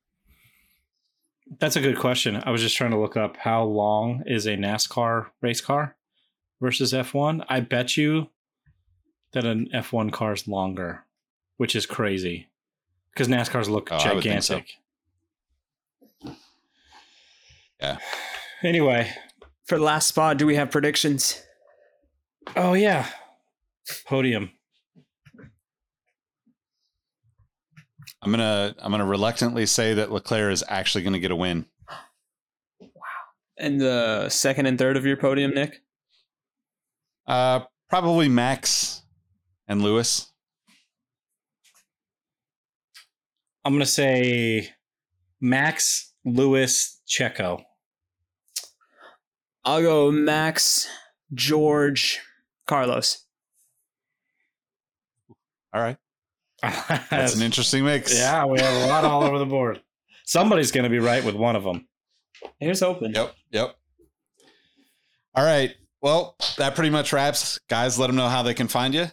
That's 1.59 1.75
a 1.75 1.81
good 1.81 1.99
question. 1.99 2.41
I 2.45 2.51
was 2.51 2.61
just 2.61 2.77
trying 2.77 2.93
to 2.93 3.01
look 3.01 3.17
up 3.17 3.39
how 3.39 3.65
long 3.65 4.23
is 4.27 4.47
a 4.47 4.57
NASCAR 4.57 5.31
race 5.43 5.61
car 5.61 5.97
versus 6.61 6.93
F1. 6.93 7.45
I 7.49 7.61
bet 7.61 7.97
you 7.97 8.29
that 9.33 9.45
an 9.45 9.69
F1 9.75 10.13
car 10.13 10.33
is 10.33 10.47
longer, 10.49 11.05
which 11.57 11.75
is 11.77 11.87
crazy 11.87 12.49
because 13.13 13.29
NASCARs 13.29 13.69
look 13.69 13.89
Oh, 13.93 13.97
I 13.97 14.13
would 14.15 14.23
think 14.23 14.43
so. 14.43 14.55
gigantic. 14.61 14.77
Yeah. 17.81 17.97
Anyway, 18.63 19.11
For 19.67 19.79
the 19.79 19.85
last 19.85 20.09
spot, 20.09 20.37
do 20.37 20.47
we 20.47 20.57
have 20.57 20.71
predictions? 20.71 21.43
oh 22.57 22.73
yeah, 22.75 23.07
podium. 24.07 24.51
I'm 28.23 28.31
gonna 28.31 28.75
I'm 28.79 28.91
gonna 28.91 29.07
reluctantly 29.07 29.65
say 29.67 29.95
that 29.95 30.11
Leclerc 30.13 30.53
is 30.53 30.63
actually 30.69 31.05
gonna 31.05 31.19
get 31.21 31.31
a 31.31 31.37
win. 31.37 31.65
Wow! 32.81 32.89
And 33.57 33.81
the 33.81 34.29
second 34.29 34.67
and 34.67 34.79
third 34.79 34.97
of 34.99 35.07
your 35.07 35.17
podium, 35.17 35.53
Nick? 35.55 35.81
Uh, 37.27 37.61
probably 37.89 38.29
Max 38.29 39.03
and 39.69 39.83
Lewis. 39.83 40.33
I'm 43.65 43.75
gonna 43.75 43.87
say 43.87 44.71
Max 45.41 46.15
Lewis 46.25 47.01
Checo. 47.09 47.63
I'll 49.65 49.83
go 49.83 50.11
Max, 50.11 50.89
George, 51.35 52.21
Carlos. 52.67 53.27
All 55.73 55.81
right, 55.83 55.99
that's 56.63 56.89
That's 57.11 57.37
an 57.37 57.43
interesting 57.43 57.85
mix. 57.85 58.17
yeah, 58.17 58.45
we 58.47 58.59
have 58.61 58.83
a 58.83 58.87
lot 58.87 59.05
all 59.05 59.23
over 59.23 59.39
the 59.39 59.47
board. 59.47 59.81
Somebody's 60.25 60.73
gonna 60.73 60.89
be 60.91 60.99
right 60.99 61.25
with 61.25 61.35
one 61.35 61.55
of 61.55 61.63
them. 61.63 61.87
Here's 62.59 62.81
hoping. 62.81 63.13
Yep. 63.15 63.35
Yep. 63.53 63.77
All 65.35 65.45
right. 65.45 65.75
Well, 66.03 66.37
that 66.57 66.75
pretty 66.75 66.91
much 66.91 67.13
wraps. 67.13 67.61
Guys, 67.69 67.99
let 67.99 68.07
them 68.07 68.17
know 68.17 68.29
how 68.29 68.43
they 68.43 68.55
can 68.55 68.69
find 68.69 68.95
you. 68.95 69.07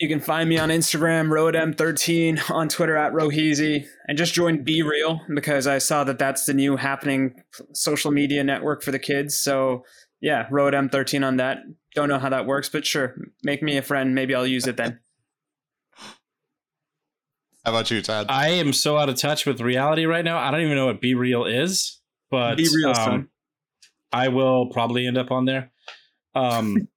You 0.00 0.08
can 0.08 0.20
find 0.20 0.48
me 0.48 0.58
on 0.58 0.70
Instagram, 0.70 1.28
Roadm13, 1.28 2.50
on 2.50 2.68
Twitter 2.68 2.96
at 2.96 3.12
Roheezy, 3.12 3.84
and 4.08 4.16
just 4.16 4.32
join 4.32 4.64
Be 4.64 4.82
Real 4.82 5.20
because 5.34 5.66
I 5.66 5.78
saw 5.78 6.04
that 6.04 6.18
that's 6.18 6.46
the 6.46 6.54
new 6.54 6.76
happening 6.76 7.34
social 7.74 8.10
media 8.10 8.42
network 8.42 8.82
for 8.82 8.90
the 8.90 8.98
kids. 8.98 9.38
So 9.38 9.84
yeah, 10.20 10.48
Roadm13 10.48 11.26
on 11.26 11.36
that. 11.36 11.58
Don't 11.94 12.08
know 12.08 12.18
how 12.18 12.30
that 12.30 12.46
works, 12.46 12.68
but 12.68 12.86
sure, 12.86 13.14
make 13.42 13.62
me 13.62 13.76
a 13.76 13.82
friend. 13.82 14.14
Maybe 14.14 14.34
I'll 14.34 14.46
use 14.46 14.66
it 14.66 14.76
then. 14.76 15.00
How 17.64 17.72
about 17.72 17.90
you, 17.90 18.00
Todd? 18.00 18.26
I 18.30 18.48
am 18.48 18.72
so 18.72 18.96
out 18.96 19.10
of 19.10 19.16
touch 19.16 19.44
with 19.44 19.60
reality 19.60 20.06
right 20.06 20.24
now. 20.24 20.38
I 20.38 20.50
don't 20.50 20.62
even 20.62 20.76
know 20.76 20.86
what 20.86 21.02
Be 21.02 21.14
Real 21.14 21.44
is, 21.44 22.00
but 22.30 22.56
Be 22.56 22.68
Real, 22.74 22.92
um. 22.96 23.28
I 24.12 24.28
will 24.28 24.70
probably 24.70 25.06
end 25.06 25.18
up 25.18 25.30
on 25.30 25.44
there. 25.44 25.70
Um, 26.34 26.88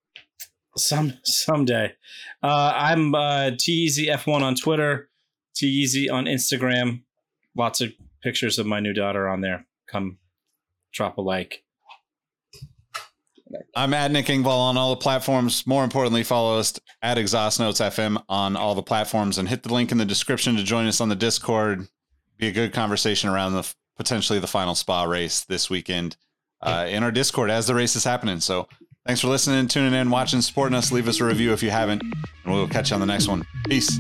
some 0.76 1.14
someday. 1.24 1.94
Uh, 2.42 2.74
I'm 2.76 3.14
uh, 3.16 3.52
Teeyeezy 3.52 4.08
F1 4.08 4.42
on 4.42 4.56
Twitter, 4.56 5.10
Teeyeezy 5.56 6.12
on 6.12 6.26
Instagram. 6.26 7.04
Lots 7.56 7.82
of 7.82 7.94
pictures 8.22 8.58
of 8.58 8.66
my 8.66 8.80
new 8.80 8.94
daughter 8.94 9.28
on 9.28 9.42
there. 9.42 9.66
Come 9.88 10.18
drop 10.92 11.18
a 11.18 11.22
like. 11.22 11.64
I'm 13.76 13.94
at 13.94 14.12
Nick 14.12 14.28
Engvall 14.28 14.60
on 14.60 14.78
all 14.78 14.92
the 14.92 15.02
platforms. 15.02 15.68
More 15.68 15.84
importantly, 15.84 16.24
follow 16.24 16.58
us 16.58 16.80
at 17.04 17.20
Exhaust 17.20 17.60
Notes 17.60 17.80
FM 17.80 18.24
on 18.28 18.56
all 18.56 18.74
the 18.74 18.82
platforms 18.82 19.38
and 19.38 19.48
hit 19.48 19.62
the 19.62 19.74
link 19.74 19.92
in 19.92 20.00
the 20.00 20.06
description 20.06 20.56
to 20.56 20.64
join 20.64 20.88
us 20.88 21.00
on 21.00 21.10
the 21.10 21.16
Discord. 21.16 21.88
Be 22.38 22.48
a 22.48 22.52
good 22.52 22.74
conversation 22.74 23.30
around 23.30 23.54
the 23.54 23.72
potentially 23.96 24.40
the 24.40 24.48
final 24.48 24.74
spa 24.74 25.04
race 25.04 25.46
this 25.46 25.70
weekend 25.70 26.18
uh, 26.62 26.88
in 26.90 27.04
our 27.04 27.12
Discord 27.12 27.52
as 27.52 27.68
the 27.68 27.76
race 27.76 27.96
is 27.96 28.04
happening. 28.04 28.40
So 28.40 28.68
thanks 29.06 29.22
for 29.22 29.28
listening, 29.28 29.68
tuning 29.68 29.94
in, 29.94 30.10
watching, 30.10 30.42
supporting 30.42 30.76
us. 30.76 30.92
Leave 30.92 31.08
us 31.08 31.20
a 31.20 31.26
review 31.26 31.54
if 31.54 31.64
you 31.64 31.70
haven't, 31.70 32.02
and 32.02 32.54
we'll 32.54 32.68
catch 32.68 32.90
you 32.92 32.96
on 32.96 33.00
the 33.00 33.06
next 33.06 33.28
one. 33.28 33.46
Peace. 33.68 33.98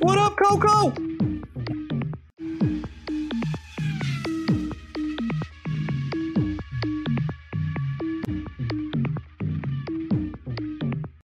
What 0.00 0.18
up, 0.18 0.36
Coco? 0.36 0.94